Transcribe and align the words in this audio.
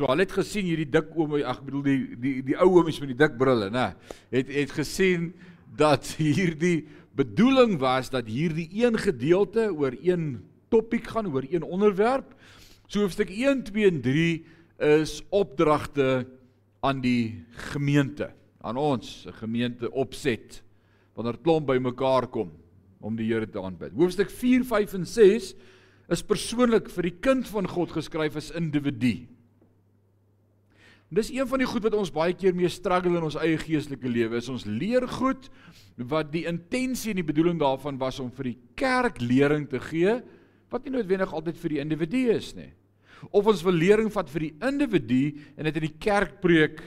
So 0.00 0.08
hulle 0.08 0.24
het 0.24 0.32
gesien 0.32 0.64
hierdie 0.64 0.88
dik 0.88 1.10
oom, 1.12 1.34
ag 1.44 1.58
ek 1.58 1.64
bedoel 1.66 1.82
die 1.84 1.98
die 2.16 2.30
die 2.46 2.54
ou 2.56 2.70
oomies 2.78 3.02
met 3.02 3.10
die 3.12 3.18
dik 3.20 3.34
brille, 3.36 3.66
nê. 3.68 3.90
Het 4.32 4.48
het 4.54 4.70
gesien 4.72 5.26
dat 5.76 6.14
hierdie 6.16 6.86
bedoeling 7.20 7.74
was 7.82 8.08
dat 8.08 8.30
hierdie 8.32 8.64
een 8.80 8.94
gedeelte 8.96 9.66
oor 9.68 9.92
een 10.00 10.38
topik 10.72 11.10
gaan, 11.12 11.28
oor 11.28 11.44
een 11.44 11.66
onderwerp. 11.66 12.30
So 12.88 13.04
hoofstuk 13.04 13.28
1, 13.28 13.66
2 13.68 13.90
en 13.90 13.98
3 14.00 14.30
is 15.04 15.18
opdragte 15.28 16.24
aan 16.80 17.02
die 17.04 17.44
gemeente, 17.68 18.30
aan 18.64 18.80
ons, 18.80 19.26
'n 19.28 19.36
gemeente 19.36 19.90
opset 19.92 20.62
wanneer 21.12 21.36
klomp 21.44 21.66
bymekaar 21.66 22.30
kom 22.32 22.54
om 23.04 23.16
die 23.16 23.28
Here 23.28 23.44
te 23.44 23.60
aanbid. 23.60 23.92
Hoofstuk 23.92 24.30
4, 24.30 24.64
5 24.64 24.94
en 24.94 25.04
6 25.04 25.52
is 26.08 26.24
persoonlik 26.24 26.88
vir 26.88 27.02
die 27.02 27.18
kind 27.20 27.44
van 27.52 27.68
God 27.68 27.92
geskryf 27.92 28.36
as 28.36 28.50
individu. 28.56 29.28
Dis 31.10 31.32
een 31.34 31.48
van 31.50 31.58
die 31.58 31.66
goed 31.66 31.82
wat 31.82 31.96
ons 31.98 32.12
baie 32.14 32.34
keer 32.38 32.54
mee 32.54 32.70
struggle 32.70 33.18
in 33.18 33.24
ons 33.26 33.38
eie 33.42 33.58
geestelike 33.58 34.10
lewe. 34.10 34.38
Is 34.38 34.50
ons 34.52 34.66
leer 34.68 35.08
goed 35.10 35.48
wat 36.10 36.30
die 36.30 36.44
intensie 36.46 37.10
en 37.10 37.18
die 37.18 37.26
bedoeling 37.26 37.58
daarvan 37.58 37.98
was 37.98 38.20
om 38.22 38.30
vir 38.36 38.52
die 38.52 38.58
kerk 38.78 39.18
lering 39.22 39.66
te 39.68 39.80
gee 39.82 40.20
wat 40.70 40.86
nie 40.86 40.94
noodwendig 40.94 41.32
altyd 41.34 41.58
vir 41.58 41.74
die 41.74 41.80
individu 41.82 42.22
is 42.30 42.52
nie. 42.54 42.70
Of 43.34 43.48
ons 43.50 43.64
wil 43.66 43.74
lering 43.74 44.08
vat 44.14 44.30
vir 44.30 44.46
die 44.46 44.54
individu 44.70 45.24
en 45.58 45.66
dit 45.66 45.80
in 45.82 45.88
die 45.88 45.98
kerk 45.98 46.38
preek 46.44 46.78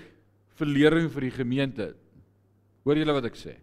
vir 0.56 0.72
lering 0.72 1.12
vir 1.12 1.28
die 1.28 1.36
gemeente. 1.36 1.92
Hoor 2.88 3.00
julle 3.00 3.16
wat 3.20 3.28
ek 3.28 3.38
sê? 3.38 3.58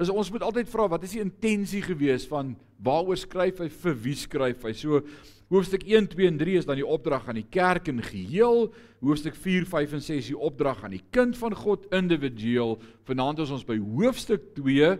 Is 0.00 0.08
ons 0.08 0.30
moet 0.32 0.44
altyd 0.46 0.70
vra 0.70 0.86
wat 0.94 1.04
is 1.04 1.18
die 1.18 1.24
intensie 1.24 1.82
gewees 1.84 2.24
van 2.30 2.54
waaroor 2.80 3.18
skryf 3.18 3.60
hy 3.60 3.68
vir 3.82 4.00
wie 4.06 4.16
skryf 4.16 4.64
hy? 4.64 4.72
So 4.72 5.02
hoofstuk 5.48 5.84
1, 5.88 6.10
2 6.12 6.28
en 6.28 6.38
3 6.40 6.56
is 6.60 6.66
dan 6.68 6.76
die 6.76 6.86
opdrag 6.86 7.28
aan 7.28 7.38
die 7.40 7.46
kerk 7.50 7.88
in 7.88 8.02
geheel. 8.04 8.68
Hoofstuk 9.00 9.36
4, 9.36 9.66
5 9.68 9.94
en 9.96 10.04
6 10.04 10.30
die 10.32 10.38
opdrag 10.38 10.82
aan 10.84 10.96
die 10.96 11.04
kind 11.14 11.38
van 11.40 11.56
God 11.56 11.86
individueel. 11.94 12.76
Vanaand 13.08 13.40
is 13.44 13.52
ons 13.54 13.64
by 13.68 13.78
hoofstuk 13.80 14.52
2. 14.58 14.96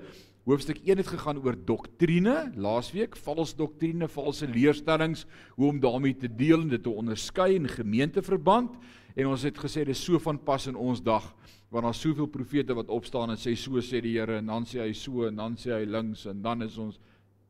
Hoofstuk 0.48 0.80
1 0.80 1.02
het 1.02 1.10
gegaan 1.12 1.42
oor 1.44 1.58
doktrine, 1.68 2.36
laasweek 2.56 3.18
valse 3.20 3.56
doktrine, 3.56 4.08
valse 4.08 4.48
leerstellings, 4.48 5.26
hoe 5.58 5.68
om 5.68 5.80
daarmee 5.80 6.16
te 6.16 6.30
deel 6.32 6.62
en 6.64 6.70
dit 6.72 6.82
te 6.82 6.90
onderskei 6.90 7.52
in 7.58 7.68
gemeenteverband. 7.68 8.78
En 9.18 9.28
ons 9.28 9.44
het 9.44 9.60
gesê 9.60 9.84
dis 9.84 10.00
so 10.00 10.16
van 10.24 10.40
pas 10.40 10.66
in 10.70 10.78
ons 10.78 11.02
dag 11.04 11.34
want 11.68 11.84
daar's 11.84 12.00
soveel 12.00 12.28
profete 12.32 12.72
wat 12.72 12.88
opstaan 12.88 13.34
en 13.34 13.40
sê 13.40 13.52
so 13.56 13.80
sê 13.84 14.00
die 14.00 14.14
Here 14.16 14.38
en 14.40 14.46
dan 14.48 14.64
sê 14.64 14.80
hy 14.80 14.94
so 14.96 15.26
en 15.28 15.36
dan 15.36 15.56
sê 15.60 15.74
hy 15.74 15.84
links 15.84 16.24
en 16.30 16.40
dan 16.42 16.64
is 16.64 16.78
ons 16.80 16.96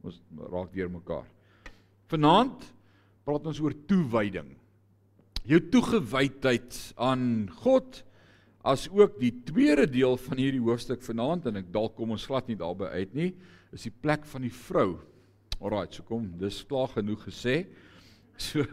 ons 0.03 0.19
raak 0.51 0.73
deur 0.75 0.91
mekaar. 0.91 1.27
Vanaand 2.11 2.67
praat 3.29 3.49
ons 3.51 3.61
oor 3.61 3.75
toewyding. 3.91 4.55
Jou 5.49 5.59
toegewydheid 5.73 6.77
aan 6.97 7.49
God 7.61 8.03
as 8.65 8.87
ook 8.89 9.19
die 9.21 9.33
tweede 9.49 9.85
deel 9.89 10.17
van 10.21 10.41
hierdie 10.41 10.65
hoofstuk 10.65 11.05
vanaand 11.05 11.49
en 11.49 11.61
ek 11.61 11.69
dalk 11.73 11.95
kom 11.97 12.15
ons 12.17 12.25
glad 12.29 12.49
nie 12.49 12.57
daarby 12.59 12.89
uit 12.97 13.13
nie, 13.17 13.29
is 13.73 13.85
die 13.85 13.93
plek 13.93 14.25
van 14.33 14.47
die 14.47 14.53
vrou. 14.53 14.97
Alraai, 15.59 15.91
so 15.93 16.05
kom, 16.09 16.25
dis 16.41 16.63
klaar 16.69 16.89
genoeg 16.95 17.29
gesê. 17.29 17.63
So 18.41 18.65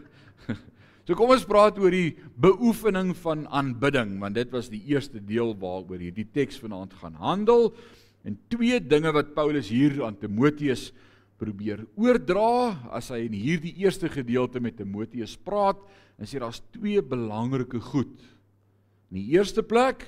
So 1.06 1.14
kom 1.14 1.30
ons 1.30 1.44
praat 1.46 1.76
oor 1.78 1.94
die 1.94 2.16
beoefening 2.42 3.12
van 3.20 3.44
aanbidding 3.54 4.16
want 4.18 4.34
dit 4.34 4.50
was 4.50 4.66
die 4.72 4.80
eerste 4.90 5.20
deel 5.22 5.52
waaroor 5.60 6.00
hierdie 6.02 6.26
teks 6.34 6.58
vanaand 6.58 6.96
gaan 6.98 7.14
handel 7.20 7.68
en 8.26 8.34
twee 8.50 8.80
dinge 8.82 9.12
wat 9.14 9.30
Paulus 9.36 9.70
hier 9.70 10.00
aan 10.02 10.18
Timoteus 10.18 10.88
probeer 11.40 11.84
oordra 12.00 12.88
as 12.96 13.10
hy 13.12 13.26
in 13.26 13.36
hierdie 13.36 13.74
eerste 13.82 14.08
gedeelte 14.12 14.60
met 14.62 14.78
Timoteus 14.78 15.36
praat 15.36 15.80
en 16.16 16.28
sê 16.28 16.40
daar's 16.40 16.62
twee 16.74 17.02
belangrike 17.04 17.80
goed. 17.92 18.14
In 19.12 19.20
die 19.20 19.28
eerste 19.36 19.62
plek 19.62 20.04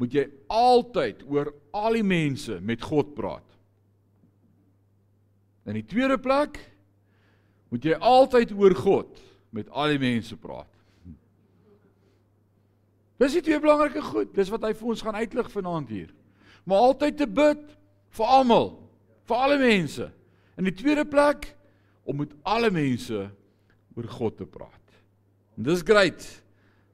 moet 0.00 0.14
jy 0.14 0.26
altyd 0.52 1.22
oor 1.30 1.52
al 1.72 1.96
die 1.96 2.06
mense 2.06 2.58
met 2.60 2.84
God 2.84 3.14
praat. 3.16 3.46
In 5.68 5.78
die 5.78 5.86
tweede 5.86 6.18
plek 6.20 6.58
moet 7.72 7.86
jy 7.86 7.96
altyd 7.96 8.52
oor 8.58 8.74
God 8.76 9.20
met 9.54 9.70
al 9.70 9.94
die 9.94 10.02
mense 10.02 10.36
praat. 10.36 10.68
Dis 13.22 13.36
die 13.38 13.44
twee 13.44 13.60
belangrike 13.62 14.02
goed. 14.02 14.32
Dis 14.34 14.50
wat 14.50 14.64
hy 14.66 14.72
vir 14.74 14.88
ons 14.94 15.04
gaan 15.04 15.20
uitlig 15.20 15.50
vanaand 15.52 15.92
hier. 15.92 16.10
Maar 16.66 16.88
altyd 16.88 17.20
te 17.20 17.28
bid 17.30 17.62
vir 18.16 18.32
almal, 18.38 18.72
vir 19.28 19.44
alle 19.46 19.58
mense. 19.60 20.08
In 20.56 20.68
die 20.68 20.76
tweede 20.76 21.04
plek 21.08 21.52
om 22.04 22.20
met 22.22 22.32
alle 22.42 22.70
mense 22.74 23.28
oor 23.96 24.08
God 24.08 24.36
te 24.40 24.46
praat. 24.48 24.96
En 25.56 25.66
dis 25.68 25.84
great. 25.84 26.24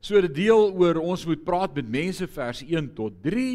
So 0.04 0.20
die 0.22 0.30
deel 0.30 0.72
oor 0.78 1.00
ons 1.02 1.24
moet 1.26 1.42
praat 1.46 1.74
met 1.78 1.88
mense 1.90 2.26
vers 2.30 2.62
1 2.62 2.92
tot 2.98 3.16
3 3.24 3.48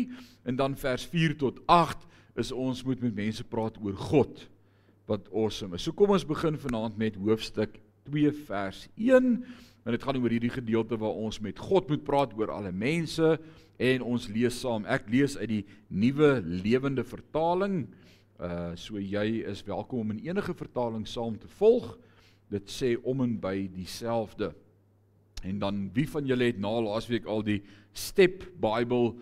en 0.50 0.60
dan 0.60 0.76
vers 0.80 1.06
4 1.08 1.38
tot 1.40 1.62
8 1.72 2.04
is 2.40 2.52
ons 2.52 2.82
moet 2.84 3.00
met 3.04 3.16
mense 3.16 3.46
praat 3.48 3.78
oor 3.80 3.96
God 4.10 4.44
wat 5.08 5.28
awesome 5.32 5.78
is. 5.78 5.86
So 5.86 5.96
kom 5.96 6.16
ons 6.16 6.28
begin 6.28 6.58
vanaand 6.60 6.98
met 7.00 7.20
hoofstuk 7.20 7.78
2 8.10 8.32
vers 8.48 8.86
1 8.96 9.30
en 9.84 9.96
dit 9.96 10.04
gaan 10.04 10.20
oor 10.20 10.32
hierdie 10.32 10.52
gedeelte 10.52 11.00
waar 11.00 11.16
ons 11.20 11.42
met 11.44 11.60
God 11.60 11.90
moet 11.92 12.04
praat 12.08 12.36
oor 12.40 12.52
alle 12.56 12.72
mense 12.72 13.36
en 13.84 14.06
ons 14.06 14.28
lees 14.32 14.60
saam. 14.60 14.88
Ek 14.88 15.08
lees 15.12 15.36
uit 15.40 15.50
die 15.50 15.64
nuwe 15.92 16.38
lewende 16.44 17.04
vertaling. 17.08 17.86
Uh 18.44 18.74
so 18.76 19.00
jy 19.00 19.40
is 19.48 19.62
welkom 19.64 20.02
om 20.04 20.10
in 20.12 20.26
enige 20.26 20.52
vertaling 20.60 21.06
saam 21.08 21.38
te 21.40 21.48
volg. 21.56 21.94
Dit 22.52 22.68
sê 22.68 22.90
om 23.08 23.22
en 23.24 23.38
by 23.40 23.70
dieselfde. 23.72 24.50
En 25.48 25.62
dan 25.62 25.86
wie 25.96 26.04
van 26.12 26.28
julle 26.28 26.50
het 26.50 26.60
na 26.60 26.74
laasweek 26.84 27.24
al 27.30 27.46
die 27.48 27.62
Step 27.96 28.44
Bible 28.60 29.14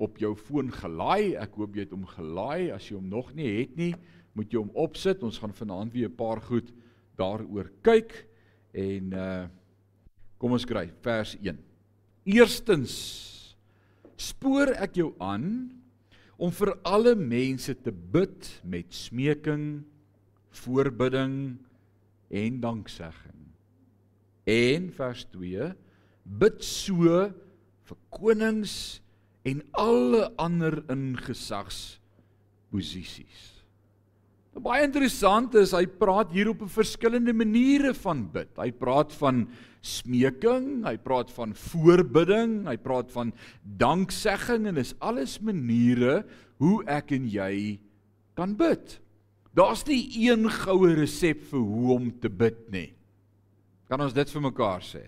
op 0.00 0.16
jou 0.16 0.32
foon 0.32 0.72
gelaai? 0.72 1.36
Ek 1.36 1.58
hoop 1.60 1.76
jy 1.76 1.84
het 1.84 1.92
hom 1.92 2.06
gelaai. 2.08 2.70
As 2.72 2.88
jy 2.88 2.96
hom 2.96 3.10
nog 3.12 3.34
nie 3.36 3.50
het 3.58 3.76
nie, 3.76 3.90
moet 4.32 4.48
jy 4.48 4.62
hom 4.62 4.72
opsit. 4.72 5.20
Ons 5.28 5.42
gaan 5.42 5.52
vanaand 5.52 5.92
weer 5.92 6.08
'n 6.08 6.16
paar 6.16 6.40
goed 6.40 6.72
daaroor 7.20 7.68
kyk. 7.82 8.26
En 8.72 9.12
uh 9.12 9.48
kom 10.40 10.56
ons 10.56 10.64
kry 10.64 10.88
vers 11.04 11.36
1. 11.36 11.58
Eerstens 12.24 12.96
spoor 14.16 14.72
ek 14.72 14.96
jou 14.96 15.12
aan 15.20 15.68
om 16.40 16.52
vir 16.56 16.72
alle 16.88 17.12
mense 17.18 17.74
te 17.84 17.92
bid 17.92 18.48
met 18.64 18.88
smeking, 18.96 19.82
voorbidding 20.62 21.36
en 22.32 22.60
danksegging. 22.62 23.44
En 24.48 24.88
vers 24.96 25.26
2 25.34 25.70
bid 26.40 26.64
so 26.64 27.28
vir 27.90 28.00
konings 28.14 28.74
en 29.44 29.62
alle 29.76 30.28
ander 30.40 30.80
ingesags 30.92 32.00
posisies. 32.72 33.59
Nou 34.50 34.62
baie 34.64 34.82
interessant 34.82 35.54
is 35.60 35.72
hy 35.76 35.84
praat 35.86 36.32
hier 36.34 36.50
op 36.50 36.62
'n 36.62 36.68
verskillende 36.68 37.32
maniere 37.32 37.94
van 37.94 38.26
bid. 38.32 38.50
Hy 38.58 38.70
praat 38.72 39.12
van 39.12 39.48
smeking, 39.80 40.84
hy 40.84 40.96
praat 40.96 41.30
van 41.30 41.54
voorbidding, 41.54 42.66
hy 42.66 42.76
praat 42.76 43.10
van 43.12 43.32
danksegging 43.62 44.66
en 44.66 44.76
is 44.76 44.94
alles 45.00 45.38
maniere 45.40 46.24
hoe 46.58 46.84
ek 46.84 47.12
en 47.12 47.28
jy 47.28 47.78
kan 48.34 48.56
bid. 48.56 49.00
Daar's 49.54 49.86
nie 49.86 50.28
een 50.28 50.48
goue 50.50 50.94
resep 50.94 51.42
vir 51.50 51.60
hoe 51.60 51.94
om 51.94 52.10
te 52.20 52.28
bid 52.28 52.70
nie. 52.70 52.92
Kan 53.88 54.00
ons 54.00 54.14
dit 54.14 54.28
vir 54.30 54.42
mekaar 54.42 54.82
sê? 54.82 55.02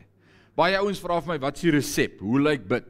Baie 0.56 0.76
ouens 0.76 1.00
vra 1.00 1.20
vir 1.20 1.34
my, 1.34 1.38
wat 1.38 1.56
is 1.56 1.62
die 1.62 1.70
resep? 1.76 2.18
Hoe 2.20 2.40
lyk 2.40 2.66
bid? 2.68 2.88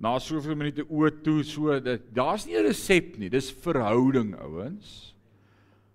Na 0.00 0.18
soveel 0.18 0.56
minute 0.56 0.84
oë 0.88 1.22
toe, 1.22 1.42
so 1.44 1.78
dit 1.80 2.14
daar's 2.14 2.46
nie 2.46 2.56
'n 2.56 2.66
resep 2.66 3.18
nie. 3.18 3.28
Dis 3.28 3.50
verhouding, 3.50 4.34
ouens. 4.34 5.14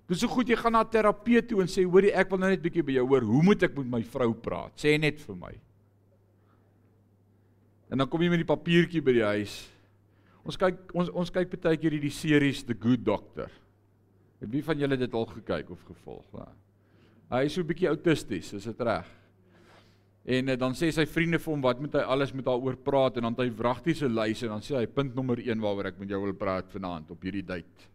Dis 0.09 0.23
so 0.23 0.31
goed 0.31 0.49
jy 0.49 0.57
gaan 0.57 0.73
na 0.73 0.81
terapie 0.89 1.41
toe 1.45 1.61
en 1.61 1.69
sê 1.69 1.83
hoorie 1.85 2.09
ek 2.17 2.31
wil 2.31 2.41
nou 2.41 2.49
net 2.49 2.61
bietjie 2.63 2.81
by 2.85 2.95
jou 2.97 3.05
hoor, 3.11 3.27
hoe 3.29 3.43
moet 3.45 3.65
ek 3.67 3.75
met 3.77 3.91
my 3.91 3.99
vrou 4.09 4.31
praat? 4.33 4.73
Sê 4.81 4.95
net 4.97 5.21
vir 5.21 5.37
my. 5.37 5.51
En 7.93 8.01
dan 8.01 8.09
kom 8.09 8.21
jy 8.21 8.31
met 8.33 8.41
die 8.41 8.49
papiertjie 8.49 9.03
by 9.05 9.13
die 9.19 9.27
huis. 9.35 9.59
Ons 10.45 10.57
kyk 10.57 10.95
ons 10.97 11.11
ons 11.13 11.33
kyk 11.33 11.53
baie 11.53 11.77
keer 11.77 11.93
hierdie 11.93 12.13
series 12.13 12.63
The 12.65 12.73
Good 12.73 13.05
Doctor. 13.05 13.53
Het 14.41 14.49
wie 14.49 14.65
van 14.65 14.81
julle 14.81 14.97
dit 14.97 15.13
al 15.13 15.29
gekyk 15.29 15.69
of 15.75 15.85
gevolg? 15.85 16.25
Ja. 16.33 16.49
Hy 17.35 17.45
is 17.45 17.53
so 17.53 17.61
'n 17.61 17.69
bietjie 17.69 17.89
autisties, 17.89 18.53
is 18.53 18.65
dit 18.65 18.81
reg? 18.81 19.05
En 20.25 20.49
uh, 20.49 20.55
dan 20.57 20.73
sê 20.73 20.89
sy 20.91 21.05
vriende 21.05 21.37
vir 21.37 21.53
hom 21.53 21.61
wat 21.61 21.79
moet 21.79 21.93
hy 21.93 22.01
alles 22.01 22.33
met 22.33 22.45
haar 22.45 22.57
oor 22.57 22.75
praat 22.75 23.17
en 23.17 23.23
dan 23.23 23.33
het 23.37 23.45
hy 23.45 23.51
wragtiese 23.57 24.09
lys 24.09 24.43
en 24.43 24.49
dan 24.49 24.61
sê 24.61 24.75
hy 24.75 24.85
punt 24.85 25.15
nommer 25.15 25.37
1 25.37 25.61
waaroor 25.61 25.85
ek 25.85 25.99
met 25.99 26.09
jou 26.09 26.21
wil 26.23 26.33
praat 26.33 26.69
vanaand 26.71 27.11
op 27.11 27.21
hierdie 27.21 27.45
date. 27.45 27.87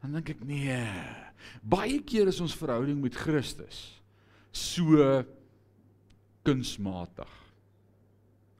Dan 0.00 0.12
dink 0.12 0.28
ek 0.28 0.44
nee. 0.44 0.80
Baie 1.62 2.00
keer 2.04 2.28
is 2.28 2.40
ons 2.40 2.56
verhouding 2.56 3.00
met 3.02 3.14
Christus 3.14 4.00
so 4.50 5.22
kunsmatig. 6.42 7.30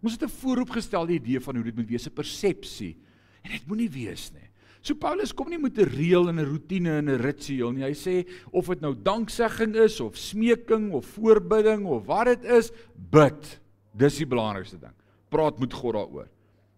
Ons 0.01 0.13
het 0.13 0.23
'n 0.23 0.39
vooropgestelde 0.41 1.13
idee 1.13 1.41
van 1.41 1.55
hoe 1.55 1.65
dit 1.65 1.77
moet 1.77 1.89
wees, 1.89 2.07
'n 2.07 2.13
persepsie. 2.13 2.97
En 3.43 3.51
dit 3.51 3.67
moenie 3.67 3.91
wees 3.91 4.31
nie. 4.33 4.49
So 4.81 4.95
Paulus 4.95 5.33
kom 5.33 5.51
nie 5.51 5.59
met 5.59 5.79
'n 5.79 5.89
reël 5.89 6.29
en 6.29 6.41
'n 6.41 6.45
rotine 6.45 6.91
en 6.99 7.09
'n 7.09 7.21
ritueel 7.21 7.73
nie. 7.73 7.85
Hy 7.85 7.93
sê 7.93 8.29
of 8.51 8.67
dit 8.67 8.81
nou 8.81 8.95
danksegging 8.95 9.75
is 9.77 10.01
of 10.01 10.17
smeking 10.17 10.93
of 10.93 11.07
voorbidding 11.07 11.85
of 11.85 12.07
wat 12.07 12.27
dit 12.27 12.45
is, 12.45 12.71
bid. 12.95 13.61
Dis 13.93 14.17
die 14.17 14.27
belangrikste 14.27 14.79
ding. 14.79 14.95
Praat 15.29 15.59
met 15.59 15.73
God 15.73 15.95
daaroor. 15.95 16.29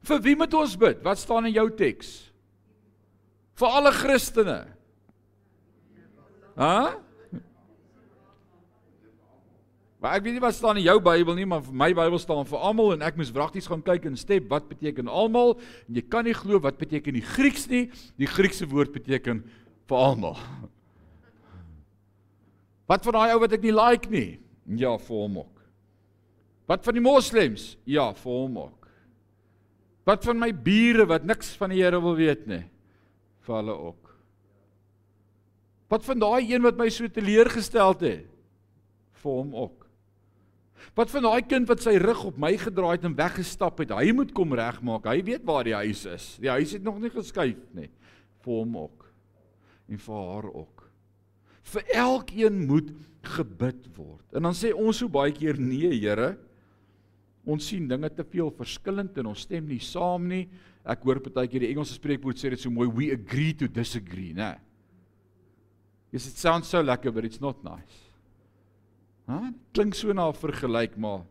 Vir 0.02 0.20
wie 0.20 0.36
moet 0.36 0.54
ons 0.54 0.76
bid? 0.76 1.02
Wat 1.02 1.18
staan 1.18 1.46
in 1.46 1.52
jou 1.52 1.70
teks? 1.70 2.31
Vir 3.58 3.68
alle 3.78 3.92
Christene. 3.92 4.60
Hæ? 6.56 6.76
Maar 10.02 10.16
ek 10.18 10.24
weet 10.26 10.34
nie 10.34 10.42
wat 10.42 10.56
staan 10.56 10.80
in 10.80 10.88
jou 10.88 10.96
Bybel 10.98 11.36
nie, 11.38 11.46
maar 11.46 11.62
my 11.70 11.92
Bybel 11.94 12.18
staan 12.18 12.42
vir 12.48 12.58
almal 12.58 12.96
en 12.96 13.04
ek 13.06 13.14
moes 13.20 13.30
wragties 13.30 13.68
gaan 13.70 13.84
kyk 13.86 14.08
en 14.10 14.18
step 14.18 14.48
wat 14.50 14.66
beteken 14.66 15.06
almal 15.06 15.54
en 15.86 16.00
jy 16.00 16.02
kan 16.10 16.26
nie 16.26 16.34
glo 16.34 16.58
wat 16.64 16.80
beteken 16.80 17.14
die 17.14 17.22
Grieks 17.22 17.68
nie. 17.70 17.84
Die 18.18 18.26
Griekse 18.26 18.66
woord 18.66 18.90
beteken 18.96 19.44
vir 19.86 20.02
almal. 20.10 20.34
Wat 22.90 23.06
van 23.06 23.14
daai 23.14 23.36
ou 23.36 23.40
wat 23.44 23.54
ek 23.54 23.62
nie 23.62 23.76
like 23.76 24.10
nie? 24.10 24.40
Ja, 24.74 24.96
vir 24.98 25.22
hom 25.22 25.38
ook. 25.44 25.62
Wat 26.66 26.82
van 26.82 26.98
die 26.98 27.04
moslems? 27.04 27.72
Ja, 27.86 28.10
vir 28.16 28.32
hom 28.32 28.58
ook. 28.58 28.90
Wat 30.08 30.26
van 30.26 30.42
my 30.42 30.50
bure 30.50 31.06
wat 31.06 31.30
niks 31.30 31.54
van 31.60 31.70
die 31.70 31.78
Here 31.78 32.02
wil 32.02 32.18
weet 32.18 32.48
nie? 32.50 32.64
Vir 33.46 33.58
hulle 33.58 33.76
ook. 33.90 34.10
Wat 35.92 36.04
van 36.06 36.22
daai 36.22 36.48
een 36.48 36.64
wat 36.64 36.78
my 36.78 36.88
so 36.92 37.08
teleurgestel 37.10 37.96
het? 38.00 38.28
Vir 39.22 39.38
hom 39.38 39.56
ook. 39.66 39.82
Wat 40.96 41.12
van 41.12 41.24
daai 41.24 41.42
kind 41.46 41.68
wat 41.70 41.82
sy 41.84 41.94
rug 42.02 42.24
op 42.28 42.38
my 42.40 42.52
gedraai 42.60 42.96
het 42.96 43.06
en 43.08 43.16
weggestap 43.16 43.80
het? 43.80 43.94
Hy 43.94 44.12
moet 44.16 44.32
kom 44.36 44.54
regmaak. 44.56 45.06
Hy 45.08 45.22
weet 45.24 45.44
waar 45.48 45.68
die 45.68 45.76
huis 45.76 46.04
is. 46.10 46.26
Die 46.42 46.50
huis 46.50 46.74
het 46.76 46.84
nog 46.84 46.98
nie 47.00 47.12
geskuif 47.12 47.60
nie. 47.76 47.88
Vir 48.42 48.54
hom 48.58 48.76
ook. 48.84 49.06
En 49.92 50.00
vir 50.02 50.24
haar 50.32 50.48
ook. 50.50 50.86
Vir 51.72 51.94
elkeen 52.02 52.64
moet 52.66 52.90
gebid 53.36 53.86
word. 53.96 54.26
En 54.34 54.48
dan 54.48 54.56
sê 54.56 54.72
ons 54.74 54.96
so 54.98 55.08
baie 55.12 55.32
keer 55.34 55.60
nee, 55.60 55.92
Here. 55.94 56.34
Ons 57.46 57.70
sien 57.72 57.88
dinge 57.90 58.10
te 58.14 58.24
veel 58.26 58.50
verskillend 58.54 59.16
en 59.18 59.32
ons 59.32 59.46
stem 59.46 59.66
nie 59.70 59.80
saam 59.82 60.28
nie. 60.30 60.44
Ek 60.82 61.04
hoor 61.06 61.20
partykeer 61.22 61.62
die 61.62 61.70
Engelse 61.70 61.94
spreekwoord 61.94 62.40
sê 62.40 62.50
dit 62.50 62.60
so 62.60 62.70
mooi 62.70 62.88
we 62.90 63.10
agree 63.14 63.54
to 63.54 63.68
disagree, 63.70 64.32
né? 64.34 64.56
Yes, 66.12 66.26
it 66.26 66.36
sounds 66.36 66.68
so 66.68 66.82
lekker 66.82 67.12
but 67.14 67.24
it's 67.24 67.40
not 67.40 67.62
nice. 67.64 68.00
Ha? 69.30 69.52
Klink 69.72 69.94
so 69.94 70.12
na 70.12 70.28
'n 70.28 70.34
vergelyk, 70.34 70.96
maar 70.98 71.22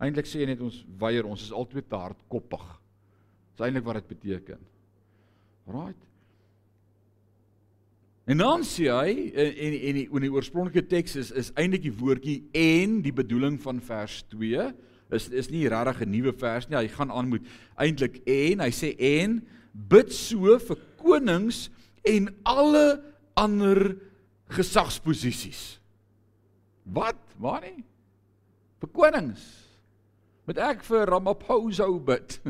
eintlik 0.00 0.26
sê 0.26 0.40
jy 0.40 0.46
net 0.46 0.60
ons 0.60 0.84
weier, 0.98 1.26
ons 1.26 1.42
is 1.42 1.52
altyd 1.52 1.88
te 1.88 1.96
hardkoppig. 1.96 2.66
Dis 3.52 3.66
eintlik 3.66 3.84
wat 3.84 4.00
dit 4.00 4.08
beteken. 4.08 4.62
Right? 5.66 6.06
En 8.30 8.38
dan 8.38 8.62
sê 8.62 8.86
hy 8.86 9.12
en 9.34 9.74
en 9.90 9.96
die, 9.98 10.06
die 10.06 10.30
oorspronklike 10.30 10.86
teks 10.86 11.16
is 11.16 11.30
is 11.32 11.50
eintlik 11.58 11.82
die 11.82 11.96
woordjie 11.98 12.44
en 12.54 13.00
die 13.02 13.12
bedoeling 13.12 13.58
van 13.60 13.80
vers 13.80 14.22
2 14.30 14.70
is 15.12 15.28
is 15.28 15.50
nie 15.50 15.68
regtig 15.68 16.02
'n 16.06 16.10
nuwe 16.10 16.32
vers 16.32 16.68
nie. 16.68 16.76
Hy 16.76 16.88
gaan 16.88 17.10
aan 17.10 17.28
met 17.28 17.42
eintlik 17.76 18.20
en 18.26 18.60
hy 18.60 18.70
sê 18.70 18.94
en 18.98 19.40
bid 19.72 20.12
so 20.12 20.58
vir 20.58 20.76
konings 20.96 21.70
en 22.04 22.28
alle 22.44 23.02
ander 23.34 23.96
gesagsposisies. 24.48 25.80
Wat? 26.84 27.16
Waar 27.38 27.62
nie? 27.62 27.84
Vir 28.80 28.88
konings. 28.88 29.42
Moet 30.46 30.58
ek 30.58 30.82
vir 30.84 31.06
Ramaphosa 31.06 31.86
bid? 31.86 32.40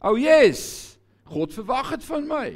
O 0.00 0.10
oh 0.12 0.18
yes. 0.18 0.98
God 1.26 1.54
verwag 1.54 1.90
dit 1.96 2.04
van 2.06 2.28
my. 2.28 2.48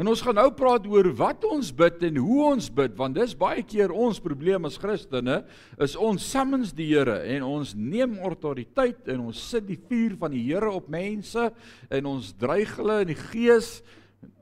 En 0.00 0.08
ons 0.08 0.22
gaan 0.24 0.38
nou 0.38 0.46
praat 0.56 0.86
oor 0.88 1.10
wat 1.12 1.42
ons 1.44 1.68
bid 1.76 2.06
en 2.08 2.18
hoe 2.24 2.44
ons 2.54 2.68
bid 2.72 2.94
want 2.96 3.18
dis 3.18 3.34
baie 3.36 3.60
keer 3.68 3.92
ons 3.92 4.20
probleem 4.22 4.64
as 4.64 4.78
Christene 4.80 5.42
is 5.76 5.92
ons 6.00 6.24
summons 6.24 6.72
die 6.72 6.86
Here 6.94 7.18
en 7.34 7.44
ons 7.44 7.74
neem 7.76 8.14
autoriteit 8.24 9.10
en 9.12 9.26
ons 9.28 9.42
sit 9.50 9.66
die 9.68 9.76
vuur 9.90 10.16
van 10.22 10.32
die 10.32 10.46
Here 10.46 10.70
op 10.72 10.88
mense 10.88 11.50
en 11.92 12.08
ons 12.08 12.32
dreig 12.40 12.72
hulle 12.80 13.02
in 13.04 13.12
die 13.12 13.18
gees 13.26 13.74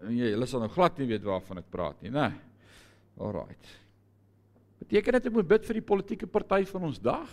en 0.07 0.15
jy 0.15 0.31
hulle 0.37 0.47
sal 0.47 0.63
nou 0.63 0.71
glad 0.77 1.03
nie 1.03 1.11
weet 1.11 1.27
waarvan 1.27 1.65
ek 1.65 1.71
praat 1.75 2.07
nie 2.07 2.15
nê. 2.15 2.31
Alraight. 3.19 3.75
Beteken 4.79 5.19
dit 5.19 5.27
ek 5.27 5.39
moet 5.41 5.53
bid 5.57 5.67
vir 5.67 5.81
die 5.81 5.89
politieke 5.91 6.31
party 6.31 6.63
van 6.71 6.87
ons 6.87 7.03
dag? 7.03 7.27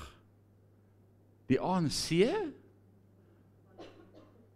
Die 1.45 1.61
ANC? 1.61 2.09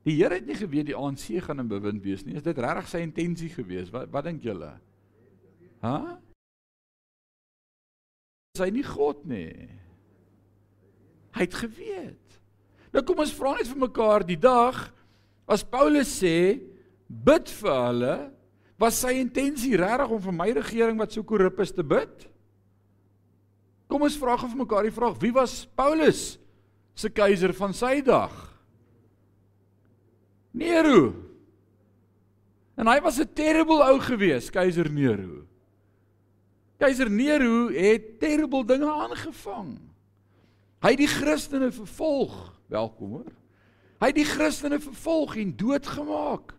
Die 0.10 0.16
Here 0.18 0.40
het 0.40 0.48
nie 0.50 0.58
geweet 0.58 0.88
die 0.90 0.98
ANC 0.98 1.28
gaan 1.46 1.62
in 1.62 1.70
bewind 1.70 2.02
wees 2.02 2.24
nie. 2.26 2.34
Is 2.40 2.46
dit 2.46 2.58
regtig 2.58 2.88
sy 2.90 3.04
intensie 3.06 3.52
gewees? 3.54 3.92
Wat 3.94 4.10
wat 4.10 4.26
dink 4.26 4.42
julle? 4.42 4.72
Hæ? 5.84 5.98
Sy 8.58 8.72
nie 8.74 8.86
God 8.88 9.22
nie. 9.30 9.70
Hy 11.38 11.46
het 11.46 11.60
geweet. 11.62 12.40
Nou 12.90 13.06
kom 13.06 13.22
ons 13.22 13.36
vra 13.38 13.54
net 13.60 13.70
vir 13.70 13.84
mekaar 13.86 14.26
die 14.26 14.40
dag 14.42 14.82
as 15.50 15.62
Paulus 15.62 16.10
sê 16.24 16.58
bid 17.06 17.54
vir 17.60 17.78
hulle, 17.78 18.18
was 18.82 18.98
sy 19.04 19.14
intensie 19.22 19.78
regtig 19.78 20.18
om 20.18 20.22
vir 20.26 20.36
my 20.42 20.50
regering 20.58 20.98
wat 20.98 21.14
so 21.14 21.22
korrup 21.22 21.62
is 21.62 21.74
te 21.76 21.86
bid? 21.86 22.26
Kom 23.90 24.10
ons 24.10 24.18
vra 24.18 24.38
gou 24.42 24.50
vir 24.50 24.64
mekaar 24.66 24.90
die 24.90 24.94
vraag, 24.94 25.22
wie 25.22 25.34
was 25.38 25.64
Paulus 25.78 26.40
se 26.98 27.14
keiser 27.14 27.54
van 27.58 27.78
sy 27.78 28.00
dag? 28.06 28.49
Nero. 30.52 31.14
En 32.76 32.88
hy 32.88 33.00
was 33.02 33.20
'n 33.20 33.34
terrible 33.34 33.84
ou 33.84 34.00
gewees, 34.00 34.50
keiser 34.50 34.92
Nero. 34.92 35.46
Keiser 36.78 37.10
Nero 37.10 37.70
het 37.70 38.20
terrible 38.20 38.66
dinge 38.66 38.92
aangevang. 38.92 39.80
Hy 40.80 40.90
het 40.90 40.98
die 40.98 41.12
Christene 41.12 41.72
vervolg, 41.72 42.56
welkom 42.68 43.10
hoor. 43.10 43.34
Hy 44.00 44.08
het 44.08 44.16
die 44.16 44.26
Christene 44.26 44.80
vervolg 44.80 45.36
en 45.36 45.52
doodgemaak. 45.60 46.54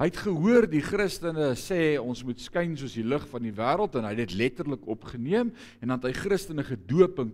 Hy 0.00 0.08
het 0.08 0.16
gehoor 0.16 0.64
die 0.68 0.82
Christene 0.84 1.54
sê 1.56 1.98
ons 2.00 2.22
moet 2.24 2.40
skyn 2.40 2.76
soos 2.76 2.94
die 2.96 3.04
lig 3.04 3.24
van 3.28 3.42
die 3.44 3.52
wêreld 3.52 3.96
en 3.96 4.04
hy 4.04 4.14
het 4.14 4.28
dit 4.28 4.36
letterlik 4.36 4.86
opgeneem 4.88 5.50
en 5.80 5.88
dan 5.88 5.98
het 5.98 6.06
hy 6.08 6.12
Christene 6.16 6.64
gedoop 6.64 7.18
en 7.24 7.32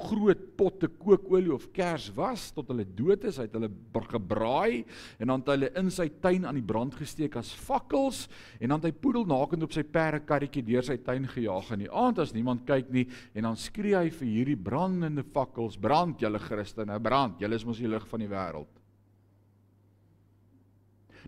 groot 0.00 0.40
potte 0.58 0.88
kookolie 0.88 1.52
of 1.54 1.68
kers 1.74 2.08
was 2.16 2.48
tot 2.54 2.70
hulle 2.72 2.86
dood 2.96 3.24
is, 3.28 3.38
het 3.42 3.54
hulle 3.56 3.70
gebraai 4.08 4.84
en 5.18 5.30
dan 5.30 5.42
het 5.42 5.50
hulle 5.52 5.70
in 5.80 5.90
sy 5.92 6.08
tuin 6.22 6.46
aan 6.48 6.56
die 6.58 6.64
brand 6.64 6.96
gesteek 6.96 7.36
as 7.40 7.50
fakkels 7.52 8.24
en 8.58 8.70
dan 8.70 8.78
het 8.80 8.88
hy 8.88 8.94
poedelnakend 9.02 9.66
op 9.66 9.74
sy 9.74 9.84
perdekarretjie 9.84 10.64
deur 10.66 10.86
sy 10.86 10.98
tuin 11.04 11.28
gejaag 11.28 11.72
in 11.76 11.84
die 11.84 11.92
aand 11.92 12.22
as 12.24 12.34
niemand 12.36 12.64
kyk 12.68 12.90
nie 12.94 13.06
en 13.34 13.50
dan 13.50 13.58
skree 13.60 13.96
hy 13.98 14.10
vir 14.14 14.28
hierdie 14.28 14.58
brandende 14.58 15.26
fakkels, 15.34 15.78
brand 15.80 16.20
julle 16.22 16.40
Christene, 16.42 16.98
brand, 17.02 17.40
julle 17.42 17.58
is 17.58 17.66
mos 17.68 17.80
die 17.82 17.90
lig 17.90 18.06
van 18.08 18.24
die 18.24 18.30
wêreld. 18.30 18.70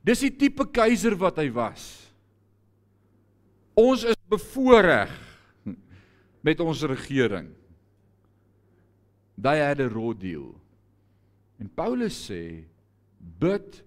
Dis 0.00 0.23
die 0.25 0.33
tipe 0.33 0.64
keiser 0.73 1.16
wat 1.21 1.42
hy 1.42 1.50
was. 1.52 1.90
Ons 3.76 4.06
is 4.09 4.16
bevoordeel 4.30 5.12
met 6.44 6.61
ons 6.64 6.85
regering. 6.88 7.50
They 9.40 9.59
had 9.59 9.80
a 9.80 9.88
raw 9.88 10.12
deal. 10.12 10.52
En 11.61 11.68
Paulus 11.73 12.16
sê 12.28 12.64
bid 13.40 13.80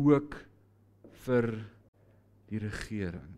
ook 0.00 0.36
vir 1.24 1.48
die 2.48 2.60
regering. 2.62 3.34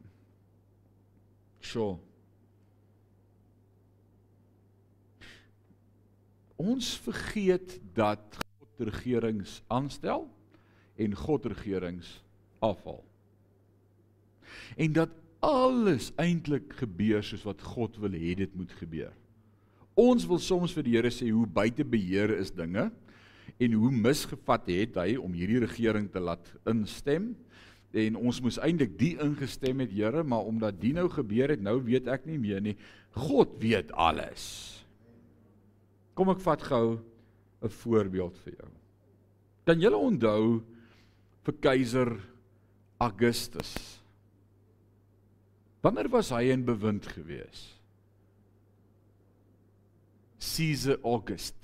So. 1.60 1.98
Ons 6.60 6.92
vergeet 7.02 7.78
dat 7.96 8.38
God 8.42 8.86
regerings 8.90 9.60
aanstel 9.72 10.28
en 11.00 11.16
God 11.16 11.48
regerings 11.50 12.18
afhaal. 12.62 13.02
En 14.76 14.92
dat 14.92 15.14
alles 15.40 16.10
eintlik 16.20 16.76
gebeur 16.82 17.24
soos 17.24 17.46
wat 17.48 17.62
God 17.64 17.96
wil 18.02 18.14
hê 18.14 18.34
dit 18.38 18.54
moet 18.54 18.72
gebeur. 18.78 19.14
Ons 19.98 20.26
wil 20.28 20.38
soms 20.38 20.72
vir 20.74 20.86
die 20.86 20.96
Here 20.96 21.10
sê 21.12 21.30
hoe 21.32 21.46
buite 21.46 21.84
beheer 21.84 22.32
is 22.38 22.52
dinge 22.54 22.90
en 23.60 23.76
hoe 23.76 23.90
misgevat 23.92 24.68
het 24.70 24.98
hy 25.00 25.16
om 25.20 25.34
hierdie 25.34 25.62
regering 25.64 26.06
te 26.12 26.22
laat 26.22 26.46
instem. 26.70 27.32
En 27.90 28.16
ons 28.20 28.38
moes 28.42 28.60
eintlik 28.62 28.94
die 29.00 29.16
ingestem 29.20 29.82
het 29.82 29.92
Here 29.94 30.22
maar 30.22 30.46
omdat 30.46 30.78
dit 30.80 30.94
nou 30.94 31.08
gebeur 31.10 31.50
het 31.50 31.62
nou 31.62 31.80
weet 31.82 32.08
ek 32.08 32.28
nie 32.28 32.38
meer 32.38 32.62
nie. 32.62 32.76
God 33.16 33.56
weet 33.62 33.90
alles. 33.92 34.44
Kom 36.14 36.30
ek 36.30 36.42
vat 36.44 36.62
gou 36.62 37.00
'n 37.62 37.68
voorbeeld 37.68 38.36
vir 38.44 38.54
jou. 38.54 38.70
Kan 39.66 39.80
julle 39.80 39.96
onthou 39.96 40.62
vir 41.44 41.54
keiser 41.60 42.20
Augustus? 43.00 44.00
Wanneer 45.82 46.08
was 46.08 46.30
hy 46.30 46.52
in 46.52 46.64
bewind 46.64 47.06
geweest 47.06 47.79
Caesar 50.40 50.98
August. 51.04 51.56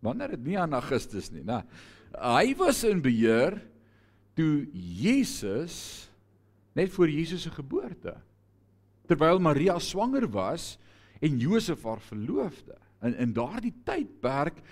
Wanneer 0.00 0.36
dit 0.36 0.50
nie 0.50 0.58
aan 0.58 0.76
Augustus 0.78 1.30
nie, 1.34 1.44
né? 1.44 1.62
Hy 2.16 2.54
was 2.58 2.80
in 2.88 3.02
beheer 3.04 3.58
toe 4.38 4.66
Jesus 4.72 6.08
net 6.78 6.92
voor 6.94 7.10
Jesus 7.10 7.42
se 7.42 7.52
geboorte. 7.52 8.14
Terwyl 9.08 9.40
Maria 9.42 9.78
swanger 9.82 10.28
was 10.30 10.76
en 11.20 11.40
Josef 11.42 11.82
haar 11.84 12.00
verloofde. 12.00 12.76
In 13.02 13.16
in 13.18 13.34
daardie 13.34 13.74
tydperk 13.84 14.62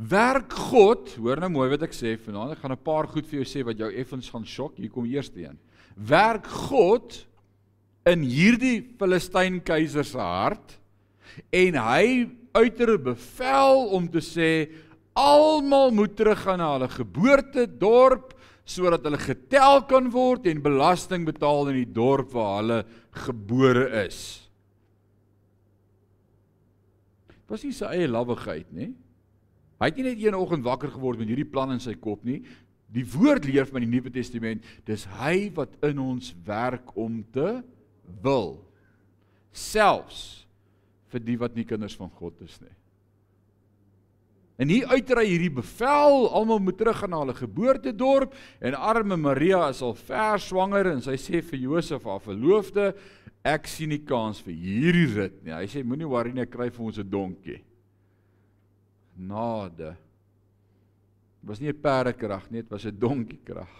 werk 0.00 0.52
God, 0.70 1.10
hoor 1.20 1.42
nou 1.42 1.50
mooi 1.52 1.68
wat 1.74 1.82
ek 1.84 1.92
sê 1.92 2.14
vanaand, 2.16 2.54
ek 2.56 2.62
gaan 2.62 2.72
'n 2.72 2.84
paar 2.84 3.06
goed 3.06 3.26
vir 3.26 3.42
jou 3.42 3.48
sê 3.48 3.64
wat 3.64 3.78
jou 3.78 3.90
effens 3.92 4.30
gaan 4.30 4.46
skok. 4.46 4.76
Hier 4.76 4.90
kom 4.90 5.04
eerste 5.04 5.44
een. 5.44 5.58
Werk 5.96 6.46
God 6.46 7.26
in 8.06 8.22
hierdie 8.22 8.96
Filistyn 8.98 9.60
keiser 9.60 10.04
se 10.04 10.18
hart 10.18 10.78
en 11.52 11.74
hy 11.74 12.30
uiter 12.56 12.96
bevel 12.98 13.86
om 13.96 14.08
te 14.10 14.22
sê 14.24 14.50
almal 15.18 15.90
moet 15.94 16.14
teruggaan 16.16 16.60
na 16.62 16.72
hulle 16.74 16.88
geboortedorp 16.92 18.34
sodat 18.70 19.04
hulle 19.06 19.18
getel 19.18 19.82
kan 19.90 20.10
word 20.14 20.46
en 20.50 20.62
belasting 20.62 21.26
betaal 21.26 21.72
in 21.72 21.80
die 21.80 21.92
dorp 21.94 22.34
waar 22.36 22.60
hulle 22.60 22.80
gebore 23.26 23.88
is. 24.04 24.20
Dit 27.30 27.54
was 27.56 27.66
nie 27.66 27.74
sy 27.74 27.90
eie 27.96 28.10
lawwigheid 28.10 28.70
nie. 28.74 28.92
Hy 29.80 29.88
het 29.88 29.98
nie 29.98 30.10
net 30.10 30.22
een 30.22 30.36
oggend 30.38 30.66
wakker 30.66 30.92
geword 30.92 31.18
met 31.18 31.30
hierdie 31.32 31.48
plan 31.48 31.72
in 31.74 31.82
sy 31.82 31.96
kop 31.98 32.22
nie. 32.26 32.42
Die 32.90 33.06
woord 33.06 33.46
leer 33.46 33.66
van 33.70 33.82
die 33.82 33.90
Nuwe 33.90 34.10
Testament, 34.12 34.62
dis 34.86 35.06
hy 35.18 35.48
wat 35.56 35.74
in 35.86 35.98
ons 36.02 36.32
werk 36.46 36.92
om 36.98 37.22
te 37.34 37.60
wil. 38.22 38.58
Selfs 39.50 40.39
vir 41.10 41.20
die 41.20 41.36
wat 41.40 41.56
nie 41.56 41.66
kinders 41.68 41.96
van 41.98 42.10
God 42.18 42.40
is 42.46 42.60
nie. 42.60 42.72
En 44.60 44.68
hier 44.68 44.90
uitry 44.92 45.24
hierdie 45.24 45.52
bevel, 45.56 46.26
almal 46.36 46.58
moet 46.60 46.76
terug 46.76 46.98
gaan 47.00 47.14
na 47.14 47.22
hulle 47.22 47.36
geboortedorp 47.38 48.34
en 48.60 48.76
arme 48.76 49.16
Maria 49.16 49.62
is 49.72 49.80
al 49.80 49.94
ver 49.96 50.42
swanger 50.44 50.90
en 50.90 51.00
sy 51.00 51.16
sê 51.16 51.40
vir 51.40 51.62
Josef 51.62 52.04
haar 52.04 52.20
verloofde, 52.20 52.90
ek 53.40 53.70
sien 53.72 53.88
nie 53.88 54.02
kans 54.04 54.42
vir 54.44 54.52
hierdie 54.52 55.06
rit 55.14 55.38
nie. 55.46 55.54
Hy 55.56 55.64
sê 55.64 55.80
moenie 55.80 56.08
worry 56.08 56.34
nie, 56.36 56.44
kry 56.44 56.68
vir 56.68 56.86
ons 56.90 56.98
'n 57.00 57.08
donkie. 57.08 57.62
Nade. 59.16 59.96
Dit 61.40 61.48
was 61.48 61.60
nie 61.60 61.72
'n 61.72 61.80
perdekrag 61.80 62.50
nie, 62.50 62.60
dit 62.60 62.70
was 62.70 62.84
'n 62.84 62.98
donkiekrag. 62.98 63.72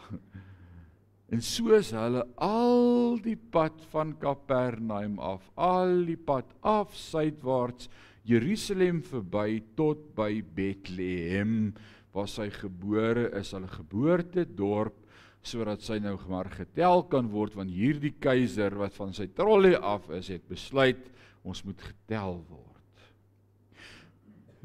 En 1.31 1.43
soos 1.47 1.93
hulle 1.95 2.25
al 2.43 3.21
die 3.23 3.37
pad 3.39 3.77
van 3.93 4.17
Kapernaum 4.19 5.21
af, 5.23 5.45
al 5.55 6.03
die 6.09 6.19
pad 6.19 6.49
af 6.67 6.97
suidwaarts 6.99 7.87
Jerusalem 8.27 8.99
verby 9.07 9.61
tot 9.79 10.03
by 10.17 10.41
Bethlehem 10.43 11.71
waar 12.11 12.27
sy 12.27 12.49
gebore 12.51 13.29
is, 13.39 13.53
hulle 13.55 13.71
geboortedorp 13.71 14.99
sodat 15.47 15.87
sy 15.87 16.01
nou 16.03 16.17
maar 16.29 16.51
getel 16.53 17.07
kan 17.13 17.31
word 17.33 17.55
want 17.57 17.73
hierdie 17.73 18.13
keiser 18.21 18.75
wat 18.77 18.99
van 18.99 19.15
sy 19.17 19.31
trolle 19.33 19.77
af 19.79 20.11
is, 20.19 20.29
het 20.35 20.45
besluit 20.51 21.07
ons 21.47 21.63
moet 21.65 21.79
getel 21.81 22.43
word. 22.51 23.07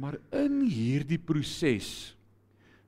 Maar 0.01 0.17
in 0.35 0.65
hierdie 0.67 1.21
proses 1.21 2.14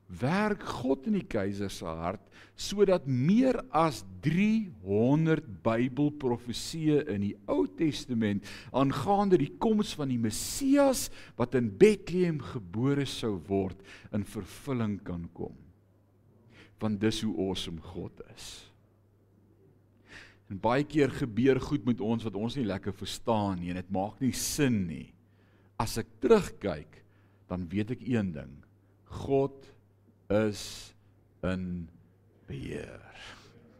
werk 0.08 0.62
God 0.64 1.06
in 1.10 1.18
die 1.18 1.28
keiser 1.28 1.70
se 1.72 1.86
hart 1.86 2.24
sodat 2.58 3.04
meer 3.06 3.60
as 3.76 4.00
300 4.24 5.44
Bybelprofesieë 5.62 7.04
in 7.14 7.26
die 7.28 7.34
Ou 7.46 7.68
Testament 7.78 8.48
aangaande 8.74 9.38
die 9.38 9.52
koms 9.62 9.92
van 9.98 10.10
die 10.10 10.18
Messias 10.18 11.06
wat 11.38 11.54
in 11.60 11.70
Bethlehem 11.70 12.40
gebore 12.42 13.06
sou 13.06 13.36
word 13.46 13.78
in 14.16 14.26
vervulling 14.26 14.98
kan 15.06 15.28
kom. 15.36 15.54
Want 16.82 16.98
dis 17.02 17.22
hoe 17.22 17.36
awesome 17.46 17.82
God 17.94 18.24
is. 18.34 18.48
En 20.48 20.58
baie 20.62 20.86
keer 20.88 21.12
gebeur 21.12 21.60
goed 21.60 21.86
met 21.86 22.00
ons 22.02 22.24
wat 22.24 22.36
ons 22.38 22.56
nie 22.56 22.66
lekker 22.66 22.96
verstaan 22.96 23.60
nie 23.60 23.70
en 23.74 23.78
dit 23.82 23.94
maak 23.94 24.18
nie 24.24 24.34
sin 24.34 24.86
nie. 24.88 25.10
As 25.78 25.98
ek 26.00 26.08
terugkyk, 26.24 27.04
dan 27.46 27.68
weet 27.70 27.92
ek 27.94 28.06
een 28.08 28.32
ding. 28.34 28.54
God 29.22 29.68
is 30.28 30.92
in 31.46 31.88
beheer. 32.48 33.00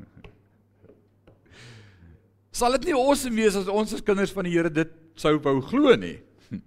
Sal 2.58 2.78
dit 2.78 2.88
nie 2.88 2.96
awesome 2.96 3.36
wees 3.36 3.58
as 3.58 3.68
ons 3.68 3.92
as 3.96 4.04
kinders 4.04 4.32
van 4.34 4.48
die 4.48 4.54
Here 4.56 4.72
dit 4.72 4.94
sou 5.18 5.36
wou 5.44 5.58
glo 5.68 5.94
nie? 5.98 6.16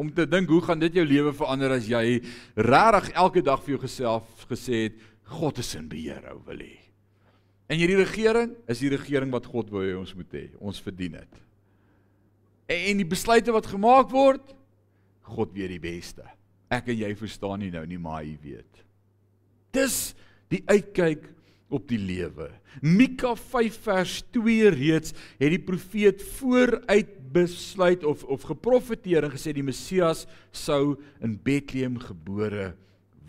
Om 0.00 0.10
te 0.14 0.26
dink 0.28 0.50
hoe 0.52 0.60
gaan 0.64 0.82
dit 0.82 1.00
jou 1.00 1.06
lewe 1.08 1.32
verander 1.36 1.76
as 1.78 1.88
jy 1.88 2.20
regtig 2.56 3.12
elke 3.14 3.44
dag 3.46 3.62
vir 3.64 3.78
jouself 3.78 4.46
gesê 4.50 4.88
het 4.88 5.00
God 5.24 5.58
is 5.62 5.70
in 5.78 5.86
beheer, 5.88 6.20
ou 6.28 6.42
Willie. 6.44 6.82
En 7.72 7.80
hierdie 7.80 7.96
regering 7.96 8.52
is 8.68 8.82
die 8.82 8.92
regering 8.92 9.30
wat 9.32 9.48
God 9.48 9.70
wou 9.72 9.86
hê 9.86 9.94
ons 9.96 10.12
moet 10.16 10.36
hê. 10.36 10.48
Ons 10.60 10.82
verdien 10.84 11.16
dit. 11.16 11.40
En 12.74 13.00
die 13.00 13.08
besluite 13.08 13.52
wat 13.54 13.68
gemaak 13.68 14.12
word, 14.12 14.52
God 15.32 15.54
weet 15.56 15.72
die 15.72 15.80
beste. 15.80 16.26
Ek 16.74 16.90
en 16.90 17.00
jy 17.04 17.12
verstaan 17.18 17.62
nie 17.62 17.70
nou 17.74 17.84
nie, 17.86 18.00
maar 18.00 18.22
hy 18.22 18.34
weet. 18.42 18.82
Dis 19.74 20.14
die 20.52 20.62
uitkyk 20.70 21.28
op 21.74 21.86
die 21.90 21.98
lewe. 21.98 22.50
Mika 22.82 23.34
5 23.38 23.78
vers 23.86 24.16
2 24.34 24.70
reeds 24.74 25.14
het 25.40 25.52
die 25.54 25.62
profeet 25.62 26.22
vooruit 26.38 27.20
besluit 27.34 28.04
of 28.06 28.22
of 28.30 28.44
geprofeteer 28.46 29.26
en 29.26 29.32
gesê 29.32 29.54
die 29.56 29.66
Messias 29.66 30.22
sou 30.54 30.94
in 31.24 31.34
Bethlehem 31.34 31.96
gebore 31.98 32.72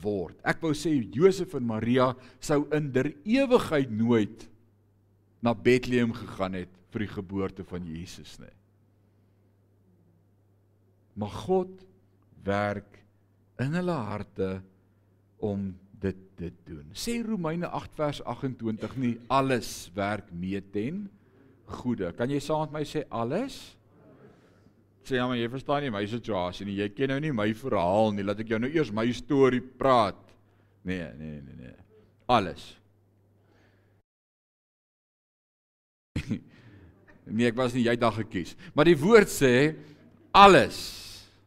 word. 0.04 0.38
Ek 0.46 0.62
wou 0.62 0.76
sê 0.78 0.94
Josef 1.16 1.56
en 1.58 1.66
Maria 1.66 2.12
sou 2.38 2.66
in 2.76 2.92
der 2.94 3.10
ewigheid 3.26 3.90
nooit 3.90 4.46
na 5.42 5.56
Bethlehem 5.58 6.14
gegaan 6.14 6.60
het 6.62 6.72
vir 6.94 7.06
die 7.06 7.14
geboorte 7.16 7.66
van 7.68 7.88
Jesus 7.90 8.38
nie. 8.42 8.54
Maar 11.16 11.34
God 11.48 11.82
werk 12.46 13.02
in 13.64 13.76
hulle 13.78 13.98
harte 14.10 14.50
om 15.44 15.70
dit 16.02 16.18
te 16.36 16.52
doen. 16.68 16.86
Sê 16.98 17.20
Romeine 17.24 17.70
8 17.72 17.96
vers 17.98 18.22
28 18.24 18.98
nie 19.02 19.16
alles 19.32 19.90
werk 19.96 20.32
mee 20.32 20.62
ten 20.74 21.06
goeie. 21.80 22.12
Kan 22.18 22.30
jy 22.32 22.42
saam 22.44 22.66
met 22.66 22.80
my 22.80 22.84
sê 22.88 23.06
alles? 23.10 23.58
Sê 25.06 25.20
ja, 25.20 25.28
maar 25.30 25.38
jy 25.38 25.50
verstaan 25.54 25.86
nie 25.86 25.94
my 25.94 26.06
situasie 26.10 26.66
nie. 26.68 26.80
Jy 26.82 26.90
ken 26.98 27.14
nou 27.14 27.20
nie 27.22 27.34
my 27.36 27.52
verhaal 27.58 28.14
nie. 28.14 28.26
Laat 28.26 28.42
ek 28.42 28.52
jou 28.54 28.60
nou 28.62 28.72
eers 28.74 28.92
my 28.94 29.06
storie 29.14 29.62
praat. 29.62 30.18
Nee, 30.86 31.08
nee, 31.18 31.42
nee, 31.42 31.58
nee. 31.62 31.76
Alles. 32.30 32.64
nee, 37.38 37.50
ek 37.50 37.58
was 37.58 37.74
nie 37.78 37.86
jy 37.86 37.96
dag 38.02 38.18
gekies. 38.24 38.56
Maar 38.74 38.90
die 38.90 38.98
woord 38.98 39.30
sê 39.30 39.76
alles 40.36 40.78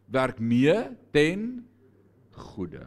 werk 0.08 0.38
mee 0.40 0.74
ten 1.12 1.67
goeie. 2.38 2.86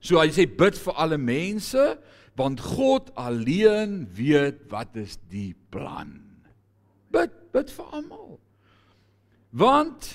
So 0.00 0.20
hy 0.20 0.30
sê 0.32 0.46
bid 0.48 0.78
vir 0.80 0.96
alle 0.96 1.20
mense 1.20 1.84
want 2.38 2.62
God 2.64 3.10
alleen 3.20 4.06
weet 4.16 4.64
wat 4.72 4.96
is 4.96 5.18
die 5.28 5.52
plan. 5.72 6.14
Bid, 7.12 7.34
bid 7.52 7.72
vir 7.74 7.96
almal. 7.98 8.38
Want 9.50 10.12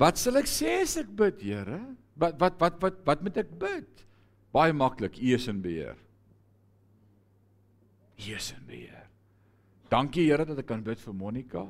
wat 0.00 0.20
sal 0.20 0.40
ek 0.40 0.48
sê 0.48 0.80
as 0.80 0.96
ek 1.02 1.10
bid, 1.18 1.42
Here? 1.44 1.80
Wat 2.20 2.38
wat 2.40 2.56
wat 2.62 2.78
wat 2.80 3.02
wat 3.08 3.24
moet 3.26 3.40
ek 3.42 3.50
bid? 3.60 4.06
Baie 4.54 4.72
maklik, 4.74 5.18
U 5.20 5.34
is 5.36 5.46
in 5.50 5.60
beheer. 5.62 5.98
U 8.20 8.32
is 8.36 8.50
in 8.56 8.64
beheer. 8.68 9.06
Dankie 9.92 10.28
Here 10.28 10.46
dat 10.46 10.62
ek 10.62 10.70
kan 10.70 10.82
bid 10.86 11.00
vir 11.02 11.16
Monica. 11.16 11.66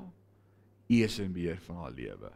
U 0.91 1.03
is 1.05 1.19
in 1.23 1.33
beheer 1.35 1.59
van 1.67 1.83
haar 1.85 1.97
lewe. 1.97 2.33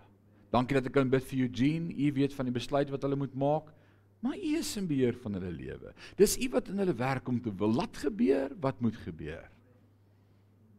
Dankie 0.55 0.79
dat 0.79 0.87
ek 0.87 0.95
kan 0.95 1.11
bid 1.11 1.25
vir 1.27 1.49
Eugene. 1.49 1.91
U 1.91 2.13
weet 2.15 2.35
van 2.37 2.47
die 2.47 2.55
besluit 2.55 2.93
wat 2.93 3.03
hulle 3.03 3.19
moet 3.19 3.35
maak. 3.35 3.73
Maar 4.25 4.39
U 4.39 4.53
is 4.61 4.71
in 4.79 4.87
beheer 4.89 5.17
van 5.21 5.37
hulle 5.37 5.51
lewe. 5.53 5.93
Dis 6.17 6.39
U 6.39 6.49
wat 6.55 6.71
in 6.73 6.79
hulle 6.81 6.95
werk 6.97 7.27
om 7.29 7.41
te 7.43 7.53
wil 7.53 7.75
laat 7.81 7.99
gebeur 8.05 8.55
wat 8.63 8.81
moet 8.85 8.97
gebeur. 9.03 9.49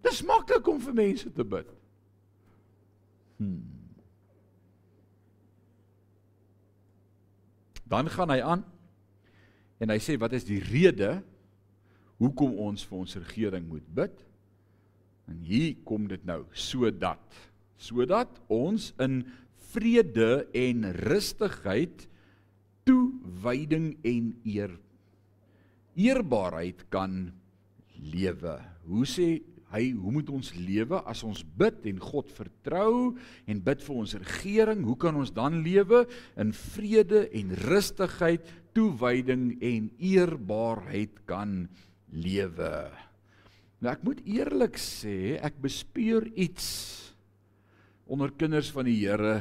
Dis 0.05 0.23
maklik 0.25 0.67
om 0.69 0.79
vir 0.81 0.95
mense 0.95 1.31
te 1.33 1.45
bid. 1.45 1.69
Hmm. 3.37 3.65
Dan 7.85 8.09
gaan 8.09 8.31
hy 8.33 8.39
aan 8.41 8.63
en 9.83 9.91
hy 9.91 9.97
sê 10.01 10.15
wat 10.17 10.33
is 10.33 10.47
die 10.47 10.61
rede 10.63 11.19
hoekom 12.21 12.55
ons 12.63 12.85
vir 12.87 13.01
ons 13.03 13.17
regering 13.19 13.67
moet 13.69 13.85
bid? 13.97 14.23
En 15.29 15.41
hier 15.45 15.75
kom 15.85 16.07
dit 16.09 16.23
nou 16.25 16.45
sodat 16.55 17.43
sodat 17.75 18.31
ons 18.47 18.93
in 19.03 19.19
vrede 19.75 20.45
en 20.55 20.87
rustigheid 21.05 22.07
toewyding 22.87 23.95
en 24.05 24.31
eer 24.47 24.73
eerbaarheid 25.95 26.85
kan 26.91 27.29
lewe. 27.95 28.55
Hoe 28.85 29.05
sê 29.07 29.29
hy 29.73 29.89
hoe 29.97 30.11
moet 30.13 30.29
ons 30.31 30.51
lewe 30.55 30.99
as 31.09 31.23
ons 31.27 31.41
bid 31.57 31.87
en 31.89 31.99
God 32.03 32.29
vertrou 32.35 33.15
en 33.49 33.63
bid 33.63 33.81
vir 33.83 33.95
ons 34.03 34.15
regering? 34.19 34.83
Hoe 34.87 34.97
kan 34.99 35.17
ons 35.19 35.33
dan 35.35 35.61
lewe 35.65 36.05
in 36.39 36.53
vrede 36.55 37.25
en 37.35 37.55
rustigheid, 37.65 38.45
toewyding 38.75 39.55
en 39.63 39.89
eerbaarheid 40.03 41.23
kan 41.27 41.65
lewe? 42.11 42.75
Nou 43.79 43.91
ek 43.91 44.05
moet 44.07 44.21
eerlik 44.27 44.79
sê, 44.79 45.35
ek 45.43 45.59
bespeur 45.63 46.27
iets 46.35 46.67
onder 48.05 48.31
kinders 48.37 48.69
van 48.75 48.87
die 48.87 48.99
Here 49.01 49.39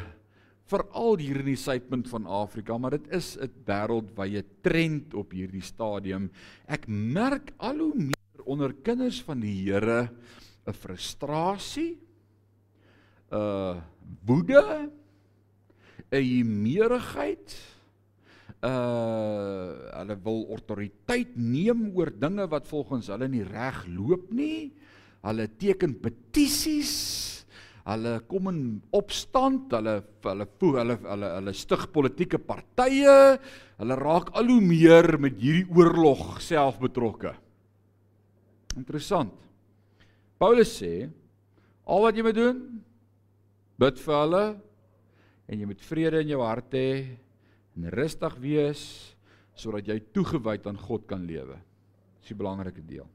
veral 0.70 1.18
hier 1.20 1.42
in 1.42 1.50
die 1.52 1.60
suidpunt 1.60 2.08
van 2.08 2.26
Afrika, 2.26 2.76
maar 2.80 2.96
dit 2.96 3.08
is 3.12 3.36
'n 3.36 3.52
wêreldwye 3.66 4.44
trend 4.62 5.14
op 5.14 5.32
hierdie 5.32 5.62
stadium. 5.62 6.30
Ek 6.66 6.88
merk 6.88 7.52
al 7.58 7.78
hoe 7.78 7.94
meer 7.94 8.44
onder 8.44 8.72
kinders 8.72 9.22
van 9.22 9.40
die 9.40 9.70
Here 9.70 10.10
'n 10.66 10.72
frustrasie, 10.72 11.98
'n 13.30 13.82
woede, 14.24 14.90
'n 16.10 16.22
humeurigheid. 16.22 17.56
Uh 18.64 19.92
hulle 19.92 20.16
wil 20.24 20.46
autoriteit 20.48 21.36
neem 21.36 21.92
oor 21.94 22.10
dinge 22.10 22.48
wat 22.48 22.66
volgens 22.68 23.08
hulle 23.08 23.28
nie 23.28 23.44
reg 23.44 23.86
loop 23.86 24.32
nie. 24.32 24.72
Hulle 25.20 25.48
teken 25.58 26.00
petisies 26.00 27.33
hulle 27.84 28.14
kom 28.28 28.48
in 28.48 28.60
opstand, 28.96 29.72
hulle 29.76 29.98
hulle 30.24 30.46
hulle 30.62 30.96
hulle 31.04 31.30
hulle 31.36 31.54
stig 31.56 31.86
politieke 31.92 32.40
partye, 32.40 33.16
hulle 33.80 33.98
raak 34.00 34.30
al 34.38 34.48
hoe 34.52 34.60
meer 34.64 35.18
met 35.20 35.36
hierdie 35.40 35.66
oorlog 35.76 36.40
self 36.42 36.80
betrokke. 36.80 37.34
Interessant. 38.74 39.34
Paulus 40.40 40.72
sê 40.80 41.06
al 41.84 42.06
wat 42.06 42.16
jy 42.16 42.24
moet 42.24 42.38
doen, 42.38 42.62
bid 43.78 44.00
vir 44.00 44.16
hulle 44.16 44.44
en 45.44 45.60
jy 45.60 45.68
moet 45.68 45.84
vrede 45.84 46.22
in 46.24 46.32
jou 46.32 46.40
hart 46.40 46.72
hê 46.76 46.88
en 47.76 47.90
rustig 47.92 48.38
wees 48.42 48.82
sodat 49.58 49.86
jy 49.90 50.00
toegewyd 50.14 50.66
aan 50.66 50.80
God 50.80 51.04
kan 51.10 51.22
lewe. 51.28 51.58
Dis 52.18 52.32
die 52.32 52.38
belangrike 52.38 52.82
deel. 52.86 53.06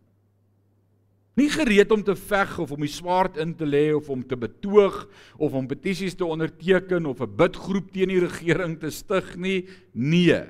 Nie 1.39 1.47
gereed 1.53 1.91
om 1.95 2.03
te 2.03 2.15
veg 2.19 2.57
of 2.59 2.71
om 2.75 2.83
die 2.83 2.91
swaard 2.91 3.37
in 3.39 3.53
te 3.55 3.67
lê 3.67 3.87
of 3.95 4.09
om 4.11 4.23
te 4.27 4.37
betoog 4.39 5.05
of 5.37 5.55
om 5.55 5.69
petisies 5.69 6.17
te 6.19 6.27
onderteken 6.27 7.05
of 7.07 7.21
'n 7.21 7.35
bidgroep 7.35 7.91
teen 7.93 8.11
die 8.11 8.19
regering 8.25 8.79
te 8.79 8.89
stig 8.91 9.35
nie. 9.35 9.67
Nee. 9.93 10.43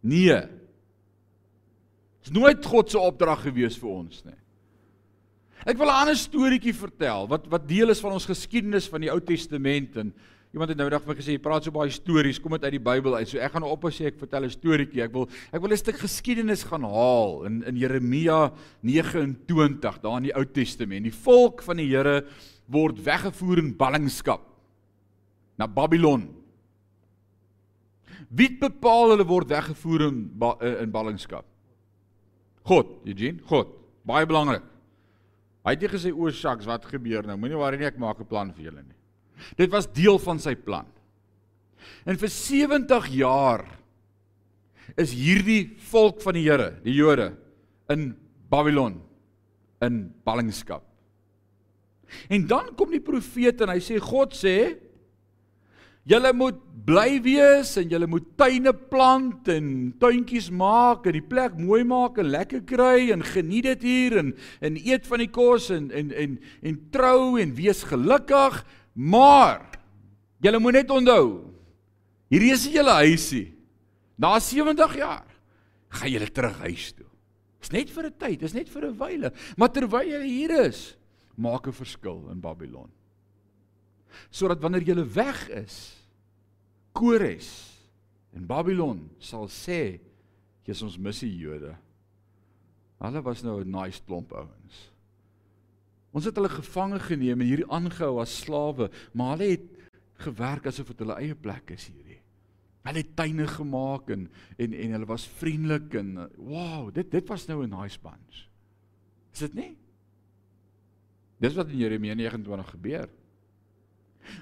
Nee. 0.00 0.40
Dit 2.24 2.32
is 2.32 2.40
nooit 2.40 2.64
God 2.64 2.90
se 2.90 2.98
opdrag 2.98 3.42
gewees 3.42 3.76
vir 3.76 3.90
ons 3.90 4.24
nie. 4.24 4.40
Ek 5.64 5.78
wil 5.78 5.88
'n 5.88 6.00
ander 6.00 6.16
storieetjie 6.16 6.74
vertel 6.74 7.28
wat 7.28 7.46
wat 7.48 7.68
deel 7.68 7.90
is 7.90 8.00
van 8.00 8.12
ons 8.12 8.26
geskiedenis 8.26 8.88
van 8.88 9.00
die 9.00 9.10
Ou 9.10 9.20
Testament 9.20 9.96
en 9.96 10.14
Iemand 10.54 10.70
het 10.70 10.78
nou 10.78 10.86
dag 10.86 11.02
vir 11.02 11.16
gesê 11.18 11.34
jy 11.34 11.40
praat 11.42 11.64
so 11.66 11.74
baie 11.74 11.90
stories, 11.90 12.38
kom 12.38 12.52
dit 12.54 12.62
uit 12.62 12.76
die 12.76 12.86
Bybel 12.86 13.16
uit. 13.18 13.26
So 13.26 13.40
ek 13.42 13.56
gaan 13.56 13.64
nou 13.64 13.72
ophou 13.74 13.90
sê 13.90 14.06
ek 14.06 14.20
vertel 14.20 14.44
'n 14.46 14.54
storieetjie. 14.54 15.02
Ek 15.02 15.12
wil 15.12 15.26
ek 15.50 15.60
wil 15.60 15.72
'n 15.72 15.76
stuk 15.76 15.98
geskiedenis 15.98 16.62
gaan 16.62 16.86
haal 16.86 17.42
in 17.46 17.64
in 17.66 17.76
Jeremia 17.76 18.52
29 18.80 19.98
daar 19.98 20.16
in 20.18 20.30
die 20.30 20.36
Ou 20.36 20.44
Testament. 20.44 21.02
Die 21.02 21.10
volk 21.10 21.60
van 21.62 21.76
die 21.76 21.88
Here 21.90 22.24
word 22.70 23.02
weggevoer 23.02 23.58
in 23.58 23.74
ballingskap 23.76 24.42
na 25.58 25.66
Babylon. 25.66 26.28
Wie 28.30 28.48
bepaal 28.48 29.10
hulle 29.10 29.26
word 29.26 29.48
weggevoer 29.48 30.06
in 30.06 30.30
eh, 30.60 30.82
in 30.82 30.90
ballingskap? 30.92 31.44
God, 32.62 32.86
Eugene, 33.04 33.40
God. 33.44 33.74
Baie 34.06 34.24
belangrik. 34.24 34.62
Hy 35.64 35.70
het 35.70 35.80
nie 35.80 35.88
gesê 35.88 36.12
o, 36.12 36.30
shucks, 36.30 36.64
wat 36.64 36.84
gebeur 36.84 37.26
nou? 37.26 37.36
Moenie 37.36 37.56
worry 37.56 37.76
nie, 37.76 37.86
ek 37.86 37.98
maak 37.98 38.20
'n 38.20 38.24
plan 38.24 38.52
vir 38.52 38.70
julle 38.70 38.82
nie. 38.82 39.03
Dit 39.58 39.72
was 39.72 39.90
deel 39.92 40.18
van 40.22 40.40
sy 40.42 40.54
plan. 40.56 40.88
En 42.08 42.18
vir 42.20 42.32
70 42.32 43.08
jaar 43.16 43.64
is 45.00 45.14
hierdie 45.16 45.74
volk 45.90 46.20
van 46.24 46.36
die 46.36 46.44
Here, 46.46 46.74
die 46.84 46.96
Jode 46.96 47.32
in 47.92 48.12
Babylon 48.52 49.00
in 49.84 50.08
ballingskap. 50.24 50.84
En 52.28 52.46
dan 52.46 52.72
kom 52.78 52.92
die 52.94 53.02
profeet 53.02 53.62
en 53.64 53.72
hy 53.72 53.80
sê 53.82 53.98
God 54.02 54.36
sê 54.36 54.56
julle 56.08 56.34
moet 56.36 56.58
bly 56.84 57.16
wees 57.24 57.70
en 57.80 57.88
julle 57.88 58.06
moet 58.10 58.26
tuine 58.36 58.74
plant 58.92 59.48
en 59.48 59.68
tuintjies 60.00 60.50
maak 60.52 61.06
en 61.08 61.16
die 61.16 61.24
plek 61.24 61.56
mooi 61.56 61.80
maak 61.88 62.20
en 62.20 62.28
lekker 62.32 62.60
kry 62.68 63.08
en 63.14 63.24
geniet 63.24 63.70
dit 63.70 63.86
hier 63.88 64.18
en 64.20 64.34
en 64.60 64.76
eet 64.76 65.08
van 65.08 65.24
die 65.24 65.30
kos 65.32 65.70
en 65.72 65.88
en 65.96 66.12
en 66.12 66.36
en 66.60 66.76
trou 66.92 67.38
en 67.40 67.56
wees 67.56 67.80
gelukkig 67.88 68.60
Maar 68.94 69.66
julle 70.38 70.60
moet 70.62 70.78
net 70.78 70.90
onthou, 70.90 71.50
hierdie 72.30 72.52
is 72.54 72.66
julle 72.70 72.94
huisie. 73.02 73.48
Na 74.16 74.38
70 74.38 74.96
jaar 75.00 75.26
gaan 75.94 76.10
julle 76.10 76.30
terug 76.30 76.58
huis 76.62 76.92
toe. 76.94 77.08
Dis 77.64 77.72
net 77.72 77.90
vir 77.90 78.06
'n 78.06 78.18
tyd, 78.18 78.40
dis 78.40 78.54
net 78.54 78.68
vir 78.68 78.86
'n 78.86 78.98
wyle, 78.98 79.32
maar 79.56 79.72
terwyl 79.72 80.06
jy 80.06 80.22
hier 80.22 80.66
is, 80.66 80.96
maak 81.36 81.66
'n 81.66 81.72
verskil 81.72 82.28
in 82.30 82.40
Babylon. 82.40 82.90
Sodat 84.30 84.60
wanneer 84.60 84.82
jy 84.82 84.94
weg 85.14 85.48
is, 85.48 86.04
Kores 86.92 87.80
en 88.34 88.46
Babylon 88.46 89.10
sal 89.18 89.48
sê, 89.48 89.98
"Jy's 90.64 90.82
ons 90.82 90.98
missie 90.98 91.36
Jode." 91.36 91.76
Hulle 93.00 93.22
was 93.22 93.42
nou 93.42 93.60
'n 93.60 93.70
nice 93.70 94.00
klomp 94.06 94.32
ouens. 94.32 94.93
Ons 96.14 96.28
het 96.28 96.36
hulle 96.38 96.52
gevange 96.52 97.00
geneem 97.02 97.40
en 97.42 97.48
hierdie 97.48 97.70
aangehou 97.74 98.20
as 98.22 98.36
slawe, 98.44 98.86
maar 99.12 99.34
hulle 99.34 99.56
het 99.56 99.70
gewerk 100.22 100.68
asof 100.70 100.92
dit 100.92 101.02
hulle 101.02 101.16
eie 101.18 101.34
plek 101.34 101.74
is 101.74 101.88
hierdie. 101.90 102.20
Hulle 102.84 103.00
het 103.00 103.14
tuine 103.18 103.46
gemaak 103.50 104.12
en 104.14 104.28
en 104.60 104.76
en 104.78 104.94
hulle 104.94 105.08
was 105.10 105.26
vriendelik 105.40 105.96
en 105.98 106.12
wow, 106.36 106.92
dit 106.94 107.10
dit 107.10 107.32
was 107.32 107.48
nou 107.48 107.64
'n 107.64 107.70
nice 107.70 107.98
bunch. 107.98 108.46
Is 109.32 109.40
dit 109.40 109.54
nie? 109.54 109.76
Dis 111.40 111.54
wat 111.54 111.68
in 111.68 111.78
Jeremia 111.78 112.14
29 112.14 112.70
gebeur. 112.70 113.08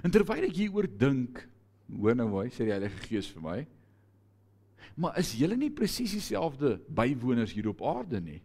En 0.04 0.10
terwyl 0.10 0.44
ek 0.44 0.56
hieroor 0.56 0.86
dink, 0.86 1.48
hoor 1.88 2.14
nou 2.14 2.28
mooi, 2.28 2.48
sê 2.50 2.64
die 2.64 2.74
Heilige 2.74 3.00
Gees 3.08 3.30
vir 3.32 3.42
my. 3.42 3.66
Maar 4.94 5.18
is 5.18 5.32
julle 5.32 5.56
nie 5.56 5.70
presies 5.70 6.12
dieselfde 6.12 6.80
bywoners 6.88 7.52
hier 7.52 7.68
op 7.68 7.82
aarde 7.82 8.20
nie? 8.20 8.42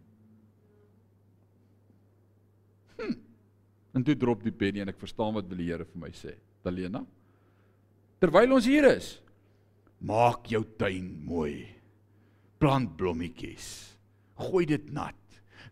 Hm. 2.97 3.15
En 3.97 4.05
toe 4.05 4.17
drop 4.19 4.43
die 4.45 4.53
penny 4.53 4.83
en 4.83 4.91
ek 4.91 4.99
verstaan 5.01 5.35
wat 5.37 5.47
wil 5.49 5.61
die 5.61 5.69
Here 5.69 5.85
vir 5.87 6.01
my 6.01 6.11
sê. 6.15 6.35
Dalena. 6.65 7.03
Terwyl 8.21 8.55
ons 8.57 8.65
hier 8.65 8.87
is, 8.89 9.17
maak 10.01 10.49
jou 10.49 10.63
tuin 10.79 11.11
mooi. 11.25 11.67
Plant 12.57 12.95
blommetjies. 12.97 13.69
Gooi 14.37 14.65
dit 14.69 14.89
nat. 14.93 15.17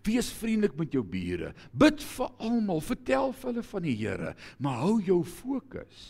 Wees 0.06 0.30
vriendelik 0.38 0.76
met 0.78 0.94
jou 0.94 1.02
bure. 1.06 1.52
Bid 1.74 2.04
vir 2.06 2.32
almal, 2.46 2.82
vertel 2.86 3.34
vir 3.34 3.50
hulle 3.52 3.66
van 3.66 3.86
die 3.86 3.98
Here, 3.98 4.36
maar 4.62 4.84
hou 4.84 5.00
jou 5.02 5.20
fokus. 5.26 6.06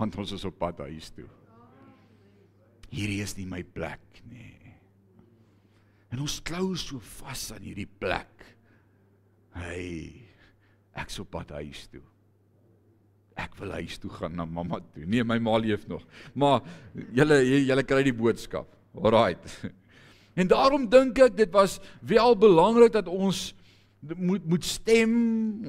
Want 0.00 0.16
ons 0.18 0.32
is 0.34 0.46
op 0.48 0.56
pad 0.58 0.80
huis 0.88 1.12
toe. 1.14 1.28
Hierdie 2.94 3.20
is 3.24 3.36
nie 3.36 3.46
my 3.50 3.62
plek 3.62 4.22
nie. 4.30 4.53
En 6.14 6.20
ons 6.22 6.34
klou 6.46 6.76
so 6.78 7.02
vas 7.18 7.48
aan 7.50 7.64
hierdie 7.66 7.88
plek. 7.90 8.44
Hey, 9.58 10.12
ek 10.94 11.10
sou 11.10 11.24
pad 11.26 11.50
huis 11.58 11.88
toe. 11.90 12.02
Ek 13.34 13.56
wil 13.58 13.72
huis 13.80 13.96
toe 13.98 14.12
gaan 14.14 14.36
na 14.38 14.46
mamma 14.46 14.78
toe. 14.94 15.02
Nee, 15.10 15.26
my 15.26 15.40
ma 15.42 15.56
leef 15.58 15.88
nog. 15.90 16.04
Maar 16.38 16.62
julle 17.18 17.40
julle 17.66 17.82
kry 17.82 18.04
die 18.06 18.14
boodskap. 18.14 18.70
Alraight. 18.94 19.48
En 20.34 20.48
daarom 20.50 20.88
dink 20.90 21.18
ek 21.22 21.36
dit 21.38 21.50
was 21.54 21.76
wel 22.02 22.32
belangrik 22.34 22.90
dat 22.96 23.06
ons 23.06 23.52
moet 24.16 24.44
moet 24.46 24.64
stem, 24.64 25.12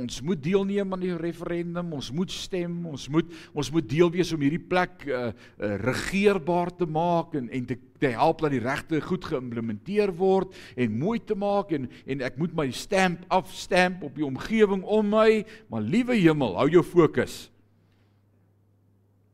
ons 0.03 0.21
moet 0.25 0.41
deelneem 0.43 0.93
aan 0.93 1.03
die 1.03 1.15
referendum, 1.17 1.93
ons 1.95 2.09
moet 2.15 2.31
stem, 2.31 2.73
ons 2.89 3.07
moet 3.13 3.31
ons 3.53 3.71
moet 3.71 3.87
deel 3.89 4.11
wees 4.13 4.33
om 4.35 4.43
hierdie 4.43 4.61
plek 4.61 5.05
uh, 5.07 5.29
uh, 5.29 5.71
regeerbaar 5.83 6.73
te 6.75 6.87
maak 6.89 7.35
en 7.39 7.47
en 7.49 7.69
te, 7.69 7.77
te 8.01 8.11
help 8.15 8.43
dat 8.43 8.55
die 8.55 8.63
regte 8.63 9.01
goed 9.05 9.25
geïmplementeer 9.29 10.13
word 10.19 10.55
en 10.75 10.99
mooi 10.99 11.17
te 11.23 11.37
maak 11.39 11.71
en 11.77 11.87
en 12.05 12.27
ek 12.27 12.39
moet 12.41 12.55
my 12.57 12.67
stamp 12.75 13.23
afstamp 13.33 14.03
op 14.05 14.15
die 14.17 14.27
omgewing 14.27 14.83
om 14.83 15.11
my, 15.15 15.43
maar 15.71 15.85
liewe 15.85 16.17
hemel, 16.19 16.57
hou 16.59 16.69
jou 16.69 16.83
fokus. 16.85 17.45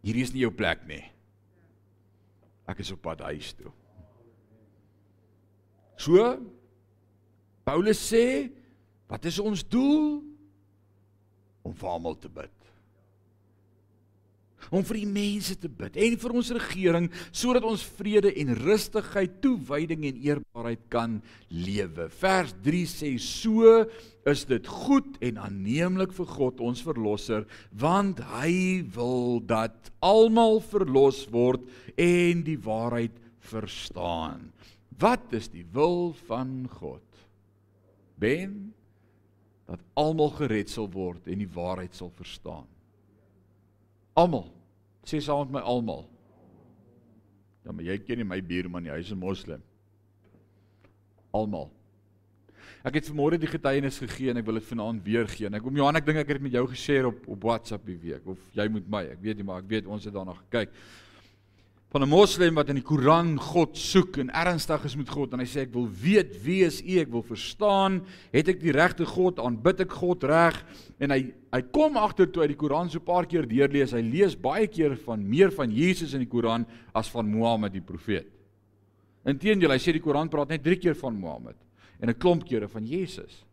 Hierdie 0.05 0.25
is 0.25 0.33
nie 0.33 0.45
jou 0.45 0.53
plek 0.53 0.85
nie. 0.89 1.03
Ek 2.69 2.81
is 2.81 2.91
op 2.93 3.01
pad 3.05 3.21
huis 3.29 3.53
toe. 3.57 3.71
So 6.01 6.33
Paulus 7.67 7.99
sê 8.01 8.49
Wat 9.12 9.28
is 9.28 9.41
ons 9.43 9.63
doel? 9.67 10.21
Om 11.67 11.76
vir 11.76 11.91
almal 11.91 12.15
te 12.17 12.32
bid. 12.32 12.54
Om 14.71 14.86
vir 14.88 15.02
die 15.02 15.10
mense 15.10 15.56
te 15.60 15.67
bid 15.67 15.97
en 16.00 16.15
vir 16.21 16.34
ons 16.38 16.52
regering 16.56 17.10
sodat 17.34 17.65
ons 17.67 17.82
vrede 17.97 18.30
en 18.39 18.54
rustigheid, 18.62 19.34
toewyding 19.43 20.06
en 20.08 20.21
eerbaarheid 20.30 20.86
kan 20.93 21.17
lewe. 21.50 22.08
Vers 22.21 22.54
3 22.63 22.84
sê 22.88 23.12
so 23.19 23.82
is 24.32 24.45
dit 24.47 24.69
goed 24.86 25.17
en 25.28 25.41
aanneemlik 25.43 26.13
vir 26.15 26.30
God 26.30 26.62
ons 26.63 26.86
verlosser 26.86 27.47
want 27.74 28.21
hy 28.38 28.86
wil 28.95 29.41
dat 29.43 29.91
almal 30.00 30.62
verlos 30.71 31.26
word 31.34 31.65
en 31.97 32.45
die 32.47 32.60
waarheid 32.62 33.17
verstaan. 33.52 34.52
Wat 35.02 35.34
is 35.36 35.50
die 35.52 35.65
wil 35.74 36.13
van 36.30 36.69
God? 36.80 37.04
Ben 38.21 38.71
dat 39.71 39.84
almal 39.95 40.34
gered 40.36 40.69
sal 40.69 40.89
word 40.91 41.27
en 41.31 41.39
die 41.39 41.49
waarheid 41.49 41.95
sal 41.95 42.12
verstaan. 42.17 42.67
Almal. 44.19 44.49
Sê 45.07 45.21
saam 45.23 45.47
met 45.47 45.62
my 45.62 45.65
almal. 45.65 46.05
Ja, 47.63 47.71
maar 47.71 47.86
jy 47.86 47.97
ken 48.03 48.19
nie 48.19 48.27
my 48.27 48.41
buurman 48.43 48.84
nie, 48.84 48.91
hy's 48.91 49.12
'n 49.12 49.21
moslim. 49.21 49.62
Almal. 51.31 51.69
Ek 52.84 52.95
het 52.97 53.10
vanmôre 53.10 53.38
die 53.38 53.49
getuienis 53.49 53.99
gegee 54.01 54.31
en 54.31 54.38
ek 54.38 54.45
wil 54.45 54.57
dit 54.57 54.65
vanaand 54.65 55.03
weer 55.05 55.27
gee. 55.27 55.45
En 55.45 55.53
ek 55.53 55.62
kom 55.62 55.75
Johan, 55.75 55.95
ek 55.95 56.05
dink 56.05 56.17
ek 56.17 56.27
het 56.27 56.38
dit 56.38 56.47
met 56.49 56.57
jou 56.57 56.67
geshare 56.67 57.07
op 57.07 57.27
op 57.27 57.43
WhatsApp 57.43 57.86
die 57.86 57.97
week 57.97 58.25
of 58.25 58.39
jy 58.53 58.67
moet 58.67 58.88
my. 58.89 59.03
Ek 59.13 59.21
weet 59.21 59.38
nie 59.38 59.43
maar 59.43 59.62
ek 59.62 59.69
weet 59.69 59.86
ons 59.86 60.03
het 60.03 60.13
daarna 60.13 60.34
gekyk. 60.34 60.69
Van 61.91 62.04
'n 62.04 62.10
moslim 62.10 62.56
wat 62.56 62.69
in 62.69 62.77
die 62.80 62.88
Koran 62.88 63.36
God 63.36 63.75
soek 63.75 64.17
en 64.17 64.30
ernstig 64.30 64.86
is 64.86 64.95
met 64.95 65.10
God 65.10 65.34
en 65.34 65.39
hy 65.39 65.45
sê 65.45 65.65
ek 65.65 65.73
wil 65.73 65.89
weet 65.91 66.38
wie 66.43 66.63
is 66.63 66.80
U? 66.82 66.99
Ek 67.01 67.12
wil 67.12 67.21
verstaan, 67.21 68.06
het 68.32 68.47
ek 68.47 68.62
die 68.62 68.71
regte 68.71 69.06
God? 69.06 69.39
Aanbid 69.39 69.82
ek 69.82 69.91
God 69.91 70.23
reg? 70.23 70.56
En 70.99 71.12
hy 71.12 71.34
hy 71.51 71.62
kom 71.73 71.97
agter 71.97 72.32
toe 72.32 72.43
hy 72.43 72.47
die 72.47 72.56
Koran 72.56 72.89
so 72.89 72.99
'n 72.99 73.04
paar 73.04 73.25
keer 73.25 73.45
deurlees. 73.45 73.91
Hy 73.91 73.99
lees 73.99 74.36
baie 74.39 74.67
keer 74.67 74.95
van 74.95 75.19
meer 75.30 75.51
van 75.51 75.69
Jesus 75.69 76.13
in 76.13 76.19
die 76.19 76.32
Koran 76.32 76.65
as 76.95 77.10
van 77.10 77.30
Mohammed 77.30 77.73
die 77.73 77.82
profeet. 77.82 78.27
Inteendeel, 79.25 79.71
hy 79.71 79.77
sê 79.77 79.91
die 79.91 79.99
Koran 79.99 80.30
praat 80.30 80.49
net 80.49 80.63
3 80.63 80.77
keer 80.77 80.95
van 80.95 81.19
Mohammed 81.19 81.58
en 81.99 82.10
'n 82.10 82.17
klomp 82.17 82.45
kere 82.47 82.69
van 82.69 82.86
Jesus. 82.86 83.43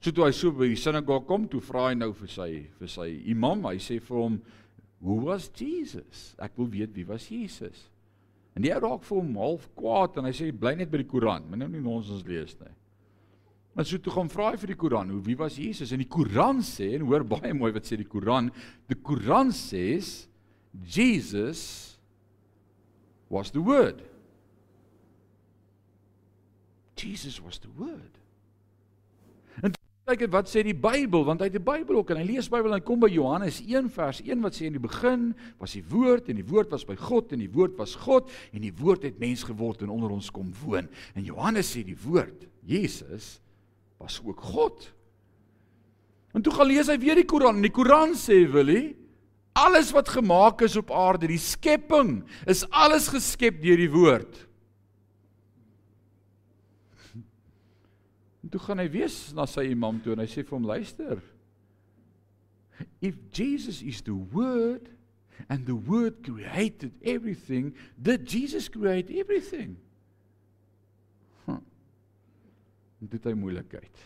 So 0.00 0.12
toe 0.12 0.24
hy 0.24 0.30
so 0.30 0.52
by 0.52 0.68
die 0.68 0.76
sinagoge 0.76 1.26
kom, 1.26 1.48
toe 1.48 1.60
vra 1.60 1.88
hy 1.88 1.94
nou 1.94 2.12
vir 2.12 2.28
sy 2.28 2.66
vir 2.78 2.88
sy 2.88 3.22
imam, 3.26 3.64
hy 3.64 3.78
sê 3.78 4.00
vir 4.00 4.16
hom, 4.16 4.40
"Who 5.00 5.14
was 5.26 5.50
Jesus?" 5.54 6.34
Ek 6.38 6.56
wil 6.56 6.68
weet 6.68 6.94
wie 6.94 7.06
was 7.06 7.28
Jesus. 7.28 7.88
En 8.56 8.62
die 8.62 8.74
ou 8.74 8.80
raak 8.80 9.04
vir 9.04 9.20
hom 9.20 9.36
half 9.36 9.68
kwaad 9.78 10.18
en 10.18 10.24
hy 10.24 10.32
sê, 10.32 10.52
"Bly 10.52 10.74
net 10.74 10.90
by 10.90 10.98
die 10.98 11.10
Koran, 11.10 11.44
moenie 11.46 11.68
nou 11.68 11.68
nie 11.68 11.80
nonsens 11.80 12.24
lees 12.26 12.56
nie." 12.60 12.74
Maar 13.74 13.84
so 13.84 13.98
toe 13.98 14.12
gaan 14.12 14.28
vra 14.28 14.50
hy 14.50 14.56
vir 14.56 14.66
die 14.66 14.74
Koran, 14.74 15.10
"Hoe 15.10 15.22
wie 15.22 15.36
was 15.36 15.56
Jesus?" 15.56 15.92
En 15.92 15.98
die 15.98 16.08
Koran 16.08 16.58
sê, 16.58 16.94
en 16.94 17.06
hoor 17.06 17.22
baie 17.22 17.54
mooi 17.54 17.72
wat 17.72 17.84
sê 17.84 17.96
die 17.96 18.04
Koran, 18.04 18.50
die 18.88 18.96
Koran 18.96 19.50
sê 19.50 20.00
Jesus 20.84 21.98
was 23.28 23.50
the 23.50 23.60
word. 23.60 24.02
Jesus 26.96 27.40
was 27.40 27.58
the 27.58 27.70
word. 27.78 28.17
Kyk 30.08 30.22
net 30.24 30.32
wat 30.32 30.48
sê 30.48 30.62
die 30.64 30.72
Bybel, 30.72 31.20
want 31.28 31.42
hy 31.44 31.50
het 31.50 31.56
die 31.58 31.60
Bybel 31.60 31.98
ook 31.98 32.14
en 32.14 32.22
hy 32.22 32.30
lees 32.30 32.46
Bybel 32.48 32.72
en 32.72 32.78
hy 32.78 32.84
kom 32.86 33.02
by 33.02 33.10
Johannes 33.12 33.58
1 33.60 33.90
vers 33.92 34.22
1 34.24 34.40
wat 34.40 34.54
sê 34.56 34.64
in 34.64 34.78
die 34.78 34.80
begin 34.80 35.34
was 35.60 35.74
die 35.76 35.82
woord 35.84 36.30
en 36.32 36.38
die 36.40 36.46
woord 36.48 36.72
was 36.72 36.86
by 36.88 36.96
God 36.96 37.34
en 37.36 37.42
die 37.42 37.50
woord 37.52 37.74
was 37.76 37.92
God 38.06 38.32
en 38.56 38.64
die 38.64 38.72
woord 38.78 39.04
het 39.04 39.18
mens 39.20 39.42
geword 39.44 39.84
en 39.84 39.92
onder 39.92 40.14
ons 40.14 40.30
kom 40.32 40.48
woon. 40.62 40.88
En 41.12 41.26
Johannes 41.28 41.74
sê 41.74 41.84
die 41.84 41.98
woord, 42.06 42.46
Jesus 42.64 43.34
was 44.00 44.16
ook 44.24 44.40
God. 44.48 44.88
En 46.32 46.40
toe 46.40 46.56
gaan 46.56 46.72
lees 46.72 46.88
hy 46.88 46.96
weer 47.04 47.20
die 47.20 47.28
Koran 47.28 47.60
en 47.60 47.68
die 47.68 47.74
Koran 47.76 48.16
sê 48.16 48.46
wil 48.48 48.72
hy 48.72 48.82
alles 49.60 49.92
wat 49.92 50.08
gemaak 50.08 50.64
is 50.64 50.78
op 50.80 50.88
aarde, 50.94 51.28
die 51.28 51.42
skepping, 51.42 52.22
is 52.48 52.64
alles 52.72 53.10
geskep 53.12 53.60
deur 53.60 53.76
die 53.76 53.92
woord. 53.92 54.47
En 58.48 58.52
toe 58.54 58.62
gaan 58.64 58.80
hy 58.80 58.86
weer 58.88 59.12
na 59.36 59.44
sy 59.44 59.66
imam 59.68 59.98
toe 60.00 60.14
en 60.14 60.22
hy 60.22 60.24
sê 60.32 60.40
vir 60.40 60.54
hom 60.56 60.64
luister. 60.64 61.18
If 63.04 63.18
Jesus 63.36 63.82
is 63.84 64.00
the 64.06 64.14
word 64.16 64.86
and 65.52 65.66
the 65.68 65.76
word 65.76 66.22
created 66.24 66.94
everything, 67.04 67.74
did 68.00 68.24
Jesus 68.24 68.70
create 68.72 69.12
everything? 69.12 69.76
Hm. 71.44 71.60
Dit 73.04 73.20
is 73.20 73.34
'n 73.34 73.38
moeilikheid. 73.38 74.00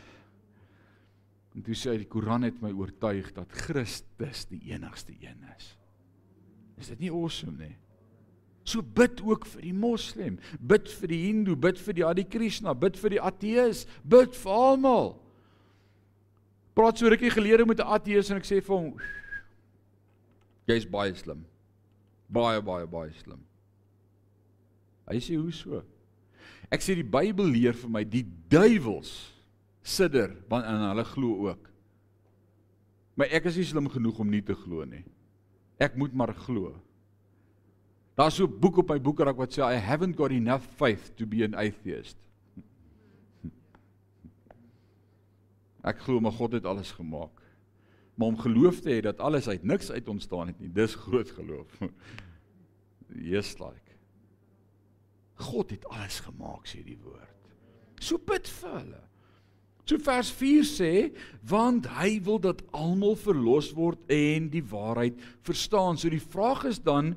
En 1.55 1.63
toe 1.63 1.79
sê 1.79 1.95
hy 1.95 2.03
die 2.03 2.11
Koran 2.11 2.43
het 2.43 2.59
my 2.59 2.73
oortuig 2.75 3.31
dat 3.39 3.47
Christus 3.53 4.47
die 4.51 4.75
enigste 4.75 5.15
een 5.23 5.39
is. 5.57 5.77
Is 6.83 6.89
dit 6.89 6.99
nie 6.99 7.13
awesome 7.15 7.63
nie? 7.63 7.77
So 8.65 8.83
bid 8.83 9.21
ook 9.27 9.47
vir 9.47 9.63
die 9.65 9.75
moslem, 9.75 10.39
bid 10.61 10.91
vir 11.01 11.11
die 11.11 11.21
hindoe, 11.25 11.57
bid 11.59 11.81
vir 11.83 11.97
die 11.99 12.05
Hare 12.07 12.25
Krishna, 12.25 12.75
bid 12.75 12.97
vir 13.01 13.17
die 13.17 13.23
ateës, 13.23 13.87
bid 14.07 14.37
vir 14.39 14.53
almal. 14.55 15.17
Praat 16.77 16.99
so 16.99 17.11
rukkie 17.11 17.33
gelede 17.35 17.67
met 17.67 17.81
'n 17.81 17.91
ateës 17.99 18.31
en 18.31 18.37
ek 18.39 18.47
sê 18.47 18.63
vir 18.63 18.77
hom 18.77 18.95
jy's 20.67 20.87
baie 20.87 21.15
slim. 21.15 21.45
Baie 22.33 22.63
baie 22.63 22.87
baie 22.87 23.13
slim. 23.23 23.41
Hy 25.11 25.19
sê 25.21 25.37
hoe 25.37 25.53
so? 25.53 25.83
Ek 26.73 26.81
sê 26.81 26.95
die 26.97 27.05
Bybel 27.05 27.51
leer 27.53 27.77
vir 27.77 27.91
my 27.91 28.05
die 28.05 28.25
duiwels 28.49 29.33
sidder 29.83 30.33
want 30.49 30.65
en 30.65 30.87
hulle 30.89 31.05
glo 31.05 31.51
ook. 31.51 31.69
Maar 33.19 33.35
ek 33.37 33.51
is 33.51 33.59
nie 33.61 33.69
slim 33.69 33.91
genoeg 33.93 34.23
om 34.23 34.31
nie 34.31 34.41
te 34.41 34.55
glo 34.57 34.87
nie. 34.89 35.03
Ek 35.83 35.99
moet 36.01 36.15
maar 36.17 36.33
glo. 36.47 36.73
Daar's 38.15 38.35
so 38.37 38.45
'n 38.45 38.59
boek 38.59 38.77
op 38.77 38.89
my 38.89 39.01
boekrak 39.01 39.37
wat 39.37 39.53
sê 39.53 39.63
I 39.63 39.79
haven't 39.81 40.17
got 40.17 40.31
enough 40.31 40.65
faith 40.77 41.15
to 41.17 41.27
be 41.27 41.45
an 41.45 41.55
atheist. 41.55 42.17
Ek 45.83 45.99
glo 45.99 46.21
maar 46.21 46.33
God 46.33 46.53
het 46.53 46.65
alles 46.65 46.91
gemaak. 46.91 47.41
Maar 48.15 48.29
om 48.29 48.39
geloof 48.39 48.81
te 48.81 48.91
hê 48.91 49.01
dat 49.01 49.19
alles 49.19 49.49
uit 49.49 49.63
niks 49.63 49.91
uit 49.91 50.09
ontstaan 50.09 50.47
het 50.47 50.61
nie, 50.61 50.73
dis 50.73 50.95
groot 50.95 51.31
geloof. 51.31 51.79
Yes 53.15 53.59
like. 53.59 53.93
God 55.35 55.71
het 55.71 55.85
alles 55.85 56.21
gemaak 56.21 56.67
sê 56.67 56.81
die 56.85 56.99
woord. 57.03 57.51
So 58.01 58.17
bid 58.19 58.49
vir 58.49 58.77
hulle. 58.79 59.03
So 59.85 59.99
vers 59.99 60.31
4 60.33 60.65
sê 60.65 60.93
want 61.49 61.89
hy 61.99 62.21
wil 62.25 62.39
dat 62.41 62.63
almal 62.71 63.17
verlos 63.19 63.73
word 63.77 63.99
en 64.13 64.49
die 64.53 64.65
waarheid 64.65 65.19
verstaan. 65.45 65.99
So 65.99 66.09
die 66.09 66.23
vraag 66.23 66.65
is 66.71 66.81
dan 66.81 67.17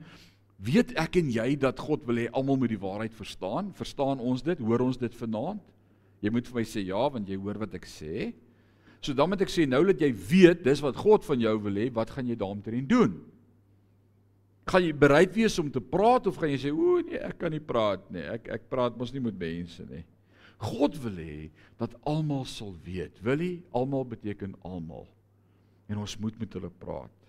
Weet 0.62 0.94
ek 1.00 1.18
en 1.20 1.30
jy 1.34 1.50
dat 1.60 1.80
God 1.84 2.06
wil 2.08 2.22
hê 2.22 2.30
almal 2.32 2.60
moet 2.62 2.72
die 2.72 2.80
waarheid 2.80 3.15
verstaan? 3.15 3.74
Verstaan 3.76 4.22
ons 4.24 4.44
dit? 4.46 4.60
Hoor 4.63 4.86
ons 4.88 5.00
dit 5.00 5.18
vanaand? 5.20 5.63
Jy 6.24 6.32
moet 6.32 6.48
vir 6.48 6.60
my 6.62 6.65
sê 6.68 6.86
ja 6.88 7.06
want 7.12 7.30
jy 7.30 7.38
hoor 7.39 7.60
wat 7.65 7.76
ek 7.76 7.88
sê. 7.89 8.32
So 9.04 9.13
dan 9.13 9.30
moet 9.30 9.44
ek 9.46 9.52
sê 9.52 9.68
nou 9.68 9.84
dat 9.89 10.02
jy 10.02 10.10
weet 10.15 10.63
dis 10.65 10.82
wat 10.82 10.98
God 10.98 11.28
van 11.28 11.41
jou 11.44 11.56
wil 11.68 11.82
hê, 11.84 11.89
wat 11.94 12.13
gaan 12.15 12.32
jy 12.32 12.38
daarmee 12.39 12.86
doen? 12.88 13.20
Gaan 14.65 14.82
jy 14.88 14.96
bereid 14.98 15.36
wees 15.36 15.60
om 15.62 15.68
te 15.70 15.84
praat 15.84 16.26
of 16.26 16.39
gaan 16.41 16.56
jy 16.56 16.62
sê 16.63 16.72
o 16.74 16.98
nee, 17.04 17.20
ek 17.20 17.38
kan 17.44 17.54
nie 17.54 17.62
praat 17.62 18.08
nie. 18.10 18.24
Ek 18.24 18.48
ek 18.56 18.70
praat 18.72 18.96
mos 18.98 19.13
nie 19.13 19.22
met 19.22 19.38
mense 19.38 19.84
nie. 19.91 20.02
God 20.63 20.96
wil 21.04 21.20
hê 21.20 21.52
dat 21.78 21.94
almal 22.08 22.48
sal 22.50 22.72
weet. 22.86 23.20
Wil 23.22 23.44
hy? 23.44 23.52
Almal 23.76 24.08
beteken 24.15 24.56
almal. 24.65 25.06
En 25.91 26.00
ons 26.02 26.18
moet 26.24 26.39
met 26.41 26.58
hulle 26.58 26.72
praat. 26.82 27.25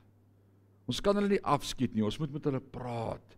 Ons 0.86 1.02
kan 1.02 1.18
hulle 1.18 1.34
nie 1.34 1.42
afskiet 1.42 1.94
nie. 1.94 2.04
Ons 2.06 2.18
moet 2.22 2.32
met 2.34 2.46
hulle 2.46 2.62
praat. 2.62 3.36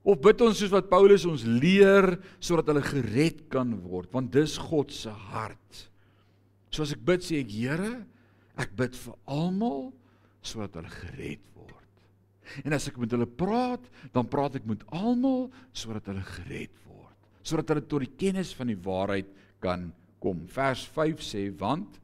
Of 0.00 0.22
bid 0.24 0.40
ons 0.44 0.56
soos 0.62 0.72
wat 0.72 0.88
Paulus 0.88 1.26
ons 1.28 1.44
leer 1.44 2.14
sodat 2.40 2.70
hulle 2.72 2.82
gered 2.86 3.44
kan 3.52 3.74
word, 3.84 4.08
want 4.14 4.32
dis 4.32 4.56
God 4.70 4.94
se 4.94 5.12
hart. 5.12 5.84
So 6.72 6.86
as 6.86 6.94
ek 6.94 7.02
bid 7.04 7.26
sê 7.26 7.42
ek 7.42 7.52
Here, 7.52 7.92
ek 8.60 8.72
bid 8.78 8.96
vir 8.96 9.18
almal 9.28 9.90
sodat 10.40 10.78
hulle 10.78 10.92
gered 10.94 11.44
word. 11.58 12.06
En 12.64 12.74
as 12.74 12.88
ek 12.88 12.96
met 13.02 13.12
hulle 13.12 13.28
praat, 13.28 13.84
dan 14.14 14.30
praat 14.30 14.56
ek 14.58 14.68
met 14.70 14.86
almal 14.88 15.50
sodat 15.76 16.08
hulle 16.08 16.24
gered 16.38 16.72
word, 16.88 17.16
sodat 17.44 17.74
hulle 17.74 17.84
tot 17.84 18.06
die 18.06 18.14
kennis 18.24 18.54
van 18.56 18.72
die 18.72 18.80
waarheid 18.80 19.28
kan 19.60 19.90
kom. 20.22 20.46
Vers 20.48 20.86
5 20.96 21.20
sê 21.24 21.50
want 21.60 21.99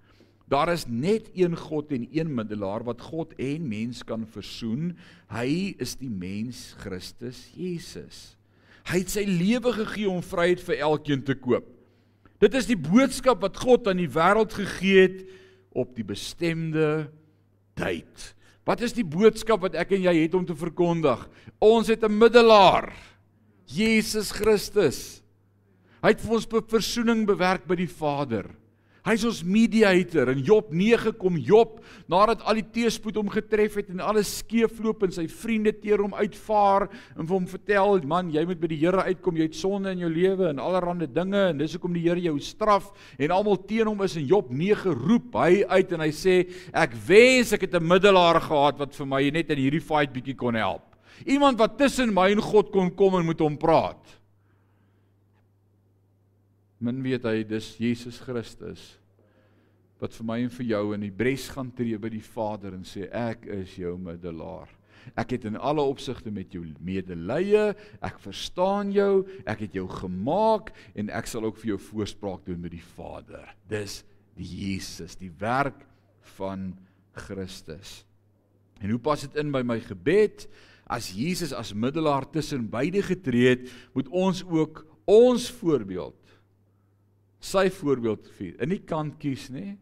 Daar 0.47 0.71
is 0.71 0.87
net 0.87 1.31
een 1.35 1.57
God 1.59 1.91
en 1.91 2.07
een 2.15 2.31
middelaar 2.35 2.85
wat 2.87 3.01
God 3.03 3.35
en 3.43 3.67
mens 3.69 4.05
kan 4.07 4.27
versoen. 4.31 4.93
Hy 5.33 5.75
is 5.83 5.97
die 5.99 6.11
mens 6.11 6.77
Christus 6.79 7.49
Jesus. 7.59 8.37
Hy 8.87 9.01
het 9.03 9.11
sy 9.11 9.25
lewe 9.27 9.73
gegee 9.75 10.07
om 10.07 10.23
vryheid 10.23 10.63
vir 10.63 10.85
elkeen 10.87 11.25
te 11.27 11.35
koop. 11.35 11.67
Dit 12.39 12.55
is 12.55 12.69
die 12.69 12.79
boodskap 12.79 13.41
wat 13.43 13.59
God 13.59 13.89
aan 13.91 13.99
die 13.99 14.13
wêreld 14.13 14.55
gegee 14.55 15.07
het 15.09 15.25
op 15.77 15.97
die 15.97 16.07
bestemde 16.07 17.09
tyd. 17.75 18.31
Wat 18.67 18.83
is 18.83 18.95
die 18.95 19.07
boodskap 19.07 19.65
wat 19.67 19.75
ek 19.79 19.97
en 19.97 20.07
jy 20.07 20.15
het 20.21 20.35
om 20.39 20.47
te 20.47 20.55
verkondig? 20.55 21.27
Ons 21.59 21.91
het 21.91 22.05
'n 22.05 22.19
middelaar, 22.19 22.95
Jesus 23.67 24.31
Christus. 24.31 25.23
Hy 26.03 26.15
het 26.15 26.21
vir 26.21 26.35
ons 26.35 26.47
versoening 26.47 27.27
bewerk 27.27 27.67
by 27.67 27.75
die 27.75 27.91
Vader. 27.91 28.47
Hy's 29.07 29.23
ons 29.23 29.45
mediator. 29.47 30.33
In 30.33 30.41
Job 30.43 30.73
9 30.75 31.13
kom 31.15 31.37
Job 31.39 31.77
nadat 32.11 32.41
al 32.43 32.59
die 32.59 32.65
teëspoed 32.75 33.21
hom 33.21 33.29
getref 33.31 33.77
het 33.79 33.93
en 33.93 34.03
alles 34.03 34.33
skeefloop 34.41 35.05
en 35.07 35.15
sy 35.15 35.29
vriende 35.31 35.71
teer 35.79 36.03
hom 36.03 36.17
uitvaar 36.19 36.89
en 37.15 37.21
vir 37.21 37.35
hom 37.37 37.47
vertel, 37.47 38.01
man, 38.11 38.33
jy 38.35 38.43
moet 38.49 38.59
by 38.59 38.73
die 38.73 38.81
Here 38.81 39.05
uitkom. 39.07 39.39
Jy 39.39 39.47
het 39.47 39.61
sonde 39.61 39.95
in 39.95 40.03
jou 40.03 40.11
lewe 40.11 40.51
en 40.51 40.59
allerlei 40.63 41.07
dinge 41.07 41.45
en 41.53 41.63
dis 41.63 41.79
hoekom 41.79 41.95
die 41.95 42.03
Here 42.09 42.25
jou 42.25 42.35
straf 42.43 42.91
en 43.15 43.37
almal 43.37 43.63
teen 43.71 43.87
hom 43.87 44.03
is 44.03 44.19
in 44.19 44.27
Job 44.27 44.51
9 44.51 44.99
roep 45.07 45.39
hy 45.39 45.63
uit 45.63 45.95
en 45.95 46.03
hy 46.03 46.11
sê 46.11 46.37
ek 46.75 46.99
wens 47.07 47.55
ek 47.55 47.69
het 47.69 47.79
'n 47.79 47.87
middelaar 47.87 48.43
gehad 48.43 48.83
wat 48.83 48.95
vir 48.95 49.07
my 49.07 49.23
net 49.31 49.55
in 49.55 49.63
hierdie 49.63 49.87
fight 49.87 50.11
bietjie 50.11 50.35
kon 50.35 50.59
help. 50.59 50.83
Iemand 51.25 51.59
wat 51.59 51.79
tussen 51.79 52.13
my 52.13 52.33
en 52.33 52.43
God 52.43 52.73
kon 52.73 52.91
kom 52.91 53.15
en 53.15 53.27
met 53.27 53.39
hom 53.39 53.57
praat. 53.57 54.16
Min 56.79 57.01
weet 57.05 57.25
hy 57.25 57.41
dis 57.49 57.75
Jesus 57.81 58.21
Christus 58.25 58.95
wat 59.97 60.13
vir 60.13 60.27
my 60.29 60.35
en 60.45 60.51
vir 60.53 60.67
jou 60.75 60.83
in 60.93 61.07
die 61.07 61.15
bres 61.15 61.47
gaan 61.49 61.71
tree 61.73 61.97
by 61.97 62.11
die 62.13 62.25
Vader 62.25 62.75
en 62.77 62.83
sê 62.85 63.07
ek 63.09 63.47
is 63.49 63.79
jou 63.81 63.95
middelaar. 63.97 64.69
Ek 65.17 65.37
het 65.37 65.47
in 65.49 65.57
alle 65.57 65.85
opsigte 65.87 66.33
met 66.35 66.53
jou 66.53 66.65
medelee. 66.85 67.71
Ek 68.05 68.19
verstaan 68.21 68.91
jou. 68.93 69.25
Ek 69.49 69.63
het 69.65 69.77
jou 69.79 69.87
gemaak 69.89 70.73
en 70.99 71.13
ek 71.15 71.31
sal 71.31 71.47
ook 71.47 71.61
vir 71.63 71.75
jou 71.75 71.79
voorspraak 71.93 72.45
doen 72.49 72.59
met 72.61 72.75
die 72.75 72.85
Vader. 72.97 73.47
Dis 73.71 74.03
die 74.37 74.49
Jesus, 74.51 75.17
die 75.17 75.33
werk 75.41 75.87
van 76.37 76.73
Christus. 77.17 78.03
En 78.83 78.93
hoe 78.93 79.01
pas 79.01 79.23
dit 79.25 79.39
in 79.41 79.55
by 79.55 79.63
my 79.65 79.79
gebed? 79.81 80.45
As 80.85 81.09
Jesus 81.15 81.55
as 81.57 81.73
middelaar 81.73 82.27
tussen 82.31 82.67
beide 82.71 83.01
getree 83.07 83.55
het, 83.55 83.65
moet 83.97 84.11
ons 84.13 84.45
ook 84.45 84.85
ons 85.09 85.49
voorbeeld 85.63 86.26
sy 87.43 87.69
voorbeeld 87.73 88.29
vier. 88.37 88.57
In 88.63 88.73
die 88.73 88.83
kant 88.85 89.19
kies, 89.23 89.49
nê? 89.53 89.77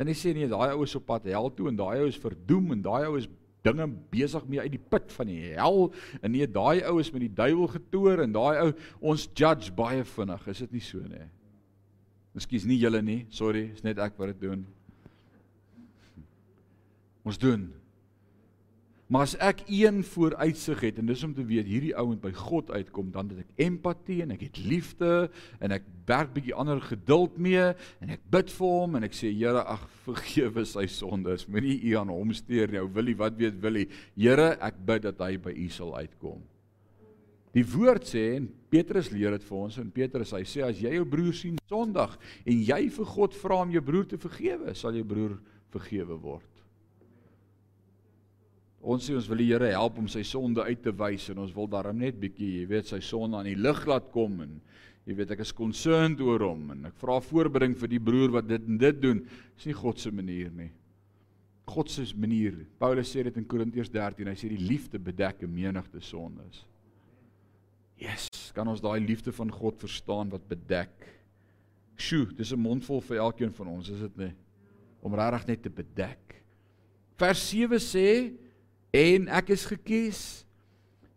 En 0.00 0.08
hy 0.08 0.14
sê 0.16 0.32
nee, 0.36 0.48
daai 0.48 0.72
ou 0.72 0.84
is 0.86 0.96
op 0.96 1.06
pad 1.10 1.26
hel 1.28 1.50
toe 1.56 1.68
en 1.68 1.76
daai 1.76 2.00
ou 2.00 2.08
is 2.08 2.18
verdoem 2.20 2.76
en 2.76 2.84
daai 2.84 3.04
ou 3.08 3.18
is 3.18 3.28
dinge 3.64 3.84
besig 4.12 4.46
mee 4.48 4.62
uit 4.62 4.72
die 4.72 4.80
put 4.80 5.10
van 5.12 5.28
die 5.28 5.50
hel 5.52 5.90
en 6.22 6.32
nee, 6.32 6.46
daai 6.48 6.80
ou 6.88 6.96
is 7.02 7.10
met 7.12 7.26
die 7.26 7.34
duiwel 7.42 7.68
getoer 7.74 8.22
en 8.24 8.32
daai 8.32 8.62
ou 8.62 8.70
ons 9.12 9.26
judge 9.36 9.74
baie 9.76 10.04
vinnig, 10.14 10.46
is 10.48 10.62
dit 10.64 10.78
nie 10.78 10.84
so 10.84 11.04
nie? 11.04 11.26
Miskien 12.36 12.68
nie 12.70 12.78
julle 12.80 13.02
nie, 13.04 13.24
sorry, 13.34 13.66
is 13.74 13.84
net 13.84 14.00
ek 14.00 14.16
wat 14.20 14.30
dit 14.32 14.46
doen. 14.46 14.62
Ons 17.26 17.40
doen 17.42 17.66
Maar 19.10 19.26
as 19.26 19.32
ek 19.42 19.64
een 19.66 20.04
vooruitsig 20.06 20.84
het 20.86 20.98
en 21.02 21.08
dis 21.10 21.22
om 21.26 21.32
te 21.34 21.42
weet 21.42 21.66
hierdie 21.66 21.96
ou 21.98 22.04
moet 22.12 22.20
by 22.22 22.30
God 22.36 22.68
uitkom, 22.70 23.08
dan 23.10 23.32
het 23.32 23.40
ek 23.42 23.64
empatie 23.66 24.20
en 24.22 24.30
ek 24.36 24.44
het 24.46 24.60
liefde 24.62 25.08
en 25.58 25.74
ek 25.74 25.88
werk 26.06 26.30
bietjie 26.36 26.54
ander 26.54 26.78
geduld 26.84 27.34
mee 27.34 27.64
en 27.98 28.12
ek 28.14 28.22
bid 28.30 28.52
vir 28.54 28.76
hom 28.76 28.94
en 28.94 29.08
ek 29.08 29.16
sê 29.18 29.32
Here, 29.34 29.64
ag 29.66 29.82
vergewe 30.04 30.62
sy 30.68 30.84
sondes. 30.86 31.48
Moenie 31.50 31.80
u 31.90 31.96
aan 31.98 32.12
hom 32.12 32.30
steur 32.36 32.70
nie. 32.70 32.78
Ou 32.78 32.90
wil 32.94 33.10
hy 33.10 33.16
wat 33.18 33.38
weet 33.40 33.58
wil 33.62 33.80
hy. 33.80 33.84
Here, 34.14 34.52
ek 34.62 34.78
bid 34.86 35.08
dat 35.08 35.26
hy 35.26 35.32
by 35.42 35.56
u 35.58 35.66
sal 35.74 35.96
uitkom. 35.96 36.38
Die 37.56 37.66
woord 37.66 38.06
sê 38.06 38.24
en 38.36 38.46
Petrus 38.70 39.10
leer 39.10 39.34
dit 39.34 39.48
vir 39.48 39.58
ons 39.58 39.80
en 39.82 39.90
Petrus 39.90 40.36
hy 40.38 40.44
sê 40.46 40.62
as 40.62 40.78
jy 40.78 40.94
jou 40.94 41.08
broer 41.16 41.34
sien 41.34 41.58
sondig 41.66 42.14
en 42.44 42.62
jy 42.62 42.84
vir 42.94 43.10
God 43.16 43.34
vra 43.42 43.64
om 43.64 43.74
jou 43.74 43.82
broer 43.82 44.06
te 44.06 44.20
vergewe, 44.22 44.74
sal 44.78 44.94
jou 44.94 45.02
broer 45.02 45.34
vergewe 45.74 46.14
word. 46.22 46.49
Ons 48.80 49.04
sê 49.04 49.14
ons 49.16 49.26
wil 49.28 49.42
die 49.42 49.50
Here 49.50 49.68
help 49.74 49.98
om 50.00 50.08
sy 50.08 50.22
sonde 50.24 50.64
uit 50.64 50.80
te 50.82 50.92
wys 50.96 51.28
en 51.32 51.42
ons 51.44 51.52
wil 51.52 51.68
daarom 51.68 51.98
net 52.00 52.16
bietjie, 52.20 52.62
jy 52.62 52.68
weet, 52.70 52.88
sy 52.88 53.00
sonde 53.04 53.36
aan 53.36 53.48
die 53.50 53.58
lig 53.58 53.82
laat 53.88 54.08
kom 54.14 54.38
en 54.40 54.56
jy 55.04 55.16
weet 55.18 55.34
ek 55.36 55.42
is 55.44 55.52
concerned 55.56 56.20
oor 56.24 56.46
hom 56.46 56.70
en 56.72 56.88
ek 56.88 56.96
vra 57.00 57.18
voorbring 57.24 57.76
vir 57.76 57.92
die 57.92 58.00
broer 58.00 58.32
wat 58.38 58.48
dit 58.48 58.68
en 58.68 58.80
dit 58.80 59.02
doen. 59.02 59.20
Dis 59.56 59.68
nie 59.68 59.76
God 59.76 60.00
se 60.00 60.12
manier 60.14 60.48
nie. 60.56 60.70
God 61.70 61.92
se 61.92 62.06
manier. 62.18 62.56
Paulus 62.80 63.12
sê 63.12 63.22
dit 63.26 63.36
in 63.38 63.46
Korintiërs 63.46 63.92
13. 63.92 64.26
Hy 64.32 64.36
sê 64.38 64.50
die 64.50 64.64
liefde 64.64 64.98
bedek 64.98 65.42
'n 65.44 65.54
menigte 65.54 66.00
sondes. 66.00 66.64
Yes, 68.00 68.28
kan 68.54 68.66
ons 68.68 68.80
daai 68.80 68.98
liefde 69.00 69.32
van 69.32 69.50
God 69.52 69.76
verstaan 69.78 70.30
wat 70.32 70.48
bedek? 70.48 71.04
Sjoe, 71.96 72.32
dis 72.32 72.52
'n 72.52 72.58
mondvol 72.58 73.00
vir 73.00 73.18
elkeen 73.18 73.52
van 73.52 73.66
ons, 73.68 73.88
is 73.90 74.00
dit 74.00 74.16
nie? 74.16 74.34
Om 75.02 75.14
regtig 75.14 75.46
net 75.46 75.62
te 75.62 75.70
bedek. 75.70 76.42
Vers 77.16 77.50
7 77.50 77.78
sê 77.78 78.32
en 78.90 79.28
ek 79.28 79.52
is 79.54 79.64
gekies. 79.70 80.20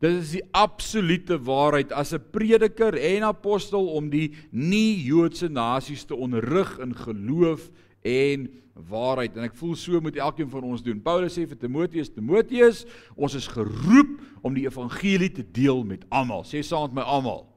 Dit 0.04 0.18
is 0.20 0.34
die 0.36 0.44
absolute 0.52 1.38
waarheid 1.40 1.94
as 1.96 2.14
'n 2.14 2.24
prediker 2.32 2.94
en 2.94 3.24
apostel 3.24 3.88
om 3.96 4.10
die 4.10 4.34
nie-Joodse 4.52 5.48
nasies 5.48 6.04
te 6.04 6.16
onderrig 6.16 6.78
in 6.80 6.96
geloof 6.96 7.72
en 8.02 8.52
waarheid. 8.74 9.38
En 9.38 9.44
ek 9.44 9.56
voel 9.56 9.76
so 9.76 10.02
moet 10.02 10.16
elkeen 10.16 10.50
van 10.50 10.64
ons 10.64 10.84
doen. 10.84 11.02
Paulus 11.02 11.40
sê 11.40 11.48
vir 11.48 11.58
Timoteus, 11.58 12.10
Timoteus, 12.10 12.86
ons 13.16 13.34
is 13.34 13.48
geroep 13.48 14.20
om 14.42 14.54
die 14.54 14.66
evangelie 14.66 15.32
te 15.32 15.52
deel 15.52 15.84
met 15.84 16.04
almal. 16.10 16.44
Sê 16.44 16.62
saam 16.62 16.94
met 16.94 16.94
my 16.94 17.02
almal. 17.02 17.48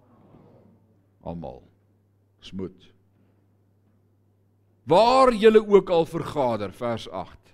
Almal. 1.23 1.63
Smoot. 2.41 2.93
Waar 4.85 5.35
julle 5.35 5.67
ook 5.67 5.91
al 5.91 6.07
vergader, 6.07 6.73
vers 6.73 7.09
8 7.11 7.46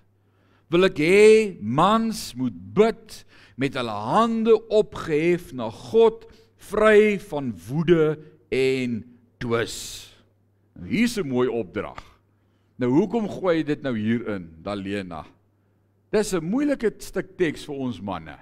wil 0.73 0.89
ek 0.89 0.97
hê 0.97 1.27
mans 1.61 2.19
moet 2.39 2.55
bid 2.73 3.19
met 3.61 3.75
hulle 3.77 3.97
hande 4.09 4.55
opgehef 4.73 5.51
na 5.53 5.69
God 5.69 6.25
vry 6.71 7.19
van 7.29 7.51
woede 7.67 8.15
en 8.53 9.03
twis. 9.41 9.77
Nou 10.73 10.89
hier's 10.89 11.17
'n 11.17 11.29
mooi 11.29 11.47
opdrag. 11.47 12.01
Nou 12.79 12.89
hoekom 12.89 13.29
gooi 13.29 13.57
jy 13.57 13.63
dit 13.63 13.83
nou 13.83 13.93
hier 13.97 14.27
in, 14.27 14.49
Dalena? 14.63 15.25
Dis 16.11 16.33
'n 16.33 16.43
moeilike 16.43 16.91
stuk 16.97 17.37
teks 17.37 17.65
vir 17.65 17.75
ons 17.75 18.01
manne. 18.01 18.37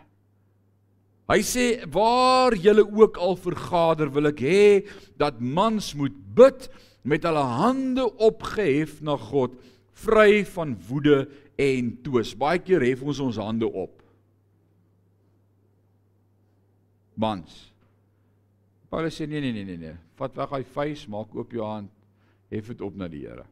Hy 1.28 1.40
sê 1.40 1.86
waar 1.88 2.56
julle 2.56 2.84
ook 2.84 3.18
al 3.18 3.36
vergader 3.36 4.10
wil 4.12 4.28
ek 4.28 4.40
hê 4.40 4.88
dat 5.18 5.40
mans 5.40 5.94
moet 5.96 6.16
bid 6.36 6.70
met 7.04 7.24
hulle 7.24 7.44
hande 7.44 8.06
opgehef 8.18 9.02
na 9.02 9.18
God 9.18 9.56
vry 9.94 10.44
van 10.46 10.76
woede 10.90 11.28
en 11.62 11.92
twis. 12.06 12.34
Baie 12.38 12.62
keer 12.64 12.84
hef 12.86 13.04
ons 13.06 13.22
ons 13.24 13.40
hande 13.42 13.68
op. 13.68 14.00
Mans. 17.22 17.58
Paulus 18.92 19.16
sê 19.16 19.28
nee 19.30 19.44
nee 19.44 19.54
nee 19.56 19.68
nee 19.68 19.80
nee. 19.80 19.98
Vat 20.20 20.36
weg 20.40 20.54
daai 20.56 20.68
vuis, 20.76 21.08
maak 21.12 21.36
oop 21.38 21.54
jou 21.56 21.64
hand, 21.64 21.92
hef 22.52 22.72
dit 22.74 22.82
op 22.84 22.98
na 22.98 23.08
die 23.12 23.24
Here. 23.28 23.46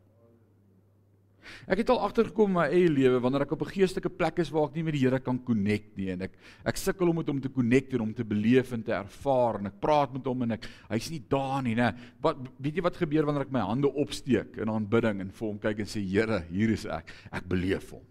Ek 1.68 1.82
het 1.82 1.90
al 1.90 2.02
agtergekom 2.06 2.52
in 2.52 2.58
my 2.58 2.66
eie 2.70 2.90
lewe 2.92 3.20
wanneer 3.24 3.46
ek 3.46 3.54
op 3.56 3.62
'n 3.66 3.74
geestelike 3.74 4.10
plek 4.10 4.40
is 4.40 4.52
waar 4.52 4.70
ek 4.70 4.76
nie 4.76 4.84
met 4.84 4.94
die 4.94 5.04
Here 5.06 5.20
kan 5.20 5.40
connect 5.44 5.98
nie 5.98 6.10
en 6.12 6.22
ek 6.22 6.38
ek 6.66 6.78
sukkel 6.78 7.10
om 7.10 7.16
met 7.16 7.28
hom 7.28 7.42
te 7.42 7.50
connect 7.50 7.94
en 7.94 8.02
om 8.02 8.14
te 8.14 8.24
beleef 8.24 8.74
en 8.74 8.84
te 8.84 8.92
ervaar 8.92 9.60
en 9.60 9.68
ek 9.68 9.80
praat 9.80 10.14
met 10.14 10.26
hom 10.26 10.42
en 10.44 10.52
ek 10.52 10.68
hy's 10.90 11.10
nie 11.10 11.24
daar 11.30 11.64
nie, 11.64 11.76
né? 11.76 11.96
Wat 12.22 12.38
weet 12.60 12.76
jy 12.76 12.82
wat 12.82 12.98
gebeur 12.98 13.26
wanneer 13.26 13.46
ek 13.46 13.52
my 13.52 13.62
hande 13.62 13.88
opsteek 13.88 14.58
in 14.58 14.70
aanbidding 14.70 15.22
en 15.22 15.32
vir 15.32 15.48
hom 15.48 15.60
kyk 15.60 15.80
en 15.80 15.86
sê 15.86 16.00
Here, 16.10 16.44
hier 16.50 16.70
is 16.70 16.86
ek. 16.86 17.12
Ek 17.32 17.48
beleef 17.48 17.92
hom. 17.92 18.04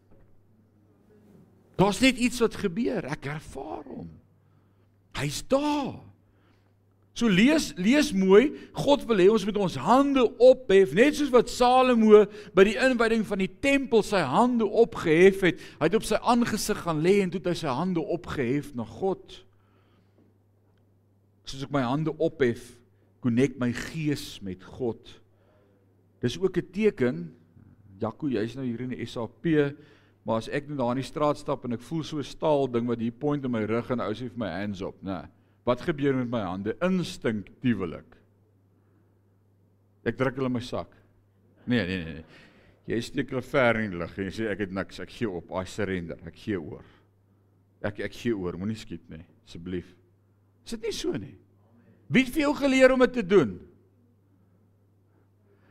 Daar's 1.79 2.01
net 2.01 2.19
iets 2.19 2.41
wat 2.41 2.55
gebeur. 2.55 3.05
Ek 3.07 3.27
ervaar 3.27 3.85
hom. 3.87 4.11
Hy's 5.19 5.43
daar. 5.47 6.08
So 7.18 7.26
lees 7.26 7.72
lees 7.74 8.12
mooi, 8.14 8.52
God 8.78 9.02
wil 9.09 9.18
hê 9.18 9.26
ons 9.33 9.42
moet 9.42 9.57
ons 9.59 9.76
hande 9.83 10.22
ophef, 10.38 10.92
net 10.94 11.16
soos 11.18 11.33
wat 11.35 11.50
Salomo 11.50 12.20
by 12.54 12.64
die 12.68 12.76
inwyding 12.78 13.24
van 13.26 13.40
die 13.42 13.50
tempel 13.50 14.04
sy 14.07 14.20
hande 14.22 14.68
opgehef 14.68 15.42
het. 15.42 15.64
Hy 15.81 15.88
het 15.88 15.96
op 15.98 16.07
sy 16.07 16.20
aangesig 16.22 16.78
gaan 16.85 17.00
lê 17.02 17.16
en 17.24 17.33
toe 17.33 17.40
het 17.40 17.48
hy 17.50 17.57
sy 17.59 17.72
hande 17.74 18.04
opgehef 18.14 18.68
na 18.78 18.87
God. 18.87 19.40
Soos 21.42 21.64
ek 21.66 21.72
my 21.74 21.83
hande 21.83 22.14
ophef, 22.22 22.76
connect 23.24 23.59
my 23.59 23.72
gees 23.74 24.37
met 24.46 24.62
God. 24.78 25.11
Dis 26.22 26.38
ook 26.38 26.59
'n 26.62 26.70
teken 26.70 27.18
Jaco, 27.98 28.28
jy's 28.31 28.54
nou 28.54 28.62
hier 28.62 28.81
in 28.81 28.94
die 28.94 29.04
SAP, 29.04 29.74
maar 30.22 30.38
as 30.38 30.48
ek 30.48 30.68
nou 30.68 30.76
daar 30.78 30.94
in 30.94 31.02
die 31.02 31.11
straat 31.11 31.37
stap 31.37 31.64
en 31.64 31.72
ek 31.72 31.83
voel 31.83 32.04
so 32.04 32.18
'n 32.18 32.22
staal 32.22 32.70
ding 32.70 32.87
wat 32.87 33.00
hier 33.00 33.11
point 33.11 33.44
in 33.44 33.50
my 33.50 33.64
rug 33.64 33.90
en 33.90 34.00
ou 34.00 34.14
sê 34.14 34.31
vir 34.31 34.38
my 34.38 34.50
hands 34.50 34.83
op, 34.83 35.02
né? 35.02 35.22
Nee. 35.22 35.38
Wat 35.68 35.85
gebeur 35.85 36.16
met 36.16 36.31
my 36.33 36.44
hande 36.46 36.74
instinktiewelik? 36.85 38.16
Ek 40.09 40.16
druk 40.16 40.38
hulle 40.38 40.48
in 40.48 40.57
my 40.57 40.64
sak. 40.64 40.94
Nee, 41.68 41.83
nee, 41.85 42.04
nee. 42.04 42.20
nee. 42.20 42.44
Jy 42.88 43.00
steek 43.04 43.35
hulle 43.35 43.44
ver 43.44 43.83
in 43.83 43.90
die 43.92 44.00
lug 44.00 44.14
en 44.16 44.31
jy 44.31 44.33
sê 44.33 44.46
ek 44.48 44.62
het 44.64 44.70
niks, 44.72 45.02
ek 45.04 45.11
gee 45.12 45.28
op, 45.28 45.50
I 45.52 45.66
surrender, 45.68 46.16
ek 46.24 46.38
gee 46.40 46.57
oor. 46.57 46.87
Ek 47.85 48.00
ek 48.07 48.14
gee 48.16 48.33
oor, 48.33 48.57
moenie 48.57 48.78
skiet 48.81 49.04
nie, 49.12 49.20
asseblief. 49.44 49.90
Is 50.64 50.72
dit 50.72 50.88
nie 50.88 50.94
so 50.96 51.12
nie? 51.20 51.35
Wie 52.09 52.24
het 52.24 52.33
vir 52.33 52.46
jou 52.46 52.54
geleer 52.57 52.94
om 52.94 53.04
dit 53.04 53.12
te 53.18 53.26
doen? 53.28 53.59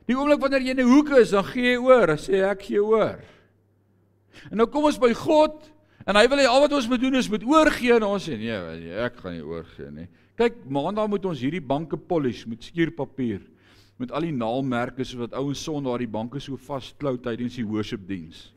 Die 0.07 0.15
oomblik 0.15 0.43
wanneer 0.43 0.62
jy 0.62 0.75
in 0.77 0.83
'n 0.86 0.93
hoek 0.93 1.10
is, 1.17 1.33
dan 1.33 1.43
gee 1.49 1.73
jy 1.73 1.81
oor, 1.81 2.05
dan 2.13 2.21
sê 2.21 2.45
ek 2.45 2.62
gee 2.69 2.83
oor. 2.83 3.17
En 4.51 4.57
nou 4.62 4.67
kom 4.69 4.86
ons 4.86 4.99
by 5.01 5.13
God 5.13 5.57
En 6.08 6.15
hy 6.15 6.24
wil 6.32 6.39
hê 6.39 6.48
al 6.48 6.63
wat 6.63 6.74
ons 6.78 6.88
moet 6.88 7.02
doen 7.04 7.20
is 7.20 7.28
moet 7.28 7.43
oorgee 7.43 7.98
en 7.98 8.06
ons 8.08 8.24
sê 8.30 8.38
nee, 8.39 8.56
ek 9.04 9.20
gaan 9.20 9.36
nie 9.36 9.43
oorgee 9.43 9.89
nie. 9.91 10.08
Kyk, 10.39 10.62
maandag 10.72 11.10
moet 11.12 11.26
ons 11.28 11.41
hierdie 11.43 11.63
banke 11.63 12.00
polish 12.00 12.46
met 12.48 12.63
skuurpapier 12.63 13.41
met 13.98 14.13
al 14.13 14.28
die 14.28 14.36
naalmerke 14.36 15.04
sodat 15.08 15.34
ouens 15.36 15.63
son 15.65 15.84
daar 15.88 16.00
die 16.00 16.12
banke 16.12 16.39
so 16.39 16.56
vasklou 16.62 17.15
tydens 17.20 17.58
die 17.58 17.65
worship 17.67 18.06
diens. 18.08 18.52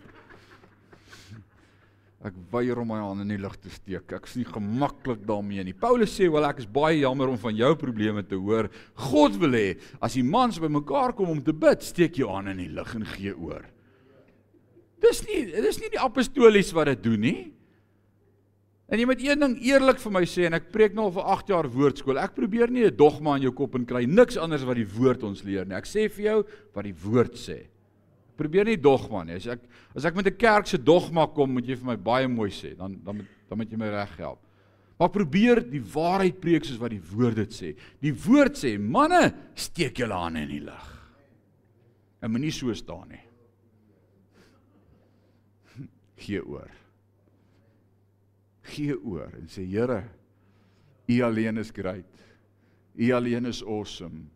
Ek 2.20 2.36
weier 2.52 2.76
om 2.82 2.90
my 2.92 2.98
hande 3.00 3.24
in 3.24 3.32
die 3.32 3.40
lug 3.40 3.54
te 3.56 3.72
steek. 3.72 4.12
Ek 4.12 4.28
is 4.28 4.36
nie 4.36 4.44
gemaklik 4.44 5.22
daarmee 5.24 5.64
nie. 5.64 5.72
Paulus 5.72 6.12
sê 6.12 6.28
wel 6.30 6.44
ek 6.44 6.60
is 6.60 6.68
baie 6.68 6.98
jammer 7.00 7.32
om 7.32 7.40
van 7.40 7.56
jou 7.56 7.72
probleme 7.80 8.22
te 8.28 8.36
hoor. 8.36 8.68
God 9.08 9.40
wil 9.40 9.56
hê 9.56 9.78
as 10.04 10.18
die 10.20 10.26
mans 10.26 10.60
bymekaar 10.60 11.16
kom 11.16 11.32
om 11.32 11.40
te 11.42 11.56
bid, 11.56 11.82
steek 11.82 12.20
jou 12.20 12.28
aan 12.36 12.52
in 12.52 12.60
die 12.66 12.72
lug 12.76 12.92
en 12.94 13.08
gee 13.16 13.32
oor. 13.32 13.64
Dis 15.00 15.22
nie 15.26 15.46
dis 15.50 15.80
nie 15.80 15.90
die 15.92 16.00
apostolies 16.00 16.72
wat 16.76 16.86
dit 16.92 17.02
doen 17.02 17.20
nie. 17.20 17.40
En 18.90 18.98
jy 18.98 19.06
moet 19.06 19.20
een 19.22 19.38
ding 19.38 19.52
eerlik 19.62 20.00
vir 20.02 20.12
my 20.12 20.24
sê 20.26 20.48
en 20.48 20.56
ek 20.58 20.72
preek 20.74 20.96
nou 20.98 21.06
al 21.06 21.14
vir 21.14 21.28
8 21.36 21.52
jaar 21.52 21.68
woordskool. 21.70 22.18
Ek 22.18 22.34
probeer 22.34 22.72
nie 22.74 22.84
'n 22.86 22.96
dogma 22.96 23.36
in 23.36 23.46
jou 23.46 23.52
kop 23.52 23.76
en 23.76 23.86
kry 23.86 24.04
niks 24.04 24.36
anders 24.36 24.64
wat 24.66 24.76
die 24.76 24.88
woord 24.98 25.22
ons 25.22 25.44
leer 25.44 25.64
nie. 25.64 25.76
Ek 25.76 25.86
sê 25.86 26.10
vir 26.10 26.24
jou 26.24 26.44
wat 26.74 26.84
die 26.84 26.94
woord 26.94 27.34
sê. 27.34 27.70
Ek 28.30 28.36
probeer 28.36 28.64
nie 28.64 28.76
dogma 28.76 29.24
nie. 29.24 29.34
As 29.34 29.46
ek 29.46 29.60
as 29.94 30.04
ek 30.04 30.16
met 30.16 30.26
'n 30.26 30.36
kerk 30.36 30.66
se 30.66 30.76
dogma 30.76 31.26
kom, 31.26 31.52
moet 31.52 31.66
jy 31.66 31.76
vir 31.76 31.86
my 31.86 31.96
baie 31.96 32.28
mooi 32.28 32.50
sê. 32.50 32.76
Dan 32.76 33.00
dan 33.04 33.16
moet 33.16 33.26
dan 33.48 33.58
moet 33.58 33.70
jy 33.70 33.76
my 33.76 33.90
reg 33.90 34.16
help. 34.18 34.40
Maar 34.98 35.08
probeer 35.08 35.60
die 35.70 35.80
waarheid 35.80 36.40
preek 36.40 36.64
soos 36.64 36.78
wat 36.78 36.90
die 36.90 37.00
woord 37.00 37.36
dit 37.36 37.50
sê. 37.50 37.76
Die 38.02 38.12
woord 38.12 38.56
sê: 38.56 38.78
"Manne, 38.78 39.34
steek 39.54 39.96
julle 39.96 40.14
hande 40.14 40.40
in 40.40 40.48
die 40.48 40.60
lug." 40.60 41.14
En 42.22 42.30
moenie 42.30 42.50
so 42.50 42.72
staan 42.74 43.08
nie. 43.08 43.29
Gee 46.20 46.42
oor. 46.44 46.70
Gee 48.70 48.96
oor 48.96 49.32
en 49.38 49.48
sê 49.50 49.64
Here, 49.64 50.04
U 51.10 51.22
alleen 51.26 51.58
is 51.58 51.72
great. 51.74 52.26
U 52.94 53.12
alleen 53.16 53.48
is 53.50 53.64
awesome. 53.64 54.28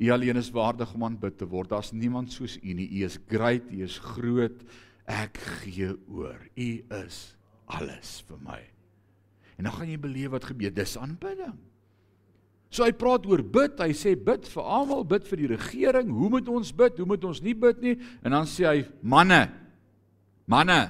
U 0.00 0.10
alleen 0.10 0.38
is 0.40 0.50
waardig 0.54 0.94
om 0.94 1.04
aanbid 1.04 1.36
te 1.38 1.46
word. 1.48 1.70
Daar's 1.74 1.92
niemand 1.92 2.32
soos 2.32 2.56
U 2.62 2.72
nie. 2.74 2.88
U 3.00 3.04
is 3.04 3.18
great, 3.28 3.66
U 3.70 3.82
is 3.84 3.98
groot. 3.98 4.64
Ek 5.10 5.36
gee 5.64 5.92
oor. 6.08 6.38
U 6.56 6.70
is 7.04 7.36
alles 7.68 8.22
vir 8.28 8.40
my. 8.44 8.62
En 9.58 9.68
dan 9.68 9.76
gaan 9.76 9.90
jy 9.92 10.00
beleef 10.00 10.32
wat 10.34 10.48
gebeur. 10.48 10.72
Dis 10.74 10.96
aanbidding. 10.98 11.54
So 12.74 12.82
hy 12.86 12.94
praat 12.96 13.26
oor 13.30 13.44
bid. 13.44 13.78
Hy 13.78 13.92
sê 13.94 14.16
bid 14.18 14.48
vir 14.50 14.66
almal, 14.78 15.04
bid 15.06 15.28
vir 15.28 15.44
die 15.44 15.52
regering. 15.52 16.10
Hoe 16.10 16.30
moet 16.32 16.48
ons 16.50 16.72
bid? 16.74 16.98
Hoe 16.98 17.06
moet 17.06 17.28
ons 17.28 17.42
nie 17.44 17.54
bid 17.54 17.84
nie? 17.84 17.94
En 18.24 18.34
dan 18.34 18.48
sê 18.50 18.66
hy 18.66 18.80
manne. 19.02 19.44
Manne, 20.50 20.80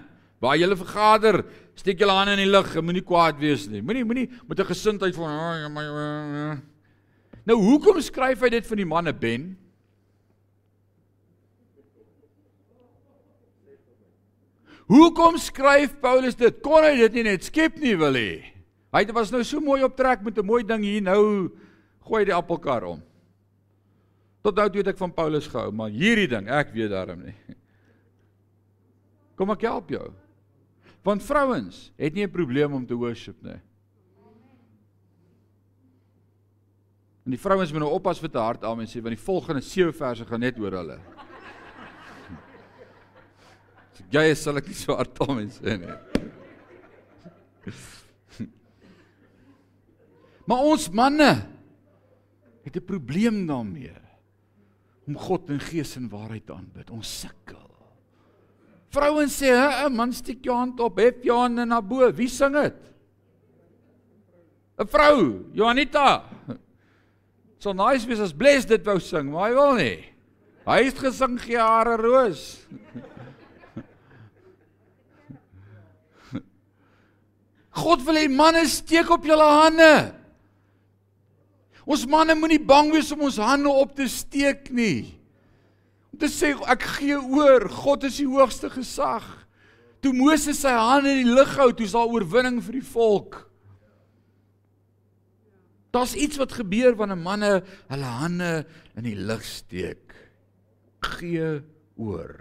waar 0.41 0.57
julle 0.59 0.77
vergader, 0.77 1.45
steek 1.75 1.99
julle 1.99 2.13
hande 2.13 2.33
in 2.33 2.45
die 2.45 2.51
lug. 2.51 2.75
Moenie 2.83 3.05
kwaad 3.05 3.39
wees 3.39 3.69
nie. 3.69 3.83
Moenie 3.83 4.05
moenie 4.05 4.31
met 4.49 4.61
'n 4.61 4.71
gesindheid 4.73 5.15
van 5.15 5.29
Nou 7.45 7.59
hoekom 7.61 8.01
skryf 8.01 8.41
hy 8.41 8.49
dit 8.49 8.67
van 8.67 8.77
die 8.77 8.89
manne 8.89 9.13
Ben? 9.13 9.59
Hoekom 14.87 15.39
skryf 15.41 15.95
Paulus 16.01 16.37
dit? 16.37 16.61
Kon 16.65 16.85
hy 16.85 16.97
dit 16.97 17.13
nie 17.13 17.23
net 17.23 17.45
skep 17.45 17.77
nie 17.81 17.97
wil 17.97 18.13
hê? 18.13 18.45
Hy 18.95 19.05
was 19.17 19.33
nou 19.33 19.43
so 19.43 19.61
mooi 19.61 19.83
op 19.83 19.97
trek 19.97 20.23
met 20.23 20.39
'n 20.39 20.47
mooi 20.47 20.63
ding 20.63 20.85
hier 20.85 21.03
nou 21.03 21.51
gooi 22.05 22.25
die 22.25 22.35
appelkar 22.35 22.85
om. 22.85 23.03
Tot 24.43 24.57
nou 24.57 24.69
toe 24.69 24.83
het 24.83 24.89
ek 24.89 24.99
van 24.99 25.13
Paulus 25.13 25.47
gehou, 25.49 25.73
maar 25.73 25.89
hierdie 25.89 26.29
ding, 26.29 26.49
ek 26.49 26.73
weet 26.75 26.91
daarom 26.91 27.25
nie. 27.25 27.35
Kom 29.37 29.51
ek 29.51 29.63
help 29.63 29.89
jou. 29.91 30.13
Want 31.05 31.23
vrouens 31.23 31.93
het 32.01 32.15
nie 32.15 32.25
'n 32.25 32.31
probleem 32.31 32.73
om 32.73 32.87
te 32.87 32.95
worship 32.95 33.43
nie. 33.43 33.61
En 37.25 37.31
die 37.31 37.41
vrouens 37.41 37.73
moet 37.73 37.81
nou 37.81 37.93
oppas 37.93 38.19
vir 38.21 38.31
te 38.31 38.39
hard 38.39 38.65
aan 38.65 38.81
en 38.81 38.87
sê 38.87 39.01
want 39.01 39.17
die 39.17 39.25
volgende 39.25 39.61
7 39.61 39.93
verse 39.93 40.25
gaan 40.25 40.41
net 40.41 40.59
oor 40.59 40.73
hulle. 40.73 40.99
So 43.95 44.05
jy 44.11 44.35
sal 44.35 44.57
ek 44.57 44.67
nie 44.67 44.75
so 44.75 44.97
hard 44.97 45.21
aan 45.21 45.51
sê 45.51 45.79
nie. 45.81 45.97
Maar 50.45 50.59
ons 50.69 50.91
manne 50.93 51.33
het 52.65 52.77
'n 52.77 52.85
probleem 52.85 53.47
daarmee 53.47 53.97
om 55.07 55.17
God 55.17 55.51
in 55.51 55.61
gees 55.61 55.97
en 55.97 56.09
waarheid 56.09 56.51
aanbid. 56.51 56.91
Ons 56.91 57.21
sukkel. 57.21 57.64
Vrouens 58.95 59.35
sê, 59.35 59.51
"Hæ, 59.51 59.91
man, 59.91 60.13
steek 60.13 60.45
jou 60.45 60.57
hand 60.57 60.81
op, 60.81 60.99
hef 60.99 61.23
jou 61.23 61.39
hand 61.39 61.69
na 61.69 61.81
bo. 61.81 62.13
Wie 62.13 62.29
sing 62.29 62.55
dit?" 62.55 62.75
'n 64.79 64.87
Vrou, 64.87 65.45
Johanita. 65.53 66.23
So 67.65 67.73
nice 67.73 68.05
wees 68.05 68.21
as 68.21 68.33
bless 68.33 68.67
dit 68.67 68.85
wou 68.85 69.01
sing, 69.01 69.33
maar 69.33 69.49
hy 69.49 69.55
wil 69.57 69.73
nie. 69.79 70.05
Hy 70.67 70.85
het 70.85 70.99
gesing 71.01 71.39
gee 71.41 71.57
hare 71.57 71.97
roos. 71.97 72.61
God 77.81 78.05
wil 78.05 78.21
hê 78.21 78.29
manne 78.29 78.69
steek 78.69 79.09
op 79.09 79.25
julle 79.25 79.49
hande. 79.49 80.13
Ons 81.89 82.05
manne 82.05 82.37
moenie 82.37 82.61
bang 82.61 82.93
wees 82.93 83.09
om 83.17 83.25
ons 83.31 83.41
hande 83.41 83.73
op 83.73 83.97
te 83.97 84.05
steek 84.13 84.69
nie. 84.69 85.17
Te 86.19 86.29
sê 86.31 86.53
ek 86.71 86.85
gee 86.99 87.17
oor, 87.17 87.69
God 87.71 88.05
is 88.09 88.21
die 88.21 88.29
hoogste 88.29 88.71
gesag. 88.73 89.25
Toe 90.05 90.13
Moses 90.13 90.61
sy 90.61 90.73
hande 90.77 91.15
in 91.15 91.25
die 91.25 91.35
lug 91.35 91.55
hou, 91.57 91.71
toe 91.73 91.87
is 91.87 91.95
daar 91.97 92.11
oorwinning 92.13 92.61
vir 92.65 92.77
die 92.77 92.87
volk. 92.87 93.39
Daar's 95.95 96.17
iets 96.19 96.37
wat 96.41 96.57
gebeur 96.59 96.97
wanneer 96.99 97.21
manne 97.21 97.53
hulle 97.89 98.17
hande 98.19 98.51
in 98.99 99.07
die 99.07 99.17
lug 99.17 99.45
steek. 99.47 100.13
Gee 101.17 101.63
oor. 101.97 102.35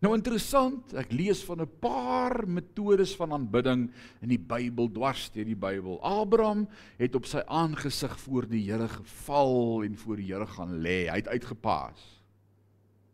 Nou 0.00 0.14
interessant, 0.16 0.94
ek 0.96 1.10
lees 1.12 1.42
van 1.44 1.60
'n 1.60 1.72
paar 1.80 2.46
metodes 2.46 3.16
van 3.16 3.32
aanbidding 3.32 3.90
in 4.22 4.28
die 4.28 4.40
Bybel, 4.40 4.88
dwars 4.88 5.28
deur 5.32 5.44
die 5.44 5.56
Bybel. 5.56 6.00
Abraham 6.00 6.68
het 6.98 7.14
op 7.14 7.26
sy 7.26 7.42
aangesig 7.46 8.16
voor 8.20 8.48
die 8.48 8.64
Here 8.70 8.88
geval 8.88 9.84
en 9.84 9.96
voor 9.96 10.16
die 10.16 10.32
Here 10.32 10.46
gaan 10.46 10.80
lê. 10.80 11.08
Hy 11.10 11.16
het 11.16 11.28
uitgepaas 11.28 12.19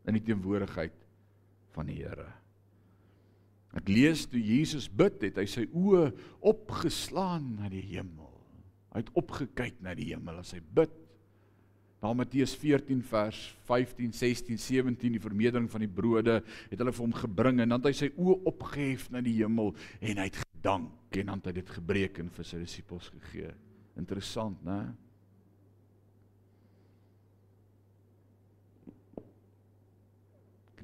in 0.06 0.18
die 0.18 0.24
teenwoordigheid 0.26 0.94
van 1.74 1.90
die 1.90 2.00
Here. 2.00 2.28
Ek 3.76 3.90
lees 3.90 4.24
toe 4.30 4.40
Jesus 4.40 4.86
bid 4.88 5.20
het, 5.26 5.40
hy 5.40 5.46
sy 5.50 5.66
oë 5.76 6.08
opgeslaan 6.48 7.56
na 7.58 7.68
die 7.72 7.84
hemel. 7.90 8.30
Hy 8.94 9.02
het 9.02 9.10
opgekyk 9.18 9.82
na 9.84 9.92
die 9.96 10.08
hemel 10.14 10.40
as 10.40 10.54
hy 10.56 10.62
bid. 10.78 10.94
Na 12.00 12.12
Matteus 12.16 12.54
14 12.56 13.02
vers 13.08 13.38
15, 13.68 14.14
16, 14.16 14.60
17 14.62 15.16
die 15.16 15.20
vermeerdering 15.20 15.68
van 15.72 15.84
die 15.84 15.90
brode 15.90 16.38
het 16.44 16.76
hulle 16.78 16.92
vir 16.94 17.04
hom 17.04 17.16
gebring 17.16 17.60
en 17.60 17.72
dan 17.72 17.80
het 17.80 17.90
hy 17.90 17.94
sy 17.98 18.10
oë 18.14 18.36
opgehef 18.52 19.08
na 19.12 19.22
die 19.24 19.34
hemel 19.40 19.72
en 20.00 20.20
hy 20.20 20.28
het 20.28 20.40
gedank 20.40 21.18
en 21.20 21.32
dan 21.32 21.40
het 21.40 21.50
hy 21.50 21.54
dit 21.58 21.72
gebreek 21.78 22.20
en 22.22 22.32
vir 22.32 22.48
sy 22.48 22.60
disippels 22.62 23.08
gegee. 23.16 23.52
Interessant, 23.96 24.60
né? 24.64 24.80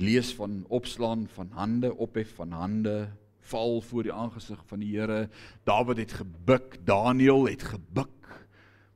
Lees 0.03 0.33
van 0.35 0.63
opslaan 0.69 1.27
van 1.35 1.51
hande, 1.55 1.93
ophef 1.95 2.35
van 2.35 2.51
hande, 2.51 2.97
val 3.53 3.81
voor 3.81 4.07
die 4.07 4.13
aangesig 4.13 4.63
van 4.67 4.83
die 4.83 4.93
Here. 4.97 5.29
Dawid 5.69 6.03
het 6.03 6.13
gebuk, 6.23 6.79
Daniël 6.87 7.47
het 7.49 7.63
gebuk 7.63 8.11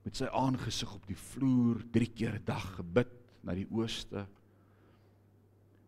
met 0.07 0.19
sy 0.19 0.29
aangesig 0.31 0.93
op 0.95 1.07
die 1.09 1.19
vloer 1.19 1.83
3 1.95 2.11
keer 2.15 2.39
'n 2.39 2.45
dag 2.47 2.67
gebid 2.79 3.13
na 3.43 3.55
die 3.55 3.67
ooste. 3.71 4.27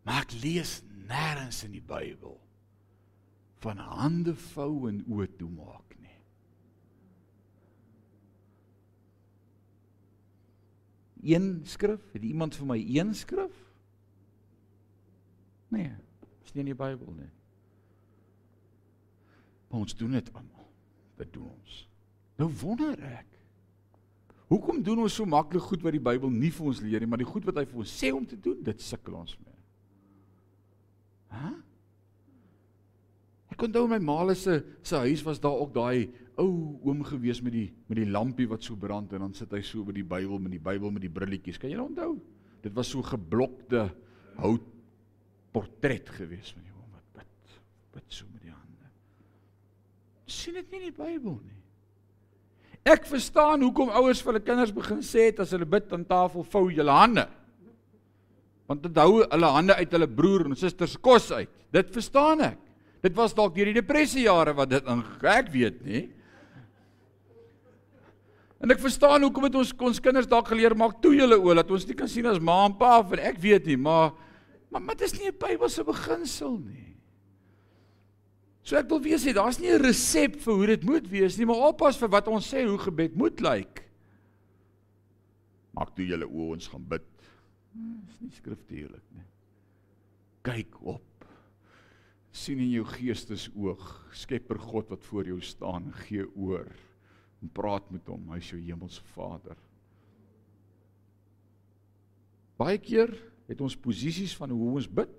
Maar 0.03 0.23
ek 0.23 0.33
lees 0.43 0.83
nêrens 1.09 1.65
in 1.65 1.73
die 1.73 1.85
Bybel 1.85 2.39
van 3.63 3.79
hande 3.79 4.35
vou 4.35 4.89
en 4.89 5.05
oë 5.07 5.27
toemaak 5.39 5.97
nie. 5.99 6.19
Een 11.35 11.61
skrif, 11.65 12.13
het 12.13 12.23
iemand 12.23 12.55
vir 12.55 12.67
my 12.67 12.79
een 12.79 13.15
skrif? 13.15 13.58
Nee, 15.75 15.93
is 16.45 16.55
nie 16.55 16.65
in 16.65 16.73
die 16.73 16.79
Bybel 16.79 17.13
nie. 17.17 17.31
Maar 19.69 19.85
ons 19.85 19.97
doen 19.97 20.17
dit 20.17 20.31
almal. 20.33 20.69
Dit 21.21 21.33
doen 21.35 21.51
ons. 21.51 21.81
Nou 22.39 22.49
wonder 22.63 22.95
ek 23.05 23.39
Hoekom 24.49 24.81
doen 24.81 25.03
ons 25.05 25.13
so 25.19 25.29
maklik 25.29 25.65
goed 25.69 25.83
wat 25.85 25.93
die 25.93 26.03
Bybel 26.03 26.31
nie 26.33 26.51
vir 26.55 26.69
ons 26.71 26.81
leer 26.81 27.05
nie, 27.05 27.09
maar 27.11 27.21
die 27.21 27.29
goed 27.29 27.45
wat 27.45 27.59
hy 27.61 27.67
vir 27.69 27.83
ons 27.83 27.91
sê 27.93 28.13
om 28.17 28.25
te 28.25 28.39
doen, 28.41 28.57
dit 28.65 28.81
sukkel 28.81 29.19
ons 29.19 29.35
mee. 29.43 29.57
Hæ? 31.35 31.51
Ek 33.53 33.61
kon 33.61 33.69
onthou 33.69 33.91
my 33.91 33.99
ma 34.01 34.17
se 34.33 34.63
se 34.87 35.03
huis 35.05 35.25
was 35.27 35.41
daar 35.41 35.61
ook 35.61 35.75
daai 35.75 36.09
ou 36.41 36.79
oom 36.87 37.03
gewees 37.05 37.43
met 37.43 37.53
die 37.53 37.67
met 37.91 37.99
die 37.99 38.09
lampie 38.09 38.49
wat 38.49 38.65
so 38.65 38.77
brand 38.77 39.13
en 39.13 39.27
dan 39.27 39.35
sit 39.35 39.53
hy 39.53 39.61
so 39.61 39.85
by 39.85 39.93
die 39.93 40.07
Bybel 40.07 40.39
met 40.39 40.55
die 40.55 40.63
Bybel 40.63 40.93
met 40.95 41.05
die 41.05 41.13
brilletjies. 41.13 41.59
Kan 41.61 41.73
jy 41.73 41.81
onthou? 41.83 42.15
Dit 42.65 42.73
was 42.73 42.89
so 42.89 43.03
geblokte 43.05 43.91
hout 44.39 44.65
portret 45.55 46.11
gewees 46.15 46.53
van 46.55 46.65
die 46.65 46.75
oom 46.75 46.91
wat 46.93 47.23
bid. 47.23 47.55
Bid 47.97 48.09
so 48.13 48.27
met 48.33 48.43
die 48.43 48.55
hande. 48.55 48.91
sien 50.29 50.59
dit 50.59 50.71
nie 50.71 50.83
in 50.83 50.91
die 50.91 50.99
Bybel 50.99 51.39
nie. 51.39 51.57
Ek 52.89 53.09
verstaan 53.09 53.65
hoekom 53.65 53.91
ouers 54.01 54.21
vir 54.23 54.33
hulle 54.33 54.45
kinders 54.45 54.73
begin 54.73 55.01
sê 55.05 55.29
het 55.29 55.43
as 55.43 55.53
hulle 55.53 55.69
bid 55.69 55.91
aan 55.93 56.07
tafel 56.09 56.45
vou 56.53 56.69
julle 56.73 56.95
hande. 56.95 57.27
Want 58.69 58.85
dit 58.85 59.01
hou 59.01 59.23
hulle 59.25 59.51
hande 59.55 59.77
uit 59.77 59.97
hulle 59.97 60.09
broer 60.09 60.47
en 60.49 60.57
susters 60.57 60.97
kos 61.01 61.31
uit. 61.33 61.51
Dit 61.73 61.91
verstaan 61.93 62.45
ek. 62.45 62.61
Dit 63.05 63.17
was 63.17 63.35
dalk 63.37 63.55
deur 63.57 63.71
die 63.71 63.81
depressie 63.81 64.25
jare 64.27 64.55
wat 64.57 64.73
dit 64.73 64.89
in 64.91 65.03
ek 65.33 65.51
weet 65.55 65.83
nie. 65.87 66.05
En 68.59 68.75
ek 68.75 68.81
verstaan 68.83 69.23
hoekom 69.23 69.47
het 69.47 69.59
ons 69.61 69.71
ons 69.87 70.01
kinders 70.03 70.27
dalk 70.27 70.49
geleer 70.51 70.75
maak 70.75 70.97
toe 71.03 71.15
julle 71.15 71.39
oë 71.39 71.61
dat 71.61 71.69
ons 71.71 71.87
nie 71.87 71.97
kan 71.99 72.11
sien 72.11 72.27
as 72.27 72.41
ma 72.43 72.65
en 72.67 72.75
pa 72.79 72.99
of 72.99 73.15
ek 73.15 73.39
weet 73.43 73.69
nie, 73.71 73.79
maar 73.79 74.17
maar 74.71 74.97
dit 74.97 75.07
is 75.07 75.19
nie 75.19 75.29
'n 75.29 75.39
Bybelse 75.39 75.85
beginsel 75.85 76.59
nie. 76.59 76.97
So 78.63 78.77
ek 78.77 78.89
wil 78.89 79.01
weet, 79.01 79.35
daar's 79.35 79.59
nie 79.59 79.73
'n 79.73 79.81
resep 79.81 80.37
vir 80.41 80.55
hoe 80.55 80.67
dit 80.67 80.85
moet 80.85 81.09
wees 81.09 81.39
nie, 81.39 81.47
maar 81.47 81.69
oppas 81.73 81.97
vir 81.97 82.09
wat 82.09 82.29
ons 82.29 82.47
sê 82.47 82.67
hoe 82.67 82.79
gebed 82.79 83.17
moet 83.17 83.41
lyk. 83.41 83.85
Maak 85.73 85.95
toe 85.95 86.05
julle 86.05 86.27
oë 86.27 86.53
ons 86.53 86.69
gaan 86.69 86.85
bid. 86.85 87.07
Dis 87.73 88.21
nie 88.21 88.31
skriftuurlik 88.31 89.05
nie. 89.15 89.25
Kyk 90.43 90.81
op. 90.83 91.05
sien 92.31 92.59
in 92.59 92.71
jou 92.71 92.85
geestesoog, 92.85 94.13
Skepper 94.13 94.59
God 94.59 94.91
wat 94.91 95.03
voor 95.05 95.25
jou 95.27 95.41
staan, 95.41 95.93
gee 96.07 96.25
oor 96.37 96.69
en 97.43 97.51
praat 97.51 97.91
met 97.91 98.07
hom. 98.07 98.29
Hy's 98.31 98.51
jou 98.53 98.61
hemelse 98.61 99.03
Vader. 99.03 99.57
Baie 102.59 102.79
keer 102.79 103.11
het 103.49 103.61
ons 103.65 103.77
posisies 103.81 104.35
van 104.37 104.53
hoe 104.53 104.75
ons 104.77 104.89
bid. 104.99 105.13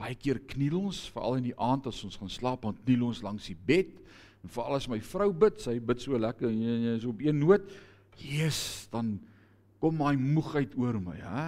Baie 0.00 0.16
keer 0.16 0.40
kniel 0.48 0.78
ons, 0.80 1.02
veral 1.12 1.40
in 1.40 1.50
die 1.50 1.56
aand 1.60 1.90
as 1.90 2.00
ons 2.06 2.16
gaan 2.16 2.32
slaap, 2.32 2.64
dan 2.64 2.78
kniel 2.86 3.10
ons 3.10 3.20
langs 3.24 3.50
die 3.50 3.58
bed. 3.68 3.92
En 4.40 4.52
veral 4.52 4.78
as 4.78 4.88
my 4.88 5.00
vrou 5.04 5.28
bid, 5.36 5.60
sy 5.60 5.76
bid 5.84 6.00
so 6.00 6.16
lekker 6.16 6.48
en 6.48 6.62
jy 6.64 6.94
is 6.96 7.04
op 7.08 7.20
een 7.20 7.36
noot. 7.42 7.68
Jesus, 8.20 8.88
dan 8.92 9.18
kom 9.80 10.00
my 10.00 10.14
moegheid 10.16 10.72
oor 10.80 10.96
my, 11.00 11.18
hè? 11.20 11.44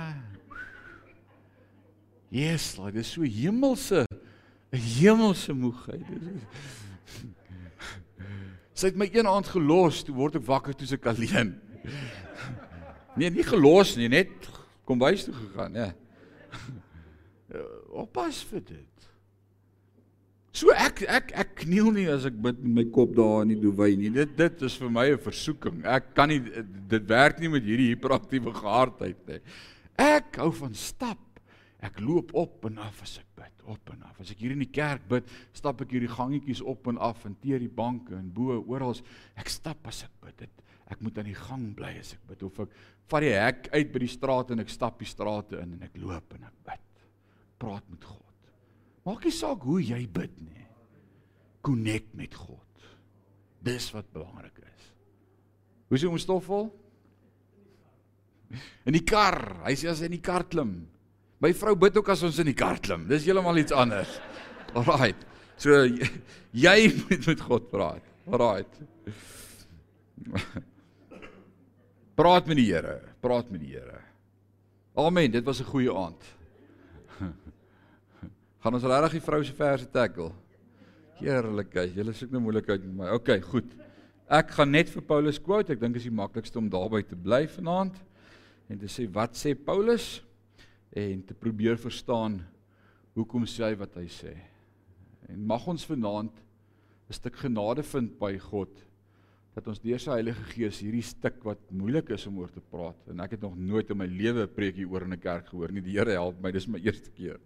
Jesus, 2.33 2.79
dit 2.81 3.01
is 3.03 3.11
so 3.12 3.29
hemelse 3.29 4.07
'n 4.73 4.81
hemelse 4.81 5.53
moegheid. 5.53 6.07
Sy 8.73 8.89
het 8.89 8.97
my 8.97 9.09
een 9.12 9.29
aand 9.29 9.53
gelos, 9.53 10.01
toe 10.03 10.16
word 10.16 10.41
ek 10.41 10.47
wakker 10.49 10.75
toe 10.75 10.89
ek 10.97 11.12
alleen. 11.12 11.55
Nee, 13.12 13.29
nie 13.29 13.45
gelos 13.45 13.91
nie, 14.01 14.09
net 14.09 14.33
kom 14.85 14.99
bys 15.03 15.26
toe 15.26 15.35
gegaan, 15.35 15.76
ja. 15.83 15.91
Oppas 17.93 18.41
vir 18.49 18.64
dit. 18.64 18.93
So 20.53 20.68
ek 20.76 21.01
ek 21.09 21.30
ek 21.33 21.53
kniel 21.62 21.89
nie 21.97 22.05
as 22.12 22.26
ek 22.28 22.37
bid 22.37 22.59
met 22.61 22.72
my 22.76 22.85
kop 22.93 23.14
daar 23.16 23.47
in 23.47 23.55
die 23.55 23.61
duwy 23.61 23.95
nie. 23.97 24.11
Dit 24.12 24.35
dit 24.37 24.64
is 24.68 24.76
vir 24.76 24.91
my 24.93 25.07
'n 25.09 25.18
versoeking. 25.18 25.80
Ek 25.89 26.12
kan 26.14 26.28
nie 26.28 26.41
dit 26.93 27.05
werk 27.09 27.41
nie 27.41 27.49
met 27.49 27.64
hierdie 27.64 27.95
hiperaktiewe 27.95 28.53
gehardheid 28.53 29.16
nie. 29.28 29.41
Ek 29.97 30.37
hou 30.37 30.51
van 30.53 30.74
stap. 30.74 31.18
Ek 31.80 31.99
loop 32.01 32.35
op 32.35 32.66
en 32.68 32.78
af 32.78 33.01
as 33.03 33.18
ek 33.18 33.26
bid, 33.35 33.64
op 33.64 33.91
en 33.91 34.03
af. 34.05 34.20
As 34.20 34.30
ek 34.30 34.39
hier 34.39 34.53
in 34.53 34.61
die 34.62 34.70
kerk 34.70 35.09
bid, 35.09 35.24
stap 35.53 35.80
ek 35.80 35.91
hierdie 35.91 36.12
gangetjies 36.12 36.61
op 36.61 36.87
en 36.87 36.99
af 36.99 37.24
en 37.24 37.35
teer 37.41 37.59
die 37.59 37.72
banke 37.72 38.14
en 38.14 38.30
bo 38.30 38.61
oral. 38.68 38.95
Ek 39.35 39.49
stap 39.49 39.89
as 39.89 40.05
ek 40.05 40.12
bid. 40.20 40.37
Dit 40.45 40.62
ek 40.93 41.01
moet 41.01 41.18
aan 41.18 41.30
die 41.30 41.39
gang 41.39 41.74
bly 41.74 41.95
as 41.99 42.12
ek 42.12 42.28
bid 42.28 42.43
of 42.45 42.61
ek 42.61 42.68
vat 43.11 43.24
die 43.24 43.34
hek 43.34 43.68
uit 43.72 43.92
by 43.92 44.03
die 44.05 44.11
straat 44.11 44.53
en 44.53 44.62
ek 44.62 44.72
stap 44.72 45.00
die 45.03 45.09
strate 45.09 45.59
in 45.61 45.76
en 45.76 45.86
ek 45.86 45.96
loop 46.00 46.36
en 46.36 46.46
ek 46.48 46.59
bid. 46.70 46.84
Praat 47.62 47.84
met 47.90 48.05
God. 48.05 48.53
Maak 49.07 49.24
nie 49.26 49.34
saak 49.34 49.64
hoe 49.66 49.80
jy 49.82 50.03
bid 50.07 50.34
nie. 50.40 50.66
Connect 51.62 52.14
met 52.18 52.34
God. 52.34 52.86
Dis 53.62 53.90
wat 53.94 54.09
belangrik 54.14 54.59
is. 54.62 54.88
Hoe 55.88 55.98
is 55.98 56.07
ons 56.09 56.24
stoffel? 56.26 56.70
In 58.86 58.96
die 58.96 59.05
kar. 59.07 59.38
Hy 59.66 59.74
sê 59.78 59.90
as 59.92 60.03
hy 60.03 60.11
in 60.11 60.16
die 60.16 60.24
kar 60.24 60.46
klim. 60.50 60.74
My 61.42 61.53
vrou 61.59 61.74
bid 61.78 61.96
ook 61.98 62.11
as 62.14 62.22
ons 62.26 62.38
in 62.42 62.50
die 62.50 62.59
kar 62.59 62.80
klim. 62.82 63.07
Dis 63.11 63.26
heeltemal 63.26 63.62
iets 63.62 63.74
anders. 63.74 64.18
Alraai. 64.78 65.12
So 65.61 65.84
jy 65.86 66.76
moet 67.05 67.30
met 67.30 67.46
God 67.46 67.70
praat. 67.70 68.12
Alraai. 68.30 68.66
Praat 72.23 72.47
met 72.47 72.55
die 72.55 72.68
Here, 72.68 73.01
praat 73.18 73.49
met 73.51 73.59
die 73.64 73.73
Here. 73.73 73.99
Amen, 74.95 75.31
dit 75.33 75.43
was 75.45 75.59
'n 75.59 75.66
goeie 75.66 75.91
aand. 75.91 76.23
Gaan 78.62 78.75
ons 78.75 78.85
regtig 78.85 79.16
die 79.16 79.20
vrou 79.27 79.43
se 79.45 79.53
verse 79.53 79.91
tackle? 79.91 80.31
Heerlikheid, 81.18 81.97
julle 81.97 82.12
soek 82.12 82.31
nou 82.31 82.43
moeilikheid 82.45 82.85
met 82.85 82.95
my. 82.95 83.09
OK, 83.16 83.41
goed. 83.43 83.75
Ek 84.31 84.55
gaan 84.55 84.70
net 84.70 84.89
vir 84.91 85.03
Paulus 85.03 85.41
quote. 85.43 85.73
Ek 85.73 85.81
dink 85.81 85.97
is 85.97 86.07
die 86.07 86.14
maklikste 86.14 86.59
om 86.59 86.70
daarby 86.70 87.03
te 87.03 87.16
bly 87.18 87.49
vanaand 87.49 87.99
en 88.70 88.79
te 88.79 88.87
sê 88.87 89.09
wat 89.11 89.35
sê 89.35 89.57
Paulus 89.59 90.23
en 90.95 91.27
te 91.27 91.35
probeer 91.35 91.77
verstaan 91.77 92.39
hoekom 93.18 93.51
sê 93.51 93.64
hy 93.64 93.75
wat 93.75 93.99
hy 93.99 94.07
sê. 94.07 94.37
En 95.27 95.43
mag 95.43 95.66
ons 95.66 95.87
vanaand 95.91 96.39
'n 97.11 97.12
stuk 97.18 97.35
genade 97.35 97.83
vind 97.83 98.14
by 98.18 98.39
God 98.39 98.70
dat 99.53 99.66
ons 99.68 99.80
deur 99.82 100.00
sy 100.00 100.14
Heilige 100.14 100.44
Gees 100.55 100.78
hierdie 100.80 101.05
stuk 101.05 101.42
wat 101.44 101.61
moeilik 101.76 102.09
is 102.16 102.24
om 102.28 102.38
oor 102.40 102.53
te 102.53 102.62
praat 102.72 103.12
en 103.12 103.20
ek 103.20 103.36
het 103.36 103.42
nog 103.44 103.57
nooit 103.59 103.90
in 103.92 103.98
my 104.00 104.09
lewe 104.09 104.46
'n 104.46 104.55
preekie 104.55 104.86
oor 104.88 105.05
in 105.05 105.12
'n 105.12 105.20
kerk 105.20 105.48
gehoor 105.48 105.72
nie. 105.72 105.82
Die 105.82 105.98
Here 105.98 106.11
help 106.11 106.40
my, 106.40 106.50
dis 106.50 106.66
my 106.66 106.78
eerste 106.86 107.11
keer. 107.11 107.38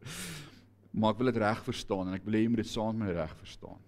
Maar 0.92 1.12
ek 1.12 1.18
wil 1.18 1.32
dit 1.32 1.42
reg 1.42 1.64
verstaan 1.64 2.08
en 2.08 2.14
ek 2.14 2.24
wil 2.24 2.34
hê 2.34 2.42
jy 2.42 2.48
moet 2.48 2.62
dit 2.62 2.72
saam 2.72 2.96
met 2.96 3.08
my 3.08 3.12
reg 3.12 3.36
verstaan. 3.36 3.80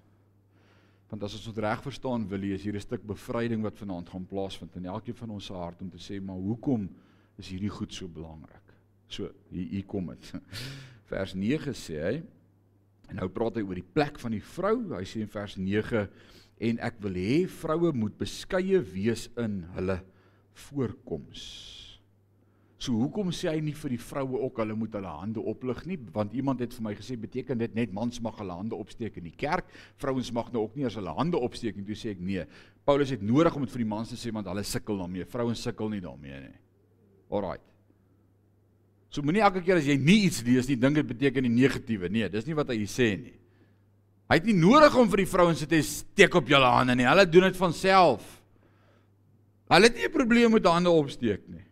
Want 1.09 1.23
as 1.23 1.35
ons 1.35 1.55
dit 1.55 1.59
reg 1.65 1.83
verstaan 1.83 2.29
wil 2.29 2.43
jy 2.43 2.55
is 2.55 2.65
hier 2.65 2.75
'n 2.75 2.81
stuk 2.81 3.07
bevryding 3.07 3.63
wat 3.63 3.79
vanaand 3.79 4.09
gaan 4.09 4.27
plaasvind 4.27 4.77
in 4.77 4.87
elkeen 4.87 5.15
van 5.15 5.31
ons 5.31 5.47
se 5.47 5.55
hart 5.55 5.81
om 5.81 5.91
te 5.91 5.99
sê 5.99 6.21
maar 6.21 6.37
hoekom 6.37 6.89
is 7.39 7.49
hierdie 7.49 7.71
goed 7.71 7.95
so 7.95 8.09
belangrik? 8.09 8.75
So 9.07 9.31
hier 9.49 9.69
hier 9.69 9.87
kom 9.87 10.07
dit. 10.07 10.33
Vers 11.13 11.35
9 11.35 11.73
sê 11.73 12.03
hy 12.03 12.23
en 13.09 13.17
nou 13.17 13.29
praat 13.29 13.57
hy 13.57 13.63
oor 13.63 13.79
die 13.79 13.93
plek 13.95 14.19
van 14.19 14.33
die 14.33 14.43
vrou. 14.43 14.93
Hy 14.93 15.05
sê 15.05 15.23
in 15.23 15.31
vers 15.33 15.57
9 15.57 16.09
en 16.61 16.79
ek 16.85 17.01
wil 17.05 17.19
hê 17.19 17.43
vroue 17.51 17.93
moet 17.95 18.15
beskeie 18.19 18.81
wees 18.95 19.29
in 19.39 19.63
hulle 19.77 20.01
voorkoms. 20.69 21.45
So 22.79 22.95
hoekom 22.95 23.33
sê 23.35 23.49
hy 23.51 23.59
nie 23.67 23.75
vir 23.75 23.97
die 23.97 23.99
vroue 23.99 24.39
ook 24.47 24.61
hulle 24.63 24.77
moet 24.79 24.93
hulle 24.95 25.11
hande 25.11 25.43
oplig 25.51 25.81
nie? 25.91 25.97
Want 26.15 26.35
iemand 26.39 26.61
het 26.63 26.77
vir 26.77 26.85
my 26.87 26.93
gesê 26.95 27.17
beteken 27.19 27.59
dit 27.59 27.75
net 27.75 27.95
mans 27.95 28.21
mag 28.23 28.39
hulle 28.39 28.55
hande 28.55 28.79
opsteek 28.79 29.19
in 29.19 29.27
die 29.27 29.35
kerk, 29.35 29.67
vrouens 29.99 30.31
mag 30.35 30.53
nou 30.55 30.63
ook 30.69 30.77
nie 30.79 30.87
as 30.87 30.95
hulle 30.99 31.15
hande 31.17 31.41
opsteek 31.43 31.75
nie. 31.75 31.87
Toe 31.89 31.99
sê 31.99 32.13
ek 32.15 32.23
nee. 32.23 32.45
Paulus 32.87 33.11
het 33.11 33.25
nodig 33.27 33.57
om 33.59 33.67
dit 33.67 33.75
vir 33.75 33.83
die 33.83 33.91
mans 33.91 34.15
te 34.15 34.19
sê 34.21 34.31
want 34.35 34.47
hulle 34.47 34.63
sukkel 34.63 35.03
daarmee. 35.03 35.27
Vrouens 35.27 35.65
sukkel 35.67 35.91
nie 35.91 36.05
daarmee 36.05 36.39
nie. 36.45 36.55
Alraai. 37.35 37.59
So 39.11 39.27
moenie 39.27 39.43
elke 39.43 39.65
keer 39.65 39.81
as 39.81 39.89
jy 39.89 39.99
nie 39.99 40.21
iets 40.29 40.45
lees 40.47 40.71
nie, 40.71 40.79
dink 40.79 41.01
dit 41.01 41.11
beteken 41.11 41.49
die 41.49 41.55
negatiewe. 41.55 42.11
Nee, 42.13 42.31
dis 42.31 42.47
nie 42.47 42.57
wat 42.57 42.71
hy 42.71 42.85
sê 42.87 43.11
nie. 43.19 43.35
Hy 44.29 44.37
het 44.37 44.49
nie 44.49 44.59
nodig 44.59 44.97
om 45.01 45.09
vir 45.09 45.23
die 45.23 45.31
vrouens 45.31 45.63
te 45.65 45.81
steek 45.83 46.35
op 46.37 46.51
julle 46.51 46.69
hande 46.69 46.95
nie. 46.99 47.07
Hulle 47.09 47.25
doen 47.27 47.47
dit 47.49 47.57
van 47.57 47.73
self. 47.73 48.27
Hulle 49.73 49.89
het 49.89 49.97
nie 49.97 50.05
'n 50.05 50.13
probleem 50.13 50.53
met 50.53 50.65
hande 50.65 50.91
opsteek 50.91 51.49
nie. 51.49 51.65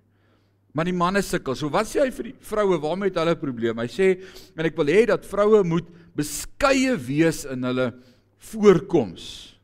Maar 0.72 0.84
die 0.84 0.92
manne 0.92 1.22
sukkel. 1.22 1.54
So 1.54 1.68
wat 1.68 1.86
sê 1.86 2.00
hy 2.04 2.10
vir 2.10 2.24
die 2.24 2.34
vroue? 2.40 2.80
Waarmee 2.80 3.08
het 3.08 3.16
hulle 3.16 3.34
'n 3.34 3.40
probleem? 3.40 3.78
Hy 3.78 3.86
sê 3.86 4.22
en 4.56 4.64
ek 4.64 4.76
wil 4.76 4.86
hê 4.86 5.06
dat 5.06 5.24
vroue 5.24 5.64
moet 5.64 5.86
beskeie 6.14 6.96
wees 6.96 7.44
in 7.44 7.62
hulle 7.62 7.94
voorkoms. 8.38 9.58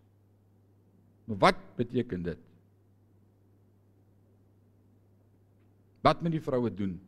Maar 1.26 1.38
wat 1.38 1.76
beteken 1.76 2.22
dit? 2.22 2.38
Wat 6.02 6.22
moet 6.22 6.32
die 6.32 6.40
vroue 6.40 6.70
doen? 6.70 7.00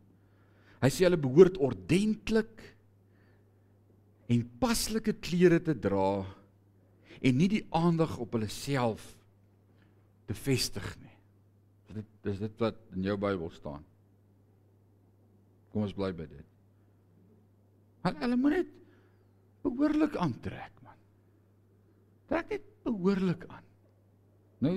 Hy 0.81 0.89
sê 0.89 1.05
hulle 1.05 1.17
behoort 1.17 1.57
ordentlik 1.59 2.74
en 4.33 4.45
paslike 4.61 5.17
klere 5.25 5.61
te 5.63 5.75
dra 5.77 6.25
en 7.25 7.37
nie 7.39 7.49
die 7.49 7.65
aandag 7.77 8.17
op 8.23 8.37
hulle 8.37 8.51
self 8.53 9.05
te 10.29 10.37
vestig 10.37 10.87
nie. 11.03 11.13
Dit 11.95 12.09
dis 12.27 12.41
dit 12.43 12.63
wat 12.63 12.79
in 12.97 13.05
jou 13.07 13.17
Bybel 13.21 13.53
staan. 13.55 13.85
Kom 15.73 15.85
ons 15.87 15.95
bly 15.97 16.11
by 16.17 16.27
dit. 16.31 16.49
Maar 18.05 18.17
hulle 18.23 18.39
moet 18.41 18.57
net 18.59 18.73
behoorlik 19.65 20.17
aantrek, 20.21 20.73
man. 20.85 20.99
Trek 22.29 22.51
net 22.53 22.67
behoorlik 22.85 23.47
aan. 23.49 23.63
Nou 24.65 24.75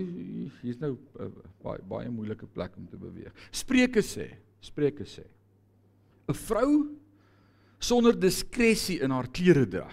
hier's 0.61 0.79
nou 0.79 0.93
'n 0.95 1.23
uh, 1.23 1.49
baie 1.63 1.81
baie 1.87 2.09
moeilike 2.09 2.47
plek 2.47 2.75
om 2.77 2.87
te 2.87 2.97
beweeg. 2.97 3.33
Spreuke 3.51 4.03
sê, 4.03 4.37
Spreuke 4.59 5.05
sê 5.05 5.23
'n 6.27 6.33
vrou 6.33 6.96
sonder 7.79 8.15
diskresie 8.17 9.01
in 9.01 9.11
haar 9.11 9.29
klere 9.31 9.65
dra 9.65 9.89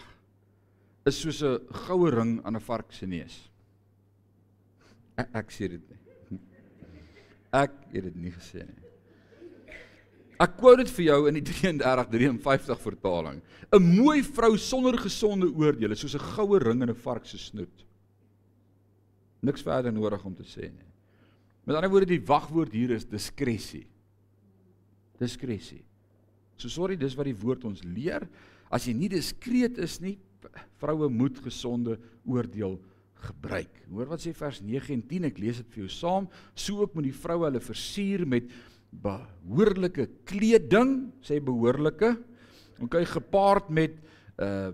is 1.05 1.21
soos 1.21 1.43
'n 1.43 1.61
goue 1.87 2.11
ring 2.11 2.41
aan 2.45 2.57
'n 2.57 2.61
vark 2.61 2.93
se 2.93 3.07
neus. 3.07 3.51
Ek, 5.17 5.29
ek 5.35 5.51
sê 5.51 5.69
dit 5.69 5.83
nie. 5.91 6.39
Ek 7.53 7.73
het 7.93 8.05
dit 8.05 8.17
nie 8.17 8.33
gesê 8.33 8.65
nie. 8.67 8.85
Ek 10.41 10.57
quote 10.59 10.83
dit 10.83 10.91
vir 10.91 11.05
jou 11.05 11.29
in 11.29 11.35
die 11.35 11.45
3353 11.51 12.81
vertaling. 12.81 13.43
'n 13.71 13.83
Mooi 13.83 14.23
vrou 14.23 14.57
sonder 14.57 14.99
gesonde 14.99 15.47
oordeele 15.47 15.95
soos 15.95 16.15
'n 16.15 16.27
goue 16.35 16.59
ring 16.59 16.83
in 16.83 16.91
'n 16.91 16.95
vark 16.95 17.27
se 17.27 17.39
snoet. 17.39 17.85
Niks 19.43 19.63
verder 19.63 19.93
nodig 19.93 20.25
om 20.25 20.35
te 20.35 20.43
sê 20.43 20.73
nie. 20.73 20.91
Met 21.65 21.77
ander 21.77 21.91
woorde 21.91 22.07
die 22.07 22.25
wagwoord 22.25 22.73
hier 22.73 22.91
is 22.91 23.05
diskresie. 23.05 23.87
Diskresie. 25.19 25.85
So 26.61 26.71
sorry, 26.73 26.97
dis 26.97 27.17
wat 27.19 27.29
die 27.29 27.37
woord 27.37 27.67
ons 27.69 27.83
leer. 27.87 28.27
As 28.73 28.87
jy 28.89 28.95
nie 28.97 29.11
diskreet 29.13 29.79
is 29.83 29.99
nie, 30.03 30.17
vroue 30.83 31.09
moet 31.13 31.39
gesonde 31.45 31.99
oordeel 32.29 32.79
gebruik. 33.25 33.83
Hoor 33.89 34.13
wat 34.13 34.25
sê 34.25 34.35
vers 34.37 34.61
9 34.65 34.93
en 34.95 35.03
10, 35.09 35.29
ek 35.31 35.41
lees 35.43 35.61
dit 35.63 35.75
vir 35.75 35.85
jou 35.85 35.93
saam. 35.93 36.29
So 36.55 36.85
ook 36.85 36.97
moet 36.97 37.09
die 37.09 37.17
vroue 37.17 37.49
hulle 37.49 37.63
versier 37.65 38.25
met 38.29 38.51
behoorlike 39.05 40.09
kleding, 40.29 41.13
sê 41.25 41.41
behoorlike. 41.43 42.15
OK, 42.85 43.01
gepaard 43.17 43.71
met 43.75 44.01
uh 44.43 44.73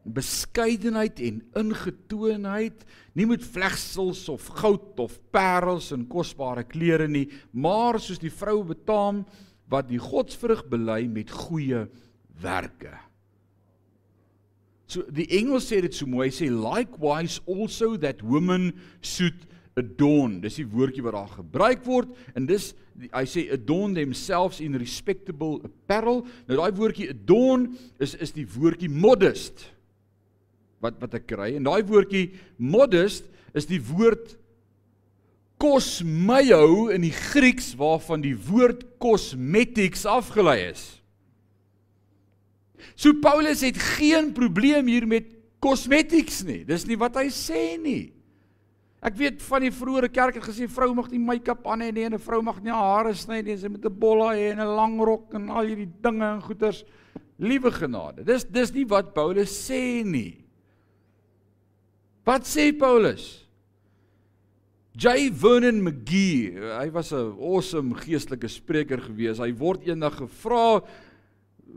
beskeidenheid 0.00 1.18
en 1.20 1.42
ingetogenheid, 1.60 2.86
nie 3.12 3.26
met 3.28 3.42
vlegsels 3.44 4.22
of 4.32 4.46
goud 4.56 5.02
of 5.04 5.18
parels 5.30 5.90
en 5.92 6.06
kosbare 6.08 6.64
klere 6.64 7.04
nie, 7.04 7.26
maar 7.52 8.00
soos 8.00 8.18
die 8.18 8.32
vrou 8.32 8.62
betaam 8.64 9.20
wat 9.70 9.88
die 9.90 10.00
godsvrug 10.02 10.64
bely 10.70 11.04
met 11.10 11.30
goeie 11.30 11.86
werke. 12.42 12.96
So 14.90 15.06
die 15.14 15.28
Engels 15.38 15.68
sê 15.70 15.78
dit 15.84 15.94
so 15.94 16.08
mooi, 16.10 16.32
sê 16.34 16.48
likewise 16.50 17.38
also 17.46 17.94
that 18.02 18.24
women 18.26 18.72
should 19.06 19.46
adorn. 19.78 20.40
Dis 20.42 20.58
die 20.58 20.66
woordjie 20.66 21.04
wat 21.06 21.14
daar 21.14 21.34
gebruik 21.38 21.84
word 21.86 22.16
en 22.34 22.48
dis 22.48 22.72
hy 23.14 23.22
sê 23.30 23.46
adorn 23.54 23.94
themselves 23.96 24.58
in 24.64 24.74
respectable 24.80 25.60
apparel. 25.66 26.24
Nou 26.48 26.58
daai 26.58 26.74
woordjie 26.76 27.12
adorn 27.14 27.70
is 28.02 28.16
is 28.18 28.34
die 28.36 28.48
woordjie 28.50 28.90
modest 28.90 29.68
wat 30.82 30.98
wat 31.00 31.14
ek 31.20 31.28
kry. 31.30 31.52
En 31.54 31.68
daai 31.68 31.84
woordjie 31.86 32.32
modest 32.58 33.30
is 33.54 33.68
die 33.70 33.80
woord 33.92 34.34
kosmeo 35.60 36.88
in 36.94 37.04
die 37.04 37.14
Grieks 37.14 37.74
waarvan 37.78 38.22
die 38.24 38.36
woord 38.36 38.86
cosmetics 39.02 40.06
afgelei 40.08 40.70
is. 40.70 40.84
So 42.96 43.12
Paulus 43.20 43.60
het 43.64 43.76
geen 43.98 44.32
probleem 44.36 44.88
hier 44.88 45.06
met 45.08 45.28
cosmetics 45.60 46.40
nie. 46.48 46.62
Dis 46.64 46.86
nie 46.88 46.96
wat 47.00 47.18
hy 47.20 47.28
sê 47.32 47.76
nie. 47.80 48.12
Ek 49.00 49.16
weet 49.16 49.40
van 49.46 49.64
die 49.64 49.72
vroeëre 49.72 50.10
kerk 50.12 50.36
het 50.36 50.44
gesê 50.44 50.66
vrou 50.68 50.90
mag 50.96 51.08
nie 51.12 51.20
make-up 51.24 51.64
aan 51.72 51.80
hê 51.86 51.88
nie 51.92 52.04
en 52.04 52.14
'n 52.14 52.20
vrou 52.20 52.42
mag 52.42 52.60
nie 52.60 52.72
haar 52.72 53.04
hare 53.06 53.14
sny 53.14 53.40
nie, 53.40 53.56
sy 53.56 53.68
moet 53.68 53.84
'n 53.84 53.98
bolla 53.98 54.34
hê 54.36 54.52
en 54.52 54.60
'n 54.60 54.76
lang 54.76 55.00
rok 55.00 55.34
en 55.34 55.48
al 55.48 55.64
hierdie 55.64 55.88
dinge 56.02 56.24
en 56.24 56.42
goeters. 56.42 56.84
Liewe 57.38 57.70
genade. 57.70 58.24
Dis 58.24 58.44
dis 58.44 58.72
nie 58.72 58.84
wat 58.84 59.14
Paulus 59.14 59.48
sê 59.48 60.04
nie. 60.04 60.44
Wat 62.24 62.42
sê 62.42 62.76
Paulus? 62.78 63.49
J 64.98 65.30
Vernon 65.30 65.84
McGee, 65.84 66.58
hy 66.58 66.90
was 66.90 67.12
'n 67.12 67.38
awesome 67.38 67.94
geestelike 67.94 68.48
spreker 68.48 68.98
gewees. 68.98 69.38
Hy 69.38 69.52
word 69.54 69.86
eendag 69.86 70.18
gevra 70.18 70.82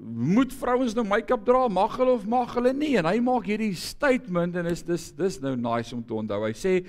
moet 0.01 0.51
vrouens 0.53 0.95
nou 0.95 1.05
make-up 1.05 1.45
dra? 1.45 1.67
Mag 1.69 1.95
hulle 1.97 2.15
of 2.17 2.25
mag 2.25 2.53
hulle 2.55 2.73
nie? 2.73 2.97
En 2.97 3.05
hy 3.05 3.19
maak 3.19 3.45
hierdie 3.45 3.75
statement 3.75 4.55
en 4.55 4.65
is 4.65 4.81
dis 4.81 5.11
dis 5.11 5.39
nou 5.41 5.55
nice 5.55 5.93
om 5.93 6.01
te 6.03 6.13
onthou. 6.13 6.41
Hy 6.47 6.53
sê 6.53 6.85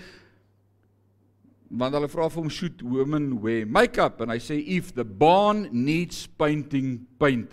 want 1.68 1.94
hulle 1.94 2.08
vra 2.08 2.28
vir 2.30 2.42
hom 2.42 2.50
should 2.50 2.82
women 2.82 3.40
wear 3.42 3.66
make-up 3.66 4.20
en 4.22 4.30
hy 4.30 4.38
sê 4.38 4.60
if 4.66 4.94
the 4.94 5.04
barn 5.04 5.68
needs 5.72 6.26
painting 6.38 7.06
paint 7.18 7.52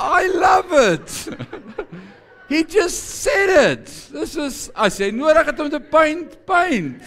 I 0.00 0.26
love 0.28 0.72
it. 0.72 1.28
He 2.48 2.64
just 2.64 3.20
said 3.20 3.50
it. 3.72 3.86
This 4.10 4.34
is 4.34 4.70
as 4.74 4.96
jy 4.98 5.10
nodig 5.12 5.46
het 5.52 5.60
om 5.60 5.68
te 5.70 5.78
paint, 5.92 6.32
paint. 6.48 7.04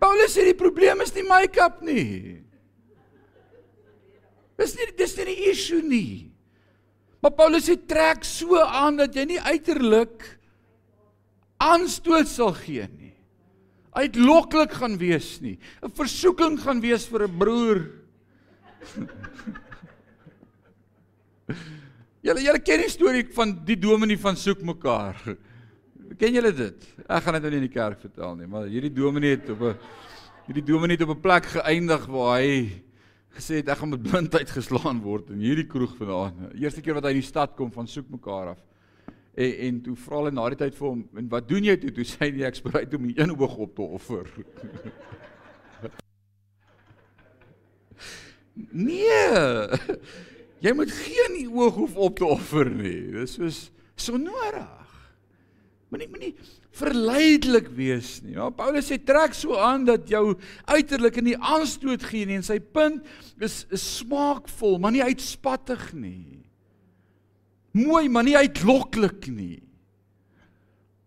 Paulus 0.00 0.32
sê 0.32 0.48
die 0.48 0.56
probleem 0.56 1.04
is 1.04 1.12
nie 1.12 1.26
make-up 1.28 1.84
nie. 1.84 2.40
Dis 4.56 4.72
nie 4.78 4.88
dis 4.96 5.14
nie 5.20 5.26
die 5.28 5.50
issue 5.52 5.84
nie. 5.84 6.30
Maar 7.20 7.36
Paulus 7.36 7.68
sê 7.68 7.76
trek 7.76 8.24
so 8.24 8.56
aan 8.64 8.96
dat 8.98 9.14
jy 9.14 9.28
nie 9.34 9.40
uiterlik 9.44 10.24
aanstoot 11.60 12.28
sal 12.32 12.56
gee 12.56 12.88
nie. 12.88 12.99
Uitloklik 13.92 14.72
gaan 14.72 14.98
wees 14.98 15.40
nie. 15.40 15.58
'n 15.82 15.90
Versoeking 15.90 16.60
gaan 16.60 16.80
wees 16.80 17.06
vir 17.06 17.26
'n 17.26 17.38
broer. 17.38 17.90
Julle 22.20 22.42
julle 22.44 22.60
ken 22.60 22.82
die 22.82 22.90
storie 22.92 23.24
van 23.32 23.64
die 23.64 23.78
dominee 23.80 24.18
van 24.20 24.36
soek 24.36 24.60
mekaar. 24.62 25.16
Ken 26.20 26.34
julle 26.36 26.52
dit? 26.52 26.86
Ek 27.08 27.22
gaan 27.24 27.38
dit 27.38 27.42
nou 27.46 27.50
nie 27.50 27.60
in 27.62 27.68
die 27.68 27.72
kerk 27.72 28.00
vertel 28.02 28.36
nie, 28.36 28.46
maar 28.46 28.68
hierdie 28.68 28.92
dominee 28.92 29.38
het 29.38 29.48
op 29.50 29.62
'n 29.62 29.76
hierdie 30.46 30.66
dominee 30.66 30.96
het 30.96 31.08
op 31.08 31.16
'n 31.16 31.20
plek 31.20 31.46
geëindig 31.46 32.06
waar 32.06 32.40
hy 32.40 32.82
gesê 33.32 33.62
het 33.62 33.68
ek 33.68 33.78
gaan 33.78 33.90
met 33.90 34.02
blindheid 34.02 34.50
geslaan 34.58 35.00
word 35.00 35.30
in 35.30 35.40
hierdie 35.40 35.66
kroeg 35.66 35.96
vanaand. 35.96 36.54
Eerste 36.54 36.80
keer 36.82 36.94
wat 36.94 37.04
hy 37.04 37.10
in 37.10 37.22
die 37.22 37.32
stad 37.32 37.56
kom 37.56 37.72
van 37.72 37.86
soek 37.86 38.10
mekaar 38.10 38.52
af. 38.52 38.60
En 39.34 39.58
en 39.66 39.80
toe 39.82 39.96
vra 39.96 40.16
hulle 40.16 40.30
na 40.34 40.48
die 40.50 40.58
tyd 40.58 40.74
vir 40.74 40.88
hom, 40.88 41.08
"En 41.16 41.28
wat 41.28 41.48
doen 41.48 41.64
jy 41.64 41.76
toe?" 41.76 41.90
Toe 41.90 42.04
sê 42.04 42.18
hy, 42.18 42.42
"Ek 42.42 42.54
is 42.54 42.62
bereid 42.62 42.94
om 42.94 43.04
een 43.08 43.40
oog 43.40 43.56
op 43.56 43.74
te 43.74 43.82
offer." 43.82 44.26
nee. 48.86 49.68
Jy 50.60 50.72
moet 50.76 50.92
geen 50.92 51.52
oog 51.52 51.74
hoef 51.74 51.96
op 51.96 52.18
te 52.18 52.24
offer 52.24 52.70
nie. 52.70 53.12
Dis 53.12 53.34
soos 53.38 53.70
so 53.96 54.16
nodig. 54.16 54.76
Moenie 55.90 56.08
moenie 56.08 56.34
verleidelik 56.80 57.68
wees 57.74 58.20
nie. 58.22 58.36
Ja, 58.36 58.50
Paulus 58.54 58.90
sê 58.90 58.98
trek 59.02 59.34
so 59.34 59.56
aan 59.58 59.84
dat 59.88 60.08
jou 60.08 60.36
uiterlik 60.70 61.18
in 61.20 61.32
die 61.32 61.38
aanstoot 61.38 62.04
gee 62.06 62.28
nie 62.28 62.38
en 62.38 62.46
sy 62.46 62.60
punt 62.60 63.02
is, 63.42 63.64
is 63.74 63.82
smaakvol, 63.98 64.78
maar 64.78 64.94
nie 64.94 65.02
uitspattig 65.02 65.90
nie. 65.96 66.49
Mooi, 67.72 68.08
maar 68.08 68.24
nie 68.26 68.36
uitloklik 68.36 69.26
nie. 69.30 69.62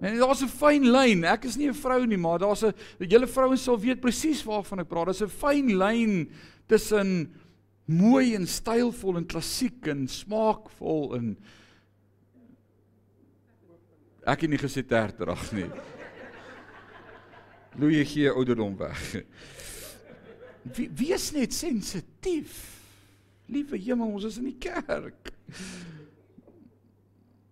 En 0.03 0.17
daar's 0.19 0.43
'n 0.43 0.47
fyn 0.47 0.91
lyn. 0.91 1.23
Ek 1.23 1.45
is 1.45 1.55
nie 1.55 1.67
'n 1.67 1.73
vrou 1.73 2.05
nie, 2.05 2.17
maar 2.17 2.39
daar's 2.39 2.63
'n 2.63 2.73
julle 2.99 3.27
vrouens 3.27 3.63
sal 3.63 3.79
weet 3.79 4.01
presies 4.01 4.43
waarvan 4.43 4.79
ek 4.79 4.87
praat. 4.87 5.05
Daar's 5.05 5.21
'n 5.21 5.29
fyn 5.29 5.77
lyn 5.77 6.29
tussen 6.67 7.33
mooi 7.85 8.35
en 8.35 8.47
stylvol 8.47 9.17
en 9.17 9.25
klassiek 9.25 9.87
en 9.87 10.07
smaakvol 10.07 11.15
en 11.15 11.37
Ek 14.23 14.45
het 14.45 14.49
nie 14.49 14.59
gesê 14.59 14.85
terterag 14.87 15.51
nie. 15.51 15.67
Louie 17.75 18.05
gee 18.05 18.31
ouderdom 18.31 18.77
weg. 18.77 19.01
Wie 20.77 20.87
wees 20.95 21.31
net 21.35 21.53
sensitief. 21.53 22.79
Liewe 23.51 23.77
Hemel, 23.77 24.13
ons 24.15 24.23
is 24.29 24.37
in 24.39 24.47
die 24.47 24.59
kerk. 24.63 25.33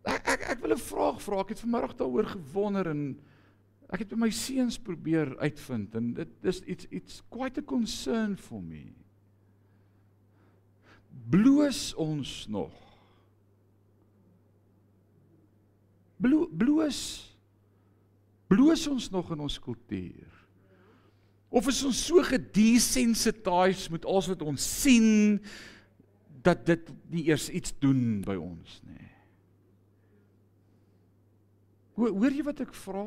Ek 0.07 0.27
ek 0.33 0.47
ek 0.55 0.61
wil 0.63 0.73
'n 0.73 0.81
vraag 0.81 1.21
vra. 1.21 1.41
Ek 1.41 1.53
het 1.53 1.59
vanmiddag 1.59 1.95
daaroor 1.95 2.25
gewonder 2.25 2.87
en 2.87 3.19
ek 3.91 3.99
het 3.99 4.09
by 4.09 4.15
my 4.15 4.29
seuns 4.29 4.79
probeer 4.79 5.37
uitvind 5.37 5.95
en 5.95 6.13
dit 6.13 6.29
dis 6.41 6.61
iets 6.61 6.87
iets 6.89 7.21
quite 7.29 7.59
a 7.59 7.63
concern 7.63 8.37
for 8.37 8.61
me. 8.61 8.93
Bloos 11.29 11.93
ons 11.99 12.47
nog? 12.47 12.73
Blo 16.17 16.47
bloos 16.47 17.27
bloos 18.47 18.87
ons 18.87 19.09
nog 19.09 19.31
in 19.31 19.39
ons 19.39 19.59
kultuur? 19.59 20.27
Of 21.51 21.67
is 21.67 21.83
ons 21.83 22.05
so 22.07 22.23
gedesensitized 22.23 23.91
met 23.91 24.05
alles 24.05 24.27
wat 24.31 24.41
ons 24.41 24.81
sien 24.81 25.39
dat 26.43 26.65
dit 26.65 26.91
nie 27.11 27.27
eers 27.27 27.49
iets 27.49 27.75
doen 27.79 28.21
by 28.23 28.35
ons 28.39 28.79
nie? 28.87 29.10
Hoor, 32.01 32.15
hoor 32.17 32.33
jy 32.33 32.43
wat 32.47 32.61
ek 32.63 32.71
vra? 32.73 33.05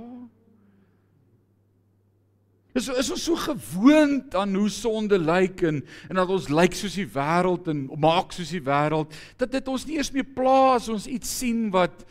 Is 2.79 2.87
is 2.91 3.09
ons 3.15 3.23
so 3.27 3.39
gewoond 3.39 4.35
aan 4.39 4.55
hoe 4.59 4.69
sonde 4.71 5.19
lyk 5.19 5.63
en 5.67 5.81
en 6.11 6.19
dat 6.19 6.31
ons 6.31 6.47
lyk 6.51 6.75
soos 6.79 6.95
die 6.99 7.07
wêreld 7.11 7.67
en 7.71 7.85
maak 8.03 8.35
soos 8.35 8.53
die 8.55 8.63
wêreld 8.63 9.15
dat 9.39 9.51
dit 9.55 9.71
ons 9.71 9.87
nie 9.87 9.99
eers 9.99 10.11
meer 10.15 10.27
plaas 10.37 10.87
ons 10.91 11.07
iets 11.11 11.31
sien 11.43 11.69
wat 11.75 12.05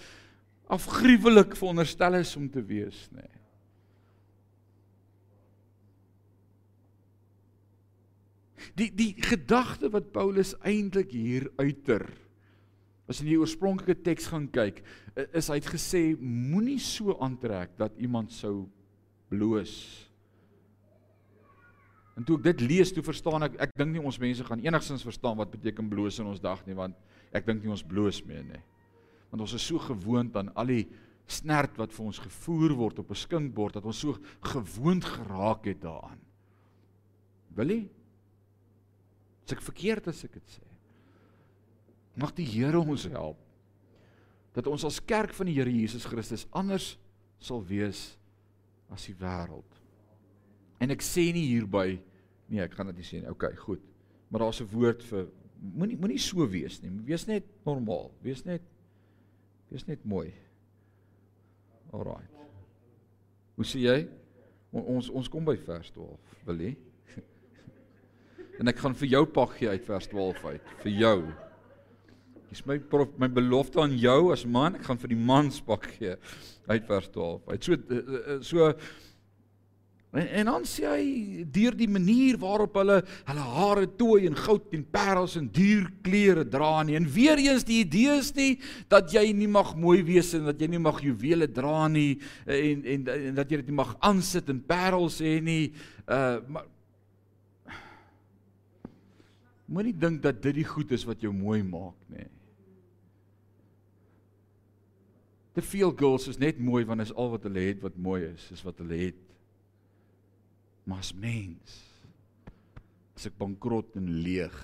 afgruwelik 0.72 1.56
veronderstel 1.60 2.20
is 2.20 2.32
om 2.40 2.50
te 2.52 2.64
wees. 2.68 3.06
Nee. 3.16 3.32
Die 8.80 8.90
die 8.92 9.14
gedagte 9.24 9.92
wat 9.92 10.12
Paulus 10.16 10.56
eintlik 10.64 11.16
hier 11.16 11.48
uiter 11.60 12.08
as 13.10 13.20
in 13.20 13.28
die 13.28 13.40
oorspronklike 13.40 14.02
teks 14.04 14.30
gaan 14.32 14.48
kyk, 14.48 14.82
is 15.36 15.50
hy 15.52 15.60
het 15.60 15.70
gesê 15.70 16.04
moenie 16.20 16.80
so 16.80 17.18
aantrek 17.20 17.78
dat 17.78 17.98
iemand 18.00 18.32
sou 18.32 18.70
bloos. 19.30 19.74
En 22.18 22.24
toe 22.24 22.38
ek 22.38 22.46
dit 22.52 22.62
lees, 22.70 22.94
toe 22.94 23.04
verstaan 23.04 23.50
ek 23.50 23.58
ek 23.68 23.74
dink 23.78 23.96
nie 23.96 24.04
ons 24.04 24.22
mense 24.22 24.46
gaan 24.46 24.62
enigstens 24.64 25.04
verstaan 25.04 25.38
wat 25.38 25.52
beteken 25.52 25.90
bloos 25.90 26.22
in 26.22 26.30
ons 26.30 26.44
dag 26.44 26.62
nie, 26.68 26.78
want 26.78 26.96
ek 27.34 27.46
dink 27.50 27.64
nie 27.64 27.74
ons 27.74 27.84
bloos 27.84 28.22
meer 28.28 28.46
nie 28.46 28.62
want 29.34 29.48
ons 29.48 29.56
is 29.58 29.66
so 29.66 29.82
gewoond 29.82 30.36
aan 30.38 30.52
al 30.54 30.70
die 30.70 30.84
snert 31.26 31.80
wat 31.82 31.94
vir 31.96 32.06
ons 32.06 32.20
gevoer 32.22 32.76
word 32.78 33.00
op 33.02 33.10
'n 33.10 33.18
skinkbord 33.18 33.74
dat 33.74 33.86
ons 33.90 33.98
so 33.98 34.14
gewoond 34.46 35.04
geraak 35.04 35.66
het 35.66 35.82
daaraan. 35.82 36.22
Wil 37.56 37.70
jy? 37.70 37.90
As 39.46 39.54
ek 39.54 39.62
verkeerd 39.62 40.08
as 40.08 40.24
ek 40.24 40.34
dit 40.34 40.48
sê. 40.48 40.73
Mag 42.20 42.34
die 42.38 42.46
Here 42.46 42.80
ons 42.80 43.08
help 43.10 43.40
dat 44.54 44.68
ons 44.70 44.86
as 44.86 45.02
kerk 45.02 45.34
van 45.34 45.50
die 45.50 45.56
Here 45.58 45.72
Jesus 45.72 46.06
Christus 46.06 46.46
anders 46.54 46.94
sal 47.42 47.64
wees 47.66 48.14
as 48.94 49.08
die 49.10 49.16
wêreld. 49.18 49.80
En 50.84 50.94
ek 50.94 51.02
sê 51.02 51.32
nie 51.34 51.48
hierby 51.50 51.98
nee, 52.52 52.62
ek 52.62 52.76
gaan 52.78 52.92
dit 52.92 53.02
nie 53.02 53.08
sê 53.08 53.22
nie. 53.22 53.32
Okay, 53.32 53.56
goed. 53.58 53.82
Maar 54.30 54.46
daar's 54.46 54.62
'n 54.62 54.70
woord 54.70 55.02
vir 55.10 55.28
moenie 55.74 55.98
moenie 55.98 56.20
so 56.20 56.46
wees 56.50 56.82
nie. 56.82 56.92
Wees 57.06 57.26
net 57.26 57.44
normaal. 57.66 58.12
Wees 58.22 58.46
net 58.46 58.62
wees 59.70 59.88
net 59.88 60.06
mooi. 60.06 60.32
Alraai. 61.92 62.26
Hoe 63.56 63.66
sê 63.66 63.80
jy? 63.80 64.08
O, 64.72 64.82
ons 64.96 65.10
ons 65.10 65.30
kom 65.30 65.46
by 65.46 65.56
vers 65.58 65.92
12, 65.92 66.38
wil 66.46 66.62
jy? 66.68 66.76
En 68.62 68.70
ek 68.70 68.78
gaan 68.78 68.94
vir 68.94 69.10
jou 69.10 69.26
pak 69.26 69.56
gee 69.58 69.70
uit 69.70 69.86
vers 69.86 70.08
12 70.08 70.46
uit, 70.46 70.68
vir 70.84 70.92
jou. 70.92 71.18
Dis 72.54 72.66
my 72.70 72.78
prof, 72.78 73.16
my 73.18 73.30
belofte 73.34 73.82
aan 73.82 73.96
jou 73.98 74.30
as 74.34 74.44
man, 74.46 74.78
ek 74.78 74.86
gaan 74.86 75.00
vir 75.02 75.16
die 75.16 75.24
mans 75.30 75.58
pak 75.66 75.88
gee 75.96 76.14
uit 76.70 76.86
vers 76.86 77.10
12. 77.10 77.40
Uit 77.50 77.66
so 77.66 77.80
eh, 77.80 78.04
eh, 78.04 78.38
so 78.46 78.76
En, 80.14 80.28
en 80.28 80.46
dan 80.46 80.66
sê 80.70 80.84
hy 80.86 81.46
deur 81.50 81.74
die 81.74 81.88
manier 81.90 82.36
waarop 82.38 82.76
hulle 82.78 83.00
hulle 83.02 83.46
hare 83.56 83.88
tooi 83.98 84.28
en 84.28 84.36
goud 84.38 84.76
en 84.78 84.84
parels 84.94 85.34
en 85.40 85.48
duur 85.50 85.88
klere 86.06 86.44
dra 86.46 86.84
nie. 86.86 87.00
En 87.00 87.08
weer 87.10 87.42
eens 87.42 87.66
die 87.66 87.80
idee 87.82 88.20
is 88.20 88.30
nie 88.38 88.52
dat 88.94 89.10
jy 89.10 89.24
nie 89.34 89.50
mag 89.50 89.72
mooi 89.74 90.04
wees 90.06 90.30
en 90.38 90.46
dat 90.52 90.62
jy 90.62 90.70
nie 90.70 90.84
mag 90.86 91.02
juwele 91.02 91.48
dra 91.50 91.88
nie 91.90 92.20
en 92.46 92.86
en, 92.94 93.10
en 93.16 93.40
dat 93.42 93.50
jy 93.50 93.64
dit 93.64 93.74
nie 93.74 93.80
mag 93.80 93.96
aansit 94.06 94.54
en 94.54 94.62
parels 94.70 95.18
hê 95.26 95.40
nie. 95.42 95.66
Uh 96.06 96.38
maar 96.46 96.70
Moenie 99.74 99.96
dink 99.98 100.22
dat 100.22 100.42
dit 100.44 100.60
die 100.60 100.68
goed 100.68 100.92
is 100.94 101.06
wat 101.08 101.24
jou 101.24 101.32
mooi 101.34 101.62
maak 101.66 101.96
nie. 102.12 102.28
Te 105.54 105.62
veel 105.62 105.94
girls 105.98 106.28
is 106.32 106.40
net 106.42 106.62
mooi 106.62 106.82
want 106.90 107.04
is 107.04 107.14
al 107.14 107.34
wat 107.36 107.46
hulle 107.48 107.68
het 107.68 107.82
wat 107.86 107.98
mooi 107.98 108.24
is, 108.32 108.48
is 108.56 108.64
wat 108.66 108.80
hulle 108.82 108.98
het. 109.06 109.20
Maar 110.90 111.04
as 111.06 111.14
mens 111.14 111.82
as 113.14 113.28
ek 113.30 113.38
bankrot 113.38 113.94
en 114.00 114.08
leeg 114.26 114.56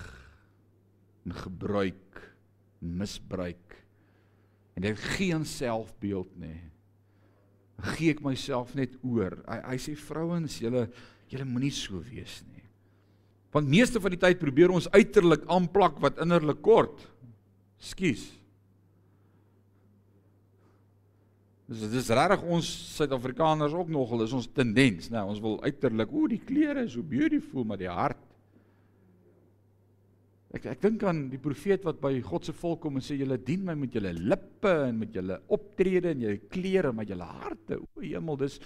en 1.28 1.36
gebruik 1.36 2.18
en 2.80 2.96
misbruik 2.98 3.76
en 4.74 4.84
dit 4.88 5.06
geen 5.18 5.44
selfbeeld 5.46 6.32
nê. 6.40 6.56
Gee 7.94 8.12
ek 8.14 8.22
myself 8.24 8.74
net 8.76 8.96
oor. 9.06 9.38
Hy, 9.46 9.58
hy 9.70 9.78
sê 9.80 9.94
vrouens, 9.96 10.58
julle 10.60 10.88
julle 11.30 11.46
moenie 11.46 11.72
so 11.74 12.00
wees 12.10 12.40
nie. 12.50 12.64
Want 13.54 13.70
meeste 13.70 14.02
van 14.02 14.14
die 14.14 14.20
tyd 14.20 14.40
probeer 14.42 14.72
ons 14.74 14.88
uiterlik 14.90 15.46
aanplak 15.50 15.98
wat 16.02 16.18
innerlik 16.22 16.60
kort. 16.62 17.02
Skus. 17.82 18.26
Dis 21.70 21.86
dis 21.92 22.08
regtig 22.18 22.42
ons 22.50 22.68
Suid-Afrikaners 22.96 23.76
ook 23.78 23.92
nogal 23.94 24.24
is 24.24 24.34
ons 24.34 24.48
tendens, 24.50 25.06
né? 25.06 25.20
Nou, 25.20 25.28
ons 25.30 25.42
wil 25.44 25.60
uiterlik, 25.62 26.10
o, 26.10 26.26
die 26.26 26.42
klere 26.42 26.82
is 26.88 26.96
so 26.96 27.06
beautiful, 27.06 27.62
maar 27.68 27.78
die 27.78 27.90
hart. 27.90 28.24
Ek 30.50 30.66
ek 30.72 30.82
dink 30.82 31.04
aan 31.06 31.28
die 31.30 31.38
profeet 31.38 31.86
wat 31.86 32.00
by 32.02 32.16
God 32.26 32.48
se 32.48 32.54
volk 32.58 32.82
kom 32.82 32.98
en 32.98 33.06
sê 33.06 33.14
julle 33.20 33.38
dien 33.38 33.62
my 33.62 33.76
met 33.78 33.94
julle 33.94 34.10
lippe 34.18 34.72
en 34.88 34.98
met 34.98 35.14
julle 35.14 35.38
optrede 35.54 36.10
en 36.10 36.26
julle 36.26 36.42
klere, 36.50 36.90
maar 36.90 37.06
julle 37.06 37.30
harte, 37.38 37.78
o 37.78 38.02
hemel, 38.02 38.40
dis 38.42 38.58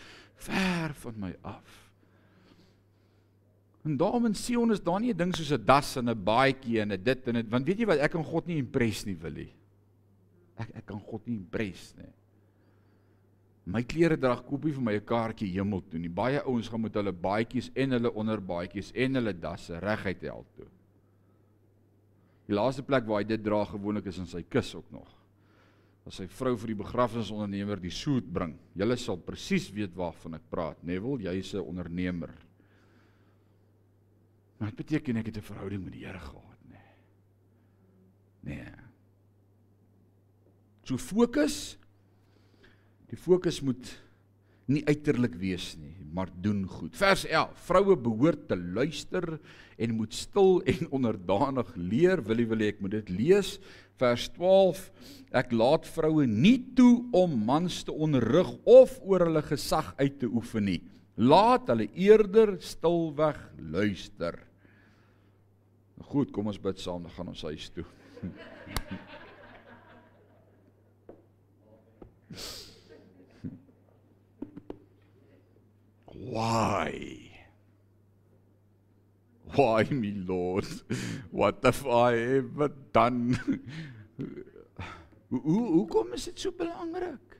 ver 0.47 0.97
van 1.05 1.21
my 1.27 1.35
af. 1.45 1.77
En 3.85 4.01
daarom 4.01 4.31
in 4.31 4.41
Sion 4.41 4.73
is 4.73 4.81
daar 4.81 5.05
nie 5.05 5.13
'n 5.13 5.17
ding 5.17 5.37
soos 5.37 5.53
'n 5.53 5.61
das 5.63 5.97
en 6.01 6.09
'n 6.09 6.25
baadjie 6.25 6.81
en 6.81 6.93
'n 6.93 7.05
dit 7.05 7.29
en 7.29 7.35
dit, 7.35 7.51
want 7.51 7.67
weet 7.67 7.79
jy 7.79 7.87
wat, 7.87 7.99
ek 7.99 8.13
kan 8.13 8.25
God 8.25 8.47
nie 8.47 8.57
impres 8.57 9.05
nie, 9.05 9.15
wil 9.21 9.37
jy? 9.37 9.51
Ek 10.57 10.71
ek 10.75 10.87
kan 10.87 11.01
God 11.01 11.27
nie 11.27 11.37
impres 11.37 11.93
nie. 11.99 12.24
My 13.65 13.81
klere 13.89 14.19
drag 14.21 14.43
koopie 14.45 14.75
vir 14.77 14.83
my 14.83 14.95
'n 14.95 15.07
kaartjie 15.07 15.49
hemel 15.49 15.83
toe. 15.89 15.99
Nie 15.99 16.13
baie 16.13 16.41
ouens 16.45 16.69
gaan 16.69 16.83
met 16.83 16.95
hulle 16.95 17.13
baadjies 17.13 17.71
en 17.75 17.91
hulle 17.91 18.13
onderbaadjies 18.13 18.93
en 18.95 19.15
hulle 19.15 19.33
dasse 19.33 19.79
reguit 19.81 20.21
hel 20.21 20.45
toe. 20.57 20.67
Die 22.47 22.55
laaste 22.55 22.83
plek 22.83 23.07
waar 23.07 23.23
hy 23.23 23.25
dit 23.25 23.43
dra 23.43 23.65
gewoonlik 23.65 24.07
is 24.07 24.19
in 24.19 24.27
sy 24.27 24.43
kus 24.43 24.75
ook 24.75 24.91
nog. 24.93 25.09
As 26.05 26.17
sy 26.17 26.27
vrou 26.27 26.57
vir 26.57 26.75
die 26.75 26.83
begrafnisondernemer 26.83 27.81
die 27.81 27.91
soet 27.91 28.27
bring. 28.31 28.59
Julle 28.77 28.97
sal 28.97 29.17
presies 29.17 29.71
weet 29.73 29.95
waarvan 29.97 30.35
ek 30.35 30.51
praat. 30.51 30.83
Neville, 30.85 31.25
jy's 31.25 31.55
'n 31.55 31.65
ondernemer. 31.65 32.35
Maar 34.59 34.69
dit 34.69 34.77
beteken 34.77 35.17
ek 35.17 35.27
het 35.27 35.37
'n 35.39 35.41
verhouding 35.41 35.85
met 35.85 35.93
die 35.93 36.05
Here 36.05 36.19
gehad, 36.19 36.59
nê. 36.69 36.85
Nee. 38.43 38.57
nee. 38.57 38.73
So 40.85 40.99
fokus 40.99 41.79
Die 43.15 43.21
fokus 43.23 43.61
moet 43.63 43.93
nie 44.67 44.81
uiterlik 44.89 45.37
wees 45.39 45.77
nie, 45.79 45.93
maar 46.11 46.33
doen 46.43 46.65
goed. 46.67 46.97
Vers 46.99 47.23
11: 47.29 47.61
Vroue 47.69 47.95
behoort 48.01 48.49
te 48.51 48.57
luister 48.59 49.37
en 49.79 49.95
moet 49.95 50.17
stil 50.19 50.59
en 50.67 50.91
onderdanig 50.99 51.71
leer. 51.79 52.25
Wil 52.27 52.43
jy 52.43 52.49
wil 52.51 52.65
ek 52.67 52.83
moet 52.83 52.97
dit 52.97 53.13
lees? 53.15 53.53
Vers 54.03 54.27
12: 54.35 54.91
Ek 55.31 55.55
laat 55.55 55.87
vroue 55.95 56.27
nie 56.27 56.59
toe 56.75 57.07
om 57.15 57.39
mans 57.47 57.85
te 57.87 57.95
onderrig 57.95 58.51
of 58.67 58.99
oor 59.07 59.29
hulle 59.29 59.47
gesag 59.47 59.95
uit 60.03 60.19
te 60.25 60.27
oefen 60.27 60.67
nie. 60.73 60.83
Laat 61.15 61.71
hulle 61.71 61.87
eerder 61.95 62.57
stilweg 62.59 63.39
luister. 63.63 64.43
Goed, 66.11 66.35
kom 66.35 66.51
ons 66.51 66.59
bid 66.59 66.83
saam, 66.83 67.07
dan 67.07 67.15
gaan 67.15 67.31
ons 67.31 67.47
huis 67.47 67.71
toe. 67.79 67.87
Why? 76.25 76.91
Why 79.55 79.85
me 79.91 80.13
Lord? 80.27 80.67
What 81.31 81.61
have 81.63 81.87
I 81.87 82.41
ever 82.41 82.73
done? 82.93 83.37
Hoe 85.29 85.65
hoe 85.75 85.87
kom 85.91 86.11
dit 86.15 86.39
so 86.39 86.51
belangrik? 86.55 87.39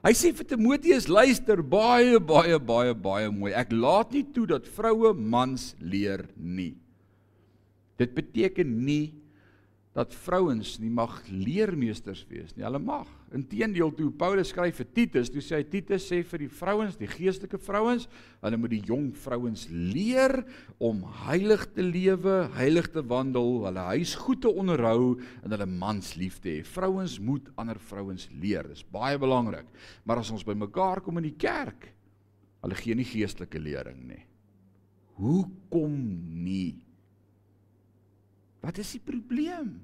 Hy 0.00 0.12
sê 0.16 0.30
vir 0.32 0.46
Timoteus, 0.48 1.10
luister 1.12 1.60
baie 1.60 2.16
baie 2.16 2.56
baie 2.56 2.94
baie 2.96 3.28
mooi. 3.28 3.52
Ek 3.52 3.72
laat 3.72 4.14
nie 4.16 4.24
toe 4.32 4.46
dat 4.48 4.68
vroue 4.68 5.12
mans 5.12 5.74
leer 5.76 6.24
nie. 6.36 6.72
Dit 8.00 8.14
beteken 8.16 8.70
nie 8.86 9.12
dat 9.96 10.14
vrouens 10.16 10.78
nie 10.80 10.92
mag 10.92 11.18
leermeesters 11.28 12.24
wees 12.30 12.54
nie. 12.56 12.64
Hulle 12.64 12.80
mag. 12.80 13.08
Inteendeel 13.30 13.92
toe 13.94 14.08
Paulus 14.18 14.48
skryf 14.50 14.80
vir 14.80 14.88
Titus, 14.90 15.28
toe 15.30 15.42
sê 15.44 15.60
hy 15.60 15.66
Titus 15.70 16.08
sê 16.10 16.18
vir 16.26 16.42
die 16.42 16.48
vrouens, 16.50 16.96
die 16.98 17.06
geestelike 17.10 17.60
vrouens, 17.62 18.08
hulle 18.42 18.58
moet 18.58 18.72
die 18.74 18.80
jong 18.88 19.12
vrouens 19.22 19.68
leer 19.70 20.40
om 20.82 21.04
heilig 21.28 21.62
te 21.76 21.84
lewe, 21.86 22.48
heilig 22.56 22.88
te 22.90 23.04
wandel, 23.06 23.60
hulle 23.68 23.84
huis 23.92 24.16
goed 24.18 24.42
te 24.42 24.50
onderhou 24.50 25.12
en 25.44 25.54
hulle 25.54 25.68
mans 25.70 26.16
lief 26.18 26.40
te 26.42 26.56
hê. 26.56 26.64
Vrouens 26.66 27.20
moet 27.22 27.46
ander 27.60 27.78
vrouens 27.90 28.26
leer. 28.34 28.66
Dis 28.66 28.82
baie 28.82 29.20
belangrik. 29.20 29.68
Maar 30.02 30.24
as 30.24 30.32
ons 30.34 30.46
bymekaar 30.46 31.04
kom 31.06 31.22
in 31.22 31.28
die 31.30 31.38
kerk, 31.38 31.86
hulle 32.64 32.78
gee 32.82 32.98
nie 32.98 33.06
geestelike 33.06 33.62
lering 33.62 34.02
nie. 34.08 34.24
Hoekom 35.20 35.94
nie? 36.42 36.80
Wat 38.64 38.82
is 38.82 38.96
die 38.96 39.04
probleem? 39.04 39.76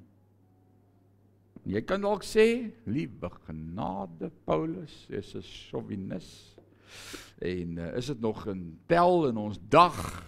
Jy 1.67 1.81
kan 1.83 1.99
dalk 1.99 2.23
sê, 2.23 2.71
liewe 2.87 3.29
genade 3.49 4.31
Paulus 4.47 4.95
is 5.11 5.35
'n 5.35 5.43
chauvinis. 5.43 6.55
En 7.43 7.79
uh, 7.79 7.97
is 7.99 8.07
dit 8.07 8.21
nog 8.21 8.47
'n 8.47 8.79
tel 8.87 9.27
in 9.27 9.37
ons 9.37 9.59
dag? 9.69 10.23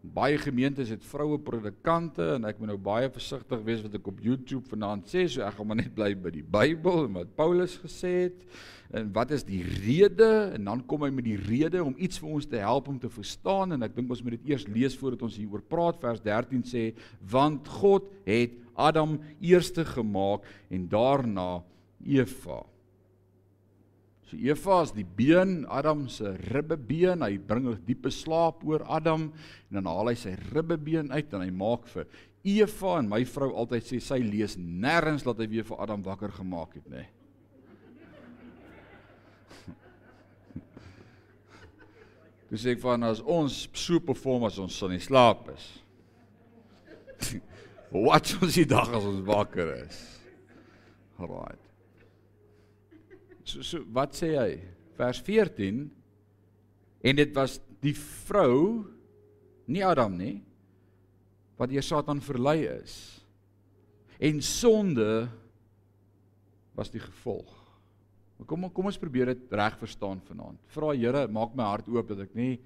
Baie 0.00 0.38
gemeentes 0.38 0.88
het 0.88 1.04
vroue 1.04 1.38
predikante 1.38 2.22
en 2.38 2.44
ek 2.44 2.58
moet 2.58 2.68
nou 2.68 2.78
baie 2.78 3.10
versigtig 3.10 3.64
wees 3.64 3.82
wat 3.82 3.94
ek 3.94 4.06
op 4.06 4.20
YouTube 4.20 4.68
vanaand 4.68 5.10
sê, 5.10 5.26
so 5.26 5.42
ek 5.42 5.58
gaan 5.58 5.66
maar 5.66 5.82
net 5.82 5.94
bly 5.94 6.14
by 6.14 6.30
die 6.30 6.46
Bybel 6.46 7.04
en 7.04 7.12
wat 7.18 7.34
Paulus 7.34 7.76
gesê 7.76 8.30
het 8.30 8.46
en 8.94 9.10
wat 9.12 9.30
is 9.30 9.44
die 9.44 9.60
rede 9.62 10.54
en 10.54 10.64
dan 10.64 10.86
kom 10.86 11.02
hy 11.02 11.10
met 11.10 11.26
die 11.26 11.36
rede 11.36 11.82
om 11.84 11.94
iets 11.98 12.22
vir 12.22 12.30
ons 12.30 12.46
te 12.46 12.56
help 12.56 12.88
om 12.88 12.98
te 12.98 13.10
verstaan 13.10 13.72
en 13.72 13.82
ek 13.82 13.96
dink 13.96 14.08
ons 14.08 14.22
moet 14.22 14.38
dit 14.38 14.54
eers 14.54 14.64
lees 14.70 14.96
voordat 14.96 15.26
ons 15.26 15.36
hieroor 15.36 15.66
praat 15.68 16.00
vers 16.00 16.22
13 16.24 16.64
sê 16.64 16.94
want 17.20 17.68
God 17.68 18.08
het 18.24 18.56
Adam 18.78 19.18
eerste 19.42 19.84
gemaak 19.84 20.46
en 20.70 20.88
daarna 20.88 21.64
Eva 22.06 22.62
So 24.28 24.36
Eva 24.36 24.82
is 24.84 24.90
die 24.92 25.06
been, 25.16 25.64
Adam 25.72 26.02
se 26.12 26.34
ribbebeen. 26.52 27.22
Hy 27.24 27.38
bring 27.38 27.68
'n 27.68 27.80
diepe 27.86 28.10
slaap 28.12 28.64
oor 28.64 28.84
Adam 28.84 29.32
en 29.70 29.72
dan 29.72 29.86
haal 29.86 30.08
hy 30.08 30.14
sy 30.14 30.36
ribbebeen 30.52 31.10
uit 31.12 31.32
en 31.32 31.40
hy 31.40 31.50
maak 31.50 31.86
vir 31.88 32.06
Eva 32.44 32.98
en 32.98 33.08
my 33.08 33.24
vrou 33.24 33.54
altyd 33.56 33.82
sê 33.84 34.00
sy 34.00 34.18
lees 34.20 34.56
nêrens 34.56 35.24
dat 35.24 35.38
hy 35.38 35.46
weer 35.48 35.64
vir 35.64 35.80
Adam 35.80 36.02
wakker 36.02 36.30
gemaak 36.30 36.74
het, 36.74 36.88
nê. 36.88 36.96
Nee. 36.96 37.08
Dis 42.50 42.64
ek 42.66 42.80
van 42.80 43.02
as 43.02 43.20
ons 43.20 43.68
so 43.72 44.00
perform 44.00 44.44
as 44.44 44.58
ons 44.58 44.76
son 44.76 44.92
in 44.92 45.00
slaap 45.00 45.48
is. 45.56 45.82
Wat 47.92 48.34
ons 48.42 48.54
die 48.58 48.66
dag 48.68 48.90
as 48.92 49.06
ons 49.08 49.22
wakker 49.26 49.70
is. 49.78 50.00
Alraai. 51.18 51.56
So 53.48 53.64
so 53.64 53.84
wat 53.96 54.16
sê 54.18 54.34
hy? 54.36 54.50
vers 54.98 55.20
14 55.22 55.84
en 57.06 57.18
dit 57.20 57.34
was 57.36 57.58
die 57.84 57.94
vrou 57.94 58.82
nie 59.70 59.84
Adam 59.86 60.16
nie 60.18 60.40
wat 61.58 61.70
deur 61.70 61.84
Satan 61.86 62.22
verlei 62.22 62.66
is. 62.70 62.96
En 64.18 64.40
sonde 64.42 65.28
was 66.78 66.90
die 66.90 67.02
gevolg. 67.02 67.54
Kom 68.46 68.68
kom 68.74 68.90
ons 68.90 68.98
probeer 68.98 69.32
dit 69.32 69.54
reg 69.54 69.78
verstaan 69.80 70.20
vanaand. 70.26 70.60
Vra 70.70 70.92
Here, 70.94 71.26
maak 71.26 71.54
my 71.58 71.66
hart 71.66 71.88
oop 71.90 72.10
dat 72.10 72.22
ek 72.26 72.36
nie 72.38 72.58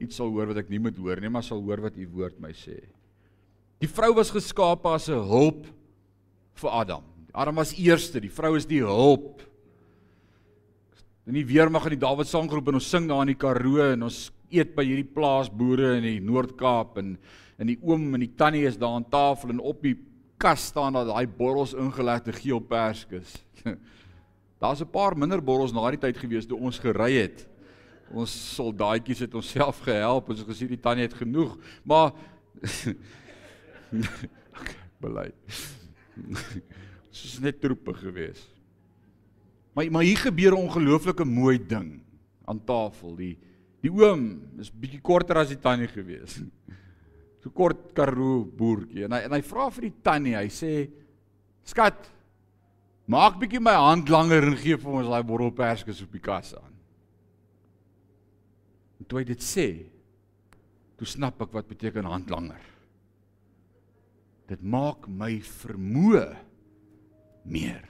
iets 0.00 0.18
sal 0.18 0.30
hoor 0.30 0.52
wat 0.52 0.62
ek 0.62 0.70
nie 0.70 0.78
moet 0.82 0.98
hoor 0.98 1.18
nie, 1.20 1.30
maar 1.30 1.44
sal 1.46 1.62
hoor 1.62 1.82
wat 1.88 1.98
u 1.98 2.06
woord 2.14 2.38
my 2.42 2.52
sê. 2.54 2.78
Die 3.80 3.88
vrou 3.88 4.12
was 4.18 4.32
geskaap 4.32 4.84
as 4.86 5.08
'n 5.08 5.24
hulp 5.24 5.66
vir 6.54 6.70
Adam. 6.70 7.02
Adam 7.32 7.54
was 7.54 7.72
eerste, 7.72 8.20
die 8.20 8.30
vrou 8.30 8.56
is 8.56 8.66
die 8.66 8.82
hulp. 8.82 9.42
In 11.26 11.34
die 11.34 11.46
weermag 11.46 11.84
in 11.84 11.98
die 11.98 12.06
Dawid 12.06 12.26
sanggroep 12.26 12.68
en 12.68 12.74
ons 12.74 12.90
sing 12.90 13.08
daar 13.08 13.22
in 13.22 13.34
die 13.34 13.38
Karoo 13.38 13.92
en 13.92 14.02
ons 14.02 14.30
eet 14.50 14.74
by 14.74 14.84
hierdie 14.84 15.14
plaasboere 15.14 15.96
in 15.96 16.02
die 16.02 16.20
Noord-Kaap 16.20 16.98
en 16.98 17.18
en 17.60 17.66
die 17.66 17.78
oom 17.82 18.14
en 18.14 18.20
die 18.20 18.34
tannie 18.36 18.64
is 18.64 18.78
daar 18.80 18.96
aan 18.96 19.04
tafel 19.04 19.50
en 19.50 19.60
op 19.60 19.82
die 19.82 19.96
kas 20.40 20.70
staan 20.72 20.94
daar 20.96 21.04
daai 21.04 21.26
borrels 21.26 21.74
ingelegde 21.74 22.32
geel 22.32 22.60
perskes. 22.60 23.36
Daar's 24.60 24.80
'n 24.80 24.90
paar 24.90 25.16
minder 25.16 25.42
borrels 25.42 25.72
na 25.72 25.90
die 25.90 26.00
tyd 26.00 26.16
gewees 26.16 26.46
toe 26.46 26.58
ons 26.58 26.78
gery 26.78 27.12
het. 27.20 27.46
Ons 28.12 28.32
soldaatjies 28.56 29.20
het 29.20 29.34
ons 29.34 29.50
self 29.50 29.80
gehelp 29.84 30.28
ons 30.28 30.42
gesê 30.42 30.66
die 30.68 30.80
tannie 30.80 31.04
het 31.04 31.14
genoeg, 31.14 31.56
maar 31.84 32.12
bely. 35.02 35.28
Dit 36.14 37.24
is 37.24 37.38
net 37.42 37.60
troepe 37.62 37.94
gewees. 37.98 38.42
Maar 39.74 39.90
maar 39.90 40.06
hier 40.06 40.18
gebeur 40.18 40.52
'n 40.52 40.66
ongelooflike 40.66 41.24
mooi 41.24 41.58
ding 41.58 42.02
aan 42.44 42.64
tafel. 42.64 43.16
Die 43.16 43.38
die 43.80 43.90
oom 43.90 44.42
is 44.58 44.70
bietjie 44.70 45.00
korter 45.00 45.38
as 45.38 45.48
die 45.48 45.60
tannie 45.60 45.88
gewees. 45.88 46.40
So 47.40 47.48
kort 47.48 47.94
karoo 47.96 48.44
boertjie 48.44 49.06
en 49.06 49.14
hy 49.16 49.22
en 49.24 49.32
hy 49.32 49.40
vra 49.40 49.70
vir 49.72 49.86
die 49.86 50.02
tannie, 50.04 50.34
hy 50.36 50.50
sê: 50.52 50.90
"Skat, 51.64 52.10
maak 53.08 53.38
bietjie 53.40 53.62
my 53.64 53.72
hand 53.72 54.12
langer 54.12 54.44
en 54.44 54.56
gee 54.60 54.76
vir 54.76 54.92
ons 54.92 55.08
daai 55.08 55.24
borrelperskes 55.24 56.02
op 56.04 56.12
die 56.12 56.20
kas 56.20 56.52
aan." 56.54 56.74
En 59.00 59.08
toe 59.08 59.22
hy 59.22 59.24
dit 59.24 59.40
sê, 59.40 59.66
toe 61.00 61.08
snap 61.08 61.40
ek 61.40 61.56
wat 61.56 61.72
beteken 61.72 62.04
hand 62.04 62.28
langer. 62.28 62.60
Dit 64.50 64.62
maak 64.66 65.06
my 65.06 65.36
vermoë 65.46 66.26
meer. 67.46 67.86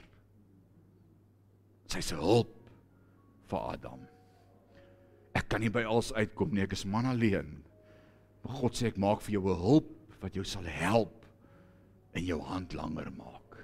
Sy's 1.89 2.13
'n 2.13 2.21
hulp 2.21 2.53
vir 3.49 3.59
Adam. 3.73 4.01
Ek 5.33 5.49
kan 5.49 5.61
nie 5.61 5.69
by 5.73 5.83
alles 5.83 6.13
uitkom 6.13 6.53
nie, 6.53 6.61
ek 6.61 6.73
is 6.73 6.85
man 6.85 7.05
alleen. 7.05 7.63
Maar 8.43 8.55
God 8.61 8.73
sê 8.73 8.87
ek 8.87 8.97
maak 8.97 9.21
vir 9.21 9.33
jou 9.33 9.49
'n 9.49 9.61
hulp 9.61 9.89
wat 10.21 10.35
jou 10.35 10.43
sal 10.43 10.63
help 10.63 11.25
en 12.13 12.23
jou 12.23 12.39
hand 12.41 12.73
langer 12.73 13.11
maak. 13.11 13.57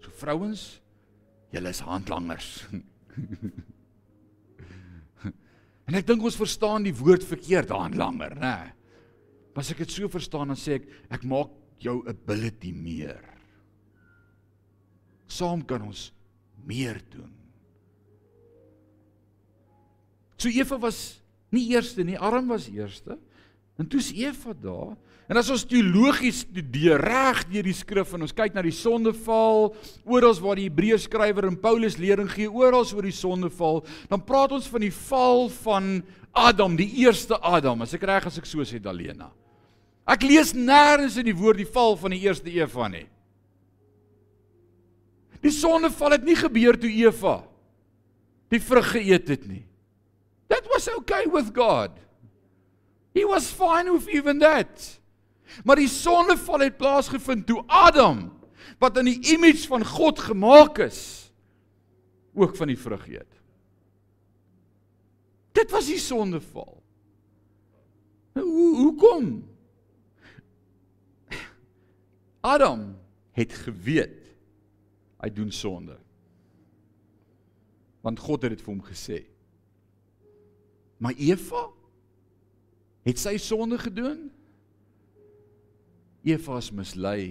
So 0.00 0.10
vrouens, 0.10 0.80
julle 1.52 1.68
is 1.68 1.80
handlangers. 1.80 2.66
en 5.86 5.94
ek 5.94 6.06
dink 6.06 6.22
ons 6.22 6.36
verstaan 6.36 6.82
die 6.82 6.94
woord 6.94 7.24
verkeerd 7.24 7.68
handlanger, 7.68 8.34
né? 8.34 8.72
As 9.54 9.70
ek 9.70 9.78
dit 9.84 9.90
so 9.90 10.08
verstaan 10.08 10.48
dan 10.48 10.56
sê 10.56 10.80
ek 10.80 10.88
ek 11.10 11.24
maak 11.24 11.50
jou 11.82 12.00
ability 12.08 12.72
meer. 12.74 13.22
Saam 15.32 15.64
kan 15.66 15.84
ons 15.86 16.10
meer 16.66 17.00
doen. 17.12 17.30
So 20.36 20.50
Eva 20.50 20.78
was 20.82 21.20
nie 21.52 21.68
eerste 21.74 22.04
nie, 22.04 22.18
Adam 22.18 22.48
was 22.50 22.68
eerste. 22.72 23.18
En 23.78 23.88
toe's 23.88 24.10
Eva 24.14 24.54
daar. 24.56 24.94
En 25.30 25.38
as 25.40 25.48
ons 25.54 25.62
teologies 25.64 26.42
studeer 26.44 27.00
reg 27.00 27.44
deur 27.48 27.64
die 27.64 27.76
skrif 27.76 28.10
en 28.12 28.26
ons 28.26 28.34
kyk 28.36 28.56
na 28.56 28.64
die 28.64 28.74
sondeval, 28.74 29.70
oral 30.04 30.34
waar 30.42 30.58
die 30.58 30.66
Hebreërs 30.66 31.06
skrywer 31.08 31.46
en 31.48 31.60
Paulus 31.60 31.96
lering 32.00 32.28
gee 32.28 32.50
oral 32.50 32.84
oor 32.84 33.06
die 33.06 33.14
sondeval, 33.16 33.80
dan 34.10 34.24
praat 34.26 34.52
ons 34.58 34.68
van 34.68 34.84
die 34.84 34.92
val 34.92 35.46
van 35.62 35.94
Adam, 36.36 36.76
die 36.76 36.90
eerste 37.04 37.38
Adam. 37.38 37.84
As 37.86 37.94
ek 37.96 38.04
reg 38.08 38.28
as 38.28 38.36
ek 38.40 38.50
so 38.50 38.66
sê 38.66 38.82
Dalena. 38.82 39.30
Ek 40.08 40.24
lees 40.26 40.50
nêrens 40.54 41.16
in 41.20 41.28
die 41.28 41.36
woord 41.36 41.60
die 41.62 41.68
val 41.68 41.94
van 41.98 42.14
die 42.14 42.22
eerste 42.24 42.50
Eva 42.50 42.88
nie. 42.90 43.06
Die 45.42 45.54
sondeval 45.54 46.16
het 46.16 46.26
nie 46.26 46.38
gebeur 46.38 46.78
toe 46.78 46.90
Eva 46.90 47.40
die 48.52 48.60
vrug 48.60 48.90
geëet 48.92 49.30
het 49.32 49.44
nie. 49.48 49.64
That 50.52 50.66
was 50.68 50.88
okay 50.92 51.24
with 51.32 51.54
God. 51.56 51.96
He 53.16 53.24
was 53.24 53.48
fine 53.48 53.92
with 53.92 54.08
even 54.12 54.42
that. 54.42 55.00
Maar 55.64 55.80
die 55.80 55.88
sondeval 55.88 56.66
het 56.66 56.76
plaasgevind 56.80 57.46
toe 57.48 57.62
Adam 57.66 58.30
wat 58.80 58.98
in 59.00 59.08
die 59.10 59.20
image 59.34 59.66
van 59.70 59.84
God 59.86 60.20
gemaak 60.20 60.80
is 60.84 61.32
ook 62.34 62.56
van 62.56 62.70
die 62.72 62.78
vrug 62.78 63.04
eet. 63.08 63.28
Dit 65.52 65.70
was 65.70 65.86
die 65.86 66.00
sondeval. 66.00 66.80
Nou, 68.32 68.46
hoe 68.46 68.76
hoekom? 68.76 69.26
Adam 72.42 72.90
het 73.32 73.52
geweet 73.64 74.18
hy 75.22 75.30
doen 75.30 75.52
sonde. 75.54 75.96
Want 78.02 78.18
God 78.18 78.42
het 78.42 78.56
dit 78.56 78.64
vir 78.64 78.74
hom 78.74 78.82
gesê. 78.82 79.20
Maar 80.98 81.14
Eva 81.18 81.70
Het 83.02 83.18
sy 83.18 83.36
sonde 83.42 83.78
gedoen? 83.82 84.28
Eva 86.22 86.58
is 86.62 86.70
mislei. 86.74 87.22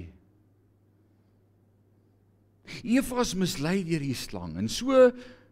Eva 2.84 3.24
is 3.24 3.36
mislei 3.40 3.78
deur 3.88 4.04
die 4.04 4.18
slang. 4.18 4.58
En 4.60 4.68
so 4.72 5.08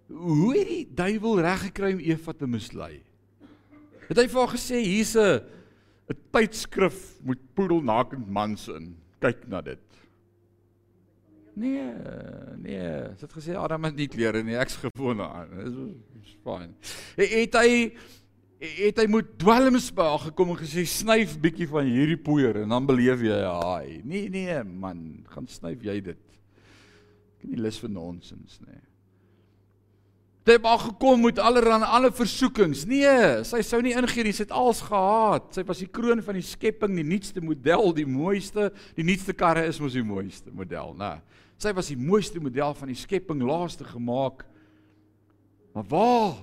hoe 0.09 0.51
het 0.57 0.67
die 0.67 0.83
duiwel 0.97 1.39
reg 1.45 1.69
gekry 1.69 1.93
om 1.95 2.03
Eva 2.03 2.35
te 2.35 2.49
mislei? 2.49 2.97
Het 4.09 4.19
hy 4.19 4.25
vir 4.27 4.41
haar 4.41 4.55
gesê 4.55 4.81
hier's 4.83 5.15
'n 5.15 5.39
'n 6.09 6.19
tydskrif 6.33 7.21
met 7.23 7.39
poedelnakend 7.53 8.27
mans 8.27 8.67
in. 8.67 8.97
Kyk 9.19 9.47
na 9.51 9.61
dit. 9.65 9.85
Nee, 11.59 11.83
nee, 12.57 12.91
het 13.19 13.33
gesê 13.35 13.55
Adam 13.59 13.83
het 13.89 13.97
nie 13.97 14.07
klere 14.07 14.43
nie. 14.43 14.55
Ek's 14.55 14.77
gewoond 14.79 15.25
aan. 15.25 15.51
Dis 16.15 16.37
fyn. 16.45 16.71
Het 17.19 17.57
hy 17.59 17.71
het 18.59 18.97
hy 18.99 19.05
moet 19.07 19.27
dwelms 19.39 19.87
by 19.95 20.07
haar 20.11 20.25
gekom 20.29 20.53
en 20.53 20.59
gesê 20.59 20.83
snyf 20.87 21.37
bietjie 21.39 21.67
van 21.71 21.87
hierdie 21.87 22.19
poeier 22.19 22.61
en 22.63 22.75
dan 22.75 22.87
beleef 22.87 23.23
jy 23.23 23.39
haai. 23.43 24.01
Nee 24.07 24.27
nee 24.31 24.59
man, 24.63 25.23
gaan 25.31 25.47
snyf 25.51 25.83
jy 25.83 25.99
dit. 26.11 26.19
Ek 27.39 27.45
het 27.45 27.51
nie 27.53 27.63
lus 27.63 27.79
vir 27.79 27.91
nonsens 27.95 28.59
nie. 28.65 28.81
Sy 30.47 30.55
het 30.55 30.63
maar 30.63 30.79
gekom 30.81 31.19
met 31.27 31.39
allerlei 31.43 31.83
ander 31.85 32.13
versoekings. 32.15 32.85
Nee, 32.89 33.43
sy 33.45 33.59
sou 33.65 33.81
nie 33.85 33.93
ingee 33.97 34.23
nie. 34.25 34.33
Sy 34.33 34.47
het 34.47 34.53
als 34.55 34.79
gehaat. 34.87 35.51
Sy 35.53 35.65
was 35.67 35.83
die 35.83 35.89
kroon 35.93 36.23
van 36.25 36.39
die 36.39 36.45
skepping, 36.45 36.95
die 36.97 37.05
nuutste 37.05 37.43
model, 37.43 37.91
die 37.93 38.07
mooiste, 38.09 38.69
die 38.97 39.05
nuutste 39.05 39.35
karre 39.37 39.67
is 39.69 39.77
mos 39.83 39.97
die 39.97 40.05
mooiste 40.05 40.53
model, 40.55 40.95
né? 40.97 41.19
Sy 41.59 41.73
was 41.75 41.91
die 41.91 41.99
mooiste 41.99 42.41
model 42.41 42.73
van 42.79 42.89
die 42.89 42.97
skepping, 42.97 43.43
laaste 43.45 43.85
gemaak. 43.85 44.45
Maar 45.75 45.87
waar 45.91 46.37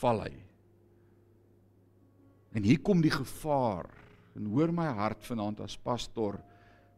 val 0.00 0.24
hy? 0.24 0.32
En 2.56 2.64
hier 2.66 2.80
kom 2.82 3.04
die 3.04 3.12
gevaar. 3.12 3.90
En 4.34 4.48
hoor 4.50 4.72
my 4.74 4.88
hart 4.98 5.22
vanaand 5.28 5.60
as 5.62 5.76
pastor 5.76 6.40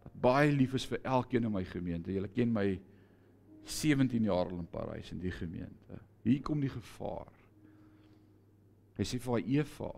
wat 0.00 0.14
baie 0.22 0.52
lief 0.54 0.78
is 0.78 0.86
vir 0.88 1.02
elkeen 1.02 1.48
in 1.48 1.52
my 1.52 1.64
gemeente. 1.68 2.14
Julle 2.14 2.30
ken 2.32 2.54
my 2.54 2.68
17 3.64 4.28
jaar 4.28 4.48
al 4.50 4.62
in 4.62 4.68
Parys 4.70 5.12
in 5.12 5.20
die 5.22 5.32
gemeente. 5.34 6.00
Hier 6.24 6.42
kom 6.44 6.60
die 6.60 6.72
gevaar. 6.72 7.32
Hy 8.98 9.06
sê 9.08 9.20
vir 9.22 9.44
Eva, 9.56 9.90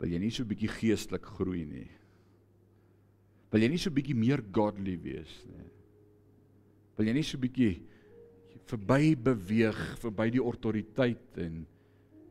wil 0.00 0.12
jy 0.12 0.20
nie 0.20 0.32
so 0.34 0.44
bietjie 0.48 0.70
geestelik 0.72 1.28
groei 1.38 1.62
nie? 1.68 1.88
Wil 3.52 3.64
jy 3.64 3.70
nie 3.72 3.80
so 3.80 3.92
bietjie 3.94 4.16
meer 4.16 4.42
godly 4.52 4.96
wees 5.00 5.32
nie? 5.48 5.68
Wil 6.98 7.08
jy 7.08 7.16
nie 7.16 7.26
so 7.26 7.40
bietjie 7.40 7.72
verby 8.68 9.14
beweeg 9.18 9.80
verby 10.02 10.30
die 10.32 10.42
autoriteit 10.42 11.40
en 11.42 11.62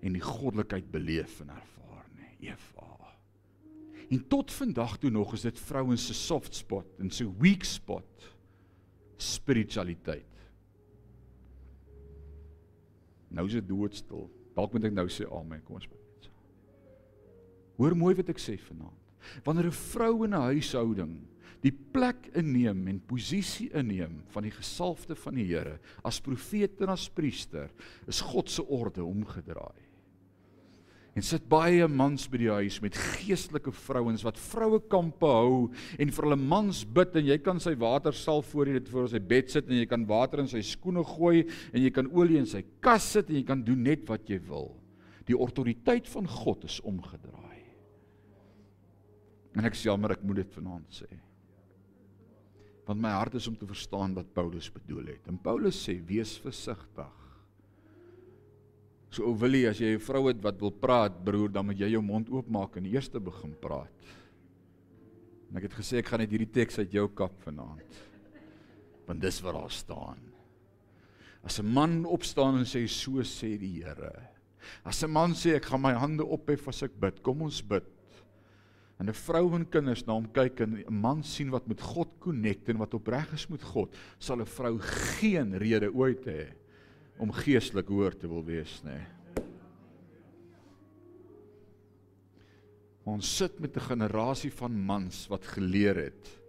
en 0.01 0.15
die 0.17 0.23
goddelikheid 0.25 0.87
beleef 0.89 1.35
en 1.43 1.51
ervaar 1.53 2.07
nê 2.17 2.31
Eva. 2.47 2.87
En 4.09 4.23
tot 4.27 4.51
vandag 4.51 4.95
toe 4.97 5.11
nog 5.13 5.35
is 5.37 5.45
dit 5.45 5.59
vrouens 5.59 6.05
se 6.07 6.15
soft 6.17 6.57
spot 6.57 6.99
en 6.99 7.11
se 7.13 7.27
weak 7.37 7.63
spot 7.63 8.25
spiritualiteit. 9.21 10.27
Nou 13.31 13.47
is 13.47 13.57
dit 13.59 13.67
doodstil. 13.67 14.27
Dalk 14.55 14.73
moet 14.73 14.89
ek 14.89 14.95
nou 14.95 15.07
sê 15.11 15.27
amen. 15.31 15.61
Kom 15.63 15.79
ons 15.79 15.87
bid. 15.87 16.29
Hoor 17.79 17.95
mooi 17.97 18.15
wat 18.17 18.31
ek 18.33 18.41
sê 18.41 18.57
vanaand. 18.59 18.97
Wanneer 19.45 19.69
'n 19.69 19.77
vrou 19.93 20.23
in 20.25 20.33
'n 20.33 20.47
huishouding 20.51 21.15
die 21.61 21.71
plek 21.71 22.31
inneem 22.33 22.87
en 22.87 22.99
posisie 22.99 23.69
inneem 23.77 24.23
van 24.33 24.43
die 24.43 24.51
gesalfde 24.51 25.15
van 25.15 25.35
die 25.35 25.45
Here 25.45 25.79
as 26.03 26.19
profeet 26.19 26.81
en 26.81 26.89
as 26.89 27.09
priester, 27.09 27.69
is 28.07 28.21
God 28.21 28.49
se 28.49 28.63
orde 28.63 29.03
omgedraai. 29.03 29.90
En 31.11 31.25
sit 31.25 31.43
baie 31.51 31.83
mans 31.91 32.23
by 32.31 32.39
die 32.39 32.51
huis 32.53 32.77
met 32.83 32.95
geestelike 32.95 33.73
vrouens 33.75 34.23
wat 34.23 34.37
vroue 34.39 34.79
kampe 34.91 35.27
hou 35.27 35.55
en 35.99 36.13
vir 36.15 36.27
hulle 36.27 36.37
mans 36.39 36.85
bid 36.87 37.17
en 37.19 37.27
jy 37.27 37.35
kan 37.43 37.59
sy 37.59 37.73
water 37.79 38.15
sal 38.15 38.39
voor 38.47 38.71
jy 38.71 38.77
dit 38.79 38.91
voor 38.93 39.09
sy 39.11 39.19
bed 39.19 39.51
sit 39.51 39.67
en 39.67 39.75
jy 39.75 39.89
kan 39.91 40.07
water 40.07 40.39
in 40.39 40.47
sy 40.47 40.63
skoene 40.63 41.03
gooi 41.03 41.43
en 41.43 41.81
jy 41.83 41.91
kan 41.91 42.07
olie 42.15 42.39
in 42.39 42.47
sy 42.47 42.63
kas 42.79 43.09
sit 43.17 43.27
en 43.27 43.41
jy 43.41 43.43
kan 43.49 43.65
doen 43.67 43.83
net 43.83 44.07
wat 44.07 44.31
jy 44.31 44.39
wil. 44.47 44.71
Die 45.27 45.35
autoriteit 45.35 46.07
van 46.13 46.31
God 46.31 46.63
is 46.69 46.79
omgedraai. 46.87 47.59
En 49.59 49.67
ek 49.67 49.75
sê 49.75 49.89
jammer 49.89 50.15
ek 50.15 50.23
moet 50.23 50.45
dit 50.45 50.55
vanaand 50.55 50.95
sê. 50.95 51.09
Want 52.87 53.03
my 53.03 53.11
hart 53.13 53.35
is 53.35 53.51
om 53.51 53.57
te 53.59 53.67
verstaan 53.67 54.15
wat 54.15 54.31
Paulus 54.35 54.71
bedoel 54.71 55.11
het. 55.11 55.27
En 55.27 55.35
Paulus 55.43 55.75
sê 55.75 55.99
wees 56.07 56.37
versigtig. 56.39 57.20
So 59.11 59.27
ou 59.27 59.35
Willie, 59.35 59.67
as 59.67 59.79
jy 59.81 59.91
'n 59.95 59.99
vrou 59.99 60.29
het 60.29 60.39
wat 60.39 60.59
wil 60.59 60.71
praat, 60.71 61.23
broer, 61.23 61.51
dan 61.51 61.65
moet 61.65 61.77
jy 61.77 61.89
jou 61.91 62.01
mond 62.01 62.29
oopmaak 62.29 62.77
en 62.77 62.85
eers 62.85 63.09
begin 63.09 63.53
praat. 63.59 63.91
En 65.49 65.57
ek 65.57 65.63
het 65.63 65.73
gesê 65.73 65.97
ek 65.99 66.07
gaan 66.07 66.19
net 66.19 66.31
hierdie 66.31 66.51
teks 66.51 66.79
uit 66.79 66.93
jou 66.93 67.09
kap 67.09 67.33
vanaand. 67.43 67.83
Want 69.05 69.19
dis 69.21 69.41
wat 69.41 69.53
daar 69.53 69.69
staan. 69.69 70.17
As 71.43 71.59
'n 71.59 71.65
man 71.65 72.05
opstaan 72.05 72.59
en 72.59 72.63
sê 72.63 72.87
so 72.87 73.19
sê 73.21 73.59
die 73.59 73.83
Here. 73.83 74.29
As 74.85 75.03
'n 75.03 75.11
man 75.11 75.33
sê 75.33 75.55
ek 75.55 75.65
gaan 75.65 75.81
my 75.81 75.93
hande 75.93 76.23
ophef 76.23 76.69
as 76.69 76.83
ek 76.83 76.97
bid, 76.97 77.21
kom 77.21 77.41
ons 77.41 77.61
bid. 77.61 77.83
En 78.97 79.09
'n 79.09 79.13
vrou 79.13 79.55
en 79.55 79.65
kinders 79.65 80.07
na 80.07 80.13
hom 80.13 80.31
kyk 80.31 80.61
en 80.61 80.85
'n 80.87 81.01
man 81.01 81.21
sien 81.21 81.49
wat 81.51 81.67
met 81.67 81.81
God 81.81 82.07
connect 82.19 82.69
en 82.69 82.77
wat 82.77 82.93
opreg 82.93 83.33
is 83.33 83.49
met 83.49 83.61
God, 83.61 83.93
sal 84.19 84.39
'n 84.39 84.45
vrou 84.45 84.79
geen 84.79 85.53
rede 85.57 85.93
ooit 85.93 86.25
hê 86.25 86.60
om 87.21 87.31
geestelik 87.31 87.89
hoor 87.93 88.17
te 88.17 88.29
wil 88.29 88.43
wees 88.45 88.79
nê. 88.85 88.97
Nee. 88.97 89.09
Ons 93.11 93.29
sit 93.37 93.59
met 93.59 93.75
'n 93.75 93.89
generasie 93.91 94.51
van 94.51 94.73
mans 94.85 95.27
wat 95.27 95.45
geleer 95.45 95.95
het 95.95 96.41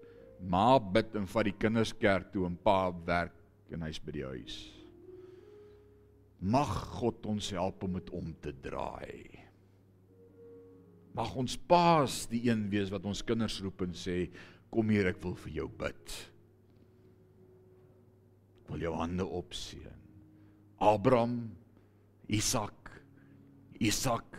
ma 0.43 0.79
bid 0.79 1.15
en 1.19 1.29
vat 1.31 1.47
die 1.47 1.57
kinders 1.59 1.93
kerk 1.95 2.33
toe 2.33 2.47
en 2.49 2.57
pa 2.57 2.91
werk 3.07 3.37
en 3.73 3.85
hy's 3.87 4.01
by 4.03 4.13
die 4.13 4.27
huis. 4.27 4.57
Mag 6.43 6.73
God 6.99 7.25
ons 7.31 7.53
help 7.55 7.85
om 7.87 7.95
dit 8.01 8.11
om 8.11 8.33
te 8.43 8.53
draai. 8.65 9.39
Mag 11.15 11.35
ons 11.39 11.55
paas 11.57 12.27
die 12.27 12.49
een 12.49 12.67
wees 12.73 12.91
wat 12.91 13.07
ons 13.07 13.23
kinders 13.23 13.61
roep 13.63 13.85
en 13.87 13.95
sê 13.95 14.27
kom 14.73 14.91
hier 14.91 15.13
ek 15.13 15.23
wil 15.23 15.37
vir 15.45 15.53
jou 15.61 15.69
bid. 15.69 16.15
Ek 18.63 18.73
wil 18.73 18.87
jou 18.89 18.95
hande 18.97 19.27
opseën. 19.41 19.99
Abraham, 20.83 21.37
Isak, 22.27 22.91
Isak 23.79 24.35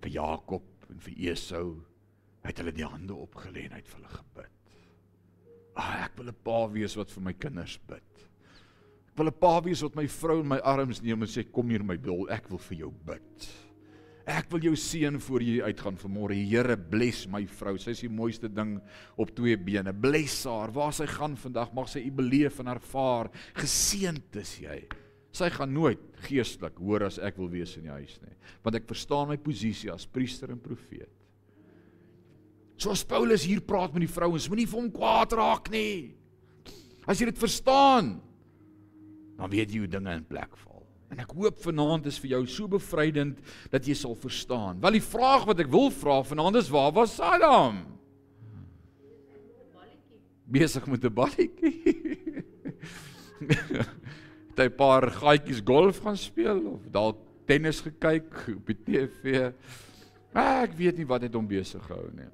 vir 0.00 0.14
Jakob 0.14 0.64
en 0.88 1.00
vir 1.04 1.18
Esau 1.34 1.74
het 2.46 2.62
hulle 2.62 2.72
die 2.72 2.86
hande 2.88 3.12
opgelê 3.12 3.66
en 3.66 3.74
het 3.76 3.90
vir 3.90 3.98
hulle 3.98 4.14
gebid. 4.14 4.54
Ah, 5.76 6.06
ek 6.06 6.16
wil 6.16 6.30
'n 6.32 6.40
pa 6.44 6.66
wees 6.72 6.96
wat 6.96 7.10
vir 7.10 7.22
my 7.22 7.32
kinders 7.32 7.76
bid. 7.86 8.24
Ek 9.12 9.18
wil 9.18 9.28
'n 9.28 9.40
pa 9.40 9.60
wees 9.60 9.82
wat 9.82 9.94
my 9.94 10.06
vrou 10.06 10.40
in 10.40 10.48
my 10.48 10.58
arms 10.58 11.02
neem 11.02 11.22
en 11.22 11.28
sê 11.28 11.44
kom 11.44 11.68
hier 11.68 11.84
my 11.84 11.96
dol, 11.96 12.26
ek 12.30 12.48
wil 12.48 12.58
vir 12.58 12.78
jou 12.78 12.90
bid. 13.04 13.48
Ek 14.26 14.50
wil 14.50 14.60
jou 14.60 14.76
seën 14.76 15.20
voor 15.20 15.40
jy 15.40 15.62
uitgaan 15.62 15.96
vanmôre. 15.96 16.34
Here 16.34 16.76
bless 16.76 17.26
my 17.26 17.46
vrou. 17.46 17.76
Sy 17.78 17.90
is 17.90 18.00
die 18.00 18.08
mooiste 18.08 18.48
ding 18.48 18.80
op 19.16 19.34
twee 19.34 19.56
bene. 19.56 19.92
Bless 19.92 20.44
haar. 20.44 20.70
Waar 20.70 20.92
sy 20.92 21.06
gaan 21.06 21.36
vandag, 21.36 21.72
mag 21.72 21.88
sy 21.88 22.00
u 22.00 22.10
beleef 22.10 22.60
en 22.60 22.68
ervaar. 22.68 23.30
Geseënd 23.54 24.36
is 24.36 24.58
jy. 24.60 24.86
Sy 25.36 25.50
gaan 25.52 25.72
nooit 25.74 26.00
geestelik 26.24 26.78
hoor 26.80 27.04
as 27.06 27.18
ek 27.22 27.36
wil 27.38 27.50
wees 27.52 27.76
in 27.76 27.86
die 27.86 27.94
huis 27.94 28.16
nie, 28.24 28.34
want 28.64 28.78
ek 28.78 28.88
verstaan 28.88 29.28
my 29.30 29.36
posisie 29.40 29.90
as 29.92 30.08
priester 30.08 30.50
en 30.54 30.60
profeet. 30.62 31.12
Soos 32.78 33.02
Paulus 33.06 33.44
hier 33.44 33.60
praat 33.66 33.92
met 33.94 34.06
die 34.06 34.12
vrouens, 34.12 34.46
moenie 34.48 34.68
vir 34.70 34.78
hom 34.78 34.90
kwaad 34.94 35.34
raak 35.34 35.68
nie. 35.74 36.14
As 37.08 37.18
jy 37.18 37.26
dit 37.30 37.40
verstaan, 37.40 38.20
dan 39.38 39.50
weet 39.50 39.72
jy 39.72 39.82
hoe 39.82 39.90
dinge 39.90 40.14
in 40.14 40.26
plek 40.26 40.54
val. 40.62 40.84
En 41.08 41.22
ek 41.22 41.32
hoop 41.34 41.58
vanaand 41.62 42.06
is 42.10 42.18
vir 42.20 42.34
jou 42.36 42.42
so 42.50 42.70
bevrydend 42.70 43.38
dat 43.72 43.86
jy 43.88 43.96
sal 43.96 44.14
verstaan. 44.18 44.78
Wel 44.82 44.98
die 44.98 45.04
vraag 45.04 45.46
wat 45.48 45.62
ek 45.64 45.70
wil 45.72 45.88
vra 45.94 46.20
vanaand 46.26 46.60
is 46.60 46.70
waar 46.72 46.92
was 46.94 47.16
Adam? 47.20 47.80
Besig 50.48 50.86
met 50.88 51.04
'n 51.04 51.12
balletjie. 51.12 51.74
het 54.58 54.66
hy 54.66 54.74
'n 54.74 54.76
paar 54.76 55.10
gaatjies 55.10 55.62
golf 55.64 56.02
gaan 56.02 56.16
speel 56.16 56.58
of 56.74 56.82
dalk 56.90 57.18
tennis 57.46 57.80
gekyk 57.80 58.56
op 58.56 58.66
die 58.66 58.78
TV. 58.84 59.52
Ah, 60.34 60.62
ek 60.62 60.74
weet 60.76 60.98
nie 60.98 61.06
wat 61.06 61.22
het 61.22 61.34
hom 61.34 61.46
besig 61.46 61.82
gehou 61.86 62.10
nie. 62.12 62.28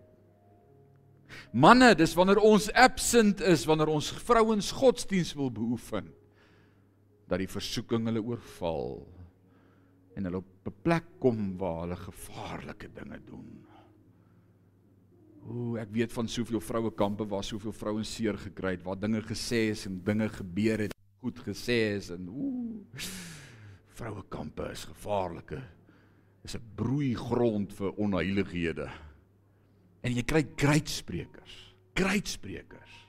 Manne, 1.52 1.94
dis 1.94 2.14
wanneer 2.14 2.38
ons 2.38 2.70
absent 2.72 3.40
is, 3.40 3.64
wanneer 3.66 3.88
ons 3.88 4.10
vrouens 4.10 4.70
godsdiens 4.72 5.34
wil 5.34 5.50
beoefen, 5.50 6.12
dat 7.28 7.38
die 7.38 7.48
versoeking 7.48 8.06
hulle 8.06 8.22
oorval 8.22 9.06
en 10.16 10.24
hulle 10.24 10.36
op 10.36 10.66
'n 10.66 10.74
plek 10.82 11.04
kom 11.20 11.56
waar 11.58 11.80
hulle 11.82 11.96
gevaarlike 11.96 12.88
dinge 12.94 13.20
doen. 13.26 13.66
Ooh, 15.46 15.78
ek 15.78 15.90
weet 15.92 16.12
van 16.12 16.28
soveel 16.28 16.60
vroue 16.60 16.90
kampe 16.90 17.26
waar 17.26 17.44
soveel 17.44 17.72
vrouens 17.72 18.14
seer 18.14 18.36
gekry 18.38 18.70
het, 18.70 18.82
waar 18.82 18.98
dinge 18.98 19.20
gesê 19.22 19.70
is 19.70 19.86
en 19.86 20.02
dinge 20.04 20.28
gebeur 20.28 20.78
het 20.78 20.94
goed 21.24 21.40
gesê 21.46 21.96
is 21.96 22.10
en 22.12 22.28
ooh 22.28 23.00
vroue 23.96 24.24
kampe 24.28 24.66
is 24.72 24.84
gevaarlike. 24.90 25.62
Is 26.44 26.56
'n 26.56 26.64
broeigrond 26.76 27.72
vir 27.72 27.96
onheilighede. 27.96 28.90
En 30.02 30.12
jy 30.12 30.22
kry 30.22 30.44
great 30.56 30.88
sprekers 30.88 31.74
great 31.94 32.28
sprekers 32.28 33.04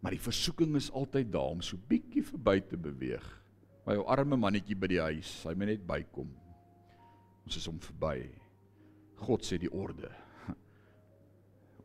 maar 0.00 0.12
die 0.16 0.20
versoeking 0.20 0.74
is 0.76 0.90
altyd 0.92 1.32
daar 1.32 1.52
om 1.54 1.60
so 1.60 1.76
bietjie 1.76 2.22
verby 2.24 2.60
te 2.60 2.76
beweeg. 2.76 3.24
By 3.84 3.98
jou 3.98 4.06
arme 4.08 4.36
mannetjie 4.36 4.76
by 4.76 4.88
die 4.88 5.00
huis 5.00 5.44
hy 5.44 5.52
moet 5.52 5.68
net 5.74 5.82
bykom. 5.86 6.30
Ons 7.44 7.56
is 7.56 7.68
om 7.68 7.76
verby. 7.80 8.30
God 9.20 9.44
sê 9.44 9.58
die 9.60 9.68
orde. 9.68 10.08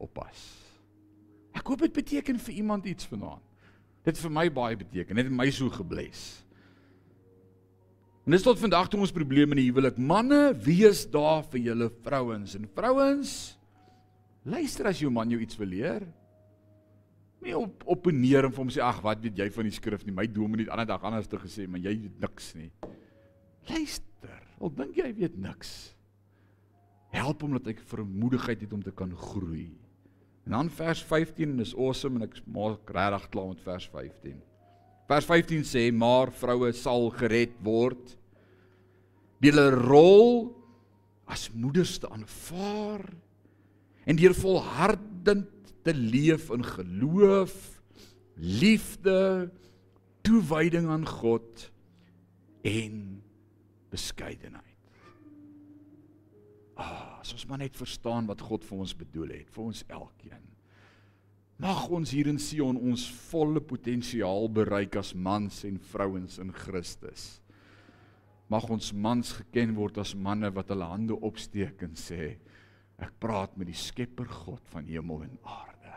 Oppas. 0.06 0.46
Ek 1.56 1.68
hoop 1.68 1.84
dit 1.84 1.92
beteken 1.92 2.40
vir 2.40 2.56
iemand 2.56 2.88
iets 2.88 3.08
vanaand 3.12 3.55
Dit 4.06 4.20
vir 4.22 4.34
my 4.34 4.48
baie 4.54 4.78
beteken. 4.78 5.18
Dit 5.18 5.30
het 5.30 5.34
my 5.36 5.48
so 5.54 5.72
gebless. 5.74 6.46
En 8.26 8.34
dis 8.34 8.46
tot 8.46 8.58
vandag 8.58 8.90
toe 8.90 9.00
ons 9.06 9.14
probleme 9.14 9.54
in 9.54 9.62
die 9.62 9.70
huwelik. 9.70 9.98
Manne, 10.02 10.50
wees 10.66 11.04
daar 11.14 11.44
vir 11.52 11.68
julle 11.70 11.92
vrouens 12.06 12.56
en 12.58 12.70
vrouens 12.74 13.34
luister 14.46 14.90
as 14.90 15.02
jou 15.02 15.10
man 15.14 15.30
jou 15.34 15.40
iets 15.42 15.58
wil 15.58 15.72
leer. 15.74 16.06
Nie 17.46 17.54
op 17.58 17.84
op 17.90 18.10
en 18.10 18.18
neer 18.22 18.48
en 18.48 18.54
vir 18.54 18.64
hom 18.64 18.72
sê 18.74 18.82
ag, 18.82 19.02
wat 19.06 19.22
weet 19.22 19.42
jy 19.42 19.50
van 19.54 19.70
die 19.70 19.74
skrif 19.74 20.06
nie? 20.06 20.14
My 20.16 20.26
dominee 20.30 20.66
het 20.66 20.74
ander 20.74 20.90
dag 20.90 21.06
anders 21.06 21.30
te 21.30 21.40
gesê, 21.42 21.68
maar 21.70 21.82
jy 21.82 21.94
weet 22.06 22.22
niks 22.22 22.52
nie. 22.58 22.72
Luister. 23.70 24.40
Al 24.62 24.74
dink 24.74 24.98
jy 24.98 25.12
weet 25.18 25.38
niks. 25.42 25.74
Help 27.14 27.46
hom 27.46 27.58
dat 27.58 27.70
hy 27.70 27.76
vermoedigheid 27.90 28.66
het 28.66 28.74
om 28.74 28.82
te 28.86 28.94
kan 28.94 29.14
groei. 29.18 29.70
En 30.46 30.52
dan 30.52 30.70
vers 30.70 31.02
15 31.04 31.60
is 31.60 31.74
awesome 31.76 32.20
en 32.20 32.28
ek 32.28 32.38
maak 32.46 32.92
regtig 32.94 33.30
klaar 33.34 33.48
met 33.54 33.64
vers 33.66 33.88
15. 33.94 34.38
Vers 35.10 35.26
15 35.30 35.66
sê 35.66 35.88
maar 35.94 36.32
vroue 36.34 36.72
sal 36.78 37.10
gered 37.18 37.58
word 37.66 38.14
deur 39.44 39.58
hulle 39.58 39.82
rol 39.82 40.30
as 41.30 41.50
moeders 41.54 41.98
te 42.02 42.10
aanvaar 42.10 43.04
en 44.06 44.18
deur 44.18 44.34
volhardend 44.38 45.74
te 45.86 45.94
leef 45.94 46.50
in 46.54 46.66
geloof, 46.66 47.56
liefde, 48.36 49.52
toewyding 50.26 50.88
aan 50.90 51.06
God 51.06 51.68
en 52.66 53.02
beskeidenheid. 53.94 54.64
Ah, 56.76 57.15
as 57.26 57.34
ons 57.34 57.48
maar 57.50 57.64
net 57.64 57.78
verstaan 57.78 58.28
wat 58.30 58.44
God 58.46 58.66
vir 58.68 58.84
ons 58.84 58.94
bedoel 58.94 59.32
het, 59.40 59.50
vir 59.50 59.64
ons 59.66 59.82
elkeen. 59.90 60.44
Mag 61.58 61.88
ons 61.96 62.12
hier 62.14 62.28
in 62.30 62.38
Sion 62.42 62.78
ons 62.78 63.08
volle 63.32 63.64
potensiaal 63.64 64.50
bereik 64.54 64.98
as 65.00 65.14
mans 65.16 65.64
en 65.66 65.80
vrouens 65.90 66.38
in 66.44 66.52
Christus. 66.54 67.40
Mag 68.52 68.68
ons 68.70 68.92
mans 68.94 69.32
geken 69.40 69.74
word 69.78 69.98
as 70.04 70.14
manne 70.14 70.52
wat 70.54 70.70
hulle 70.70 70.90
hande 70.92 71.18
opsteek 71.26 71.82
en 71.88 71.96
sê 71.98 72.36
ek 73.02 73.16
praat 73.24 73.56
met 73.58 73.72
die 73.72 73.80
Skepper 73.80 74.28
God 74.30 74.62
van 74.76 74.86
hemel 74.86 75.26
en 75.26 75.40
aarde. 75.42 75.96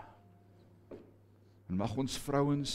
En 1.68 1.76
mag 1.82 1.92
ons 2.00 2.16
vrouens 2.24 2.72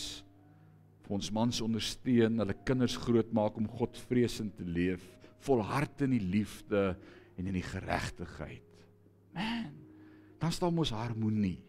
vir 1.04 1.18
ons 1.18 1.34
mans 1.36 1.64
ondersteun, 1.66 2.38
hulle 2.40 2.60
kinders 2.68 3.00
grootmaak 3.02 3.58
om 3.60 3.72
God 3.80 3.98
vreesend 4.08 4.54
te 4.60 4.68
leef, 4.68 5.04
volhard 5.44 6.06
in 6.06 6.14
die 6.16 6.24
liefde 6.38 6.94
en 7.38 7.48
in 7.50 7.58
die 7.58 7.66
geregtigheid. 7.66 8.86
Man, 9.34 9.72
dan 10.42 10.52
staan 10.52 10.78
ons 10.78 10.92
harmonie. 10.94 11.60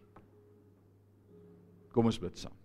Kom 1.95 2.09
ons 2.09 2.19
bid 2.19 2.43
saam. 2.43 2.55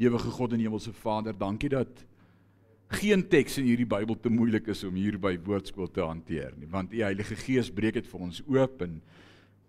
Ewige 0.00 0.30
God 0.32 0.54
en 0.54 0.62
Hemelse 0.62 0.92
Vader, 0.96 1.34
dankie 1.36 1.68
dat 1.72 2.04
geen 3.00 3.22
teks 3.28 3.58
in 3.60 3.66
hierdie 3.68 3.88
Bybel 3.88 4.16
te 4.18 4.30
moeilik 4.32 4.70
is 4.72 4.82
om 4.86 4.96
hier 4.98 5.18
by 5.20 5.34
woordskool 5.44 5.90
te 5.92 6.02
hanteer 6.02 6.54
nie, 6.58 6.66
want 6.70 6.94
U 6.94 7.02
Heilige 7.04 7.36
Gees 7.38 7.68
breek 7.70 7.98
dit 8.00 8.08
vir 8.08 8.24
ons 8.26 8.40
oop 8.48 8.82
en 8.86 8.96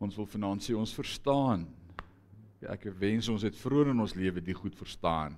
ons 0.02 0.16
wil 0.18 0.30
vanaand 0.32 0.64
sê 0.66 0.74
ons 0.78 0.94
verstaan. 0.98 1.68
Ja, 2.62 2.74
ek 2.74 2.88
wens 3.02 3.30
ons 3.30 3.44
het 3.46 3.58
vroeër 3.58 3.92
in 3.92 4.02
ons 4.02 4.16
lewe 4.18 4.42
dit 4.42 4.58
goed 4.58 4.78
verstaan. 4.78 5.36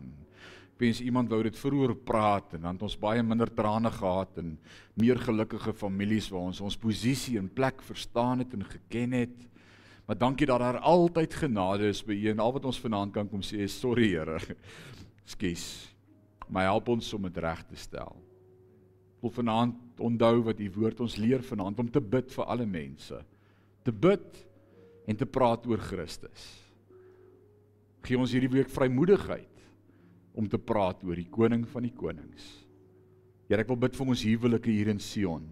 Ek 0.73 0.81
wens 0.81 1.03
iemand 1.05 1.29
wou 1.29 1.37
dit 1.45 1.53
vroeër 1.53 1.91
praat 2.01 2.55
en 2.57 2.63
dan 2.65 2.73
het 2.73 2.83
ons 2.87 2.95
baie 2.97 3.21
minder 3.21 3.49
trane 3.53 3.91
gehad 3.93 4.39
en 4.41 4.55
meer 4.97 5.19
gelukkige 5.21 5.69
families 5.77 6.31
waar 6.33 6.47
ons 6.49 6.63
ons 6.65 6.77
posisie 6.81 7.37
en 7.37 7.45
plek 7.45 7.83
verstaan 7.85 8.41
het 8.41 8.55
en 8.57 8.65
geken 8.65 9.13
het. 9.19 9.35
Maar 10.07 10.17
dankie 10.17 10.49
dat 10.49 10.63
daar 10.65 10.79
altyd 10.81 11.37
genade 11.43 11.91
is 11.93 12.01
by 12.01 12.17
U 12.17 12.25
en 12.33 12.41
al 12.41 12.55
wat 12.57 12.65
ons 12.65 12.81
vanaand 12.81 13.13
kan 13.13 13.29
kom 13.29 13.45
sê 13.45 13.61
is 13.67 13.77
sorry 13.77 14.09
Here. 14.15 14.39
Skus. 15.35 15.93
My 16.49 16.65
help 16.65 16.89
ons 16.89 17.13
om 17.13 17.29
dit 17.29 17.37
reg 17.37 17.61
te 17.69 17.77
stel. 17.77 18.17
Wil 19.21 19.37
vanaand 19.37 20.01
onthou 20.01 20.41
wat 20.49 20.59
U 20.59 20.73
woord 20.73 21.05
ons 21.05 21.21
leer 21.21 21.45
vanaand 21.45 21.85
om 21.85 21.93
te 21.93 22.01
bid 22.01 22.33
vir 22.33 22.49
alle 22.49 22.65
mense. 22.65 23.21
Te 23.85 23.93
bid 23.93 24.41
en 25.05 25.21
te 25.21 25.29
praat 25.29 25.69
oor 25.69 25.85
Christus. 25.85 26.49
Gee 28.01 28.17
ons 28.17 28.33
hierdie 28.33 28.55
week 28.57 28.73
vrymoedigheid 28.73 29.52
om 30.33 30.47
te 30.49 30.57
praat 30.57 31.03
oor 31.05 31.15
die 31.15 31.29
koning 31.29 31.65
van 31.69 31.87
die 31.87 31.93
konings. 31.95 32.45
Here, 33.49 33.61
ek 33.61 33.69
wil 33.69 33.81
bid 33.83 33.97
vir 33.97 34.13
ons 34.13 34.23
huwelike 34.25 34.71
hier 34.71 34.89
in 34.93 35.01
Sion. 35.03 35.51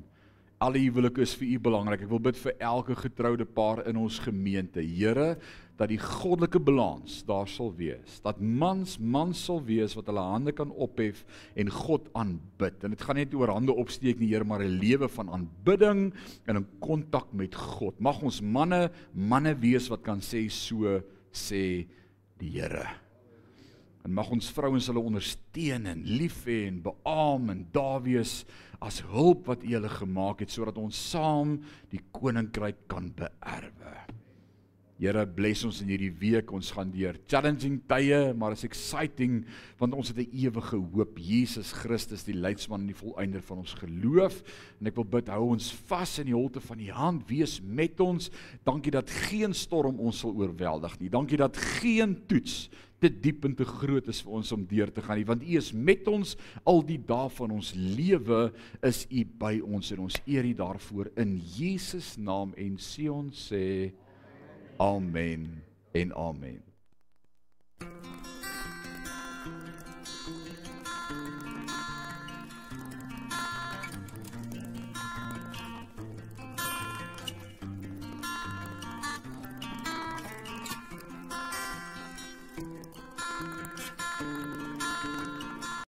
Alle 0.62 0.78
huwelike 0.84 1.24
is 1.26 1.34
vir 1.38 1.56
U 1.56 1.60
belangrik. 1.66 2.04
Ek 2.06 2.12
wil 2.12 2.22
bid 2.22 2.38
vir 2.38 2.54
elke 2.62 2.96
getroude 2.98 3.48
paar 3.50 3.82
in 3.90 3.98
ons 3.98 4.20
gemeente. 4.22 4.84
Here, 4.86 5.36
dat 5.82 5.90
die 5.90 5.98
goddelike 5.98 6.60
balans 6.62 7.24
daar 7.26 7.50
sal 7.50 7.72
wees. 7.74 8.20
Dat 8.22 8.38
mans 8.38 9.00
mans 9.02 9.42
sal 9.48 9.64
wees 9.66 9.96
wat 9.98 10.12
hulle 10.12 10.22
hande 10.22 10.54
kan 10.54 10.70
ophef 10.78 11.24
en 11.58 11.72
God 11.74 12.12
aanbid. 12.14 12.78
En 12.86 12.94
dit 12.94 13.06
gaan 13.06 13.18
nie 13.18 13.26
net 13.26 13.34
oor 13.40 13.56
hande 13.56 13.74
opsteek 13.74 14.22
nie, 14.22 14.30
Here, 14.30 14.46
maar 14.46 14.62
'n 14.62 14.78
lewe 14.82 15.10
van 15.10 15.30
aanbidding 15.30 16.14
en 16.46 16.58
'n 16.58 16.68
kontak 16.80 17.34
met 17.34 17.56
God. 17.56 18.00
Mag 18.00 18.22
ons 18.22 18.42
manne 18.42 18.92
manne 19.14 19.56
wees 19.58 19.90
wat 19.90 20.04
kan 20.04 20.22
sê 20.22 20.50
so 20.50 21.02
sê 21.34 21.88
die 22.38 22.50
Here. 22.62 22.86
En 24.06 24.14
mag 24.18 24.32
ons 24.34 24.52
vrouens 24.56 24.88
hulle 24.90 25.04
ondersteun 25.04 25.86
en 25.92 26.06
lief 26.06 26.44
hê 26.50 26.64
en 26.70 26.82
beam 26.82 27.52
en 27.54 27.66
daar 27.74 28.02
wees 28.06 28.42
as 28.82 29.04
hulp 29.12 29.46
wat 29.52 29.66
U 29.66 29.76
hulle 29.76 29.92
gemaak 29.94 30.42
het 30.42 30.54
sodat 30.54 30.80
ons 30.82 30.98
saam 31.12 31.60
die 31.94 32.02
koninkryk 32.16 32.88
kan 32.90 33.12
beerwe. 33.14 33.94
Here 35.02 35.24
bless 35.26 35.66
ons 35.66 35.80
in 35.82 35.90
hierdie 35.90 36.12
week. 36.14 36.52
Ons 36.54 36.70
gaan 36.76 36.92
deur 36.94 37.16
challenging 37.26 37.80
tye, 37.90 38.20
maar 38.38 38.54
is 38.54 38.68
exciting 38.68 39.40
want 39.80 39.96
ons 39.98 40.12
het 40.14 40.20
'n 40.22 40.30
ewige 40.30 40.78
hoop. 40.78 41.18
Jesus 41.18 41.72
Christus, 41.74 42.24
die 42.24 42.38
leidsman 42.38 42.82
en 42.82 42.94
die 42.94 43.02
volëinder 43.02 43.42
van 43.42 43.58
ons 43.58 43.74
geloof. 43.74 44.44
En 44.80 44.88
ek 44.88 44.96
wil 44.96 45.06
bid, 45.06 45.28
hou 45.28 45.50
ons 45.50 45.74
vas 45.88 46.20
in 46.20 46.26
die 46.26 46.38
holte 46.38 46.62
van 46.62 46.80
U 46.80 46.90
hand. 46.92 47.28
Wees 47.28 47.60
met 47.62 48.00
ons. 48.00 48.30
Dankie 48.64 48.92
dat 48.92 49.10
geen 49.10 49.54
storm 49.54 50.00
ons 50.00 50.20
sal 50.20 50.36
oorweldig 50.36 51.00
nie. 51.00 51.10
Dankie 51.10 51.38
dat 51.38 51.58
geen 51.58 52.22
toets 52.28 52.70
te 53.02 53.10
diep 53.10 53.48
en 53.50 53.56
te 53.58 53.66
groot 53.68 54.08
is 54.12 54.22
vir 54.24 54.38
ons 54.40 54.54
om 54.56 54.66
deur 54.70 54.92
te 54.94 55.04
gaan 55.06 55.20
nie, 55.20 55.28
want 55.28 55.44
U 55.44 55.58
is 55.58 55.72
met 55.74 56.08
ons 56.12 56.36
al 56.70 56.84
die 56.86 57.00
dae 57.02 57.30
van 57.38 57.58
ons 57.58 57.74
lewe 57.76 58.44
is 58.88 59.04
U 59.10 59.26
by 59.42 59.58
ons 59.66 59.92
en 59.96 60.06
ons 60.08 60.22
eer 60.26 60.48
U 60.52 60.54
daarvoor 60.62 61.12
in 61.22 61.36
Jesus 61.58 62.14
naam 62.22 62.56
en 62.58 62.78
sê 62.82 63.10
ons 63.12 63.48
sê 63.52 63.66
Amen 64.82 65.62
en 65.94 66.14
amen. 66.18 66.62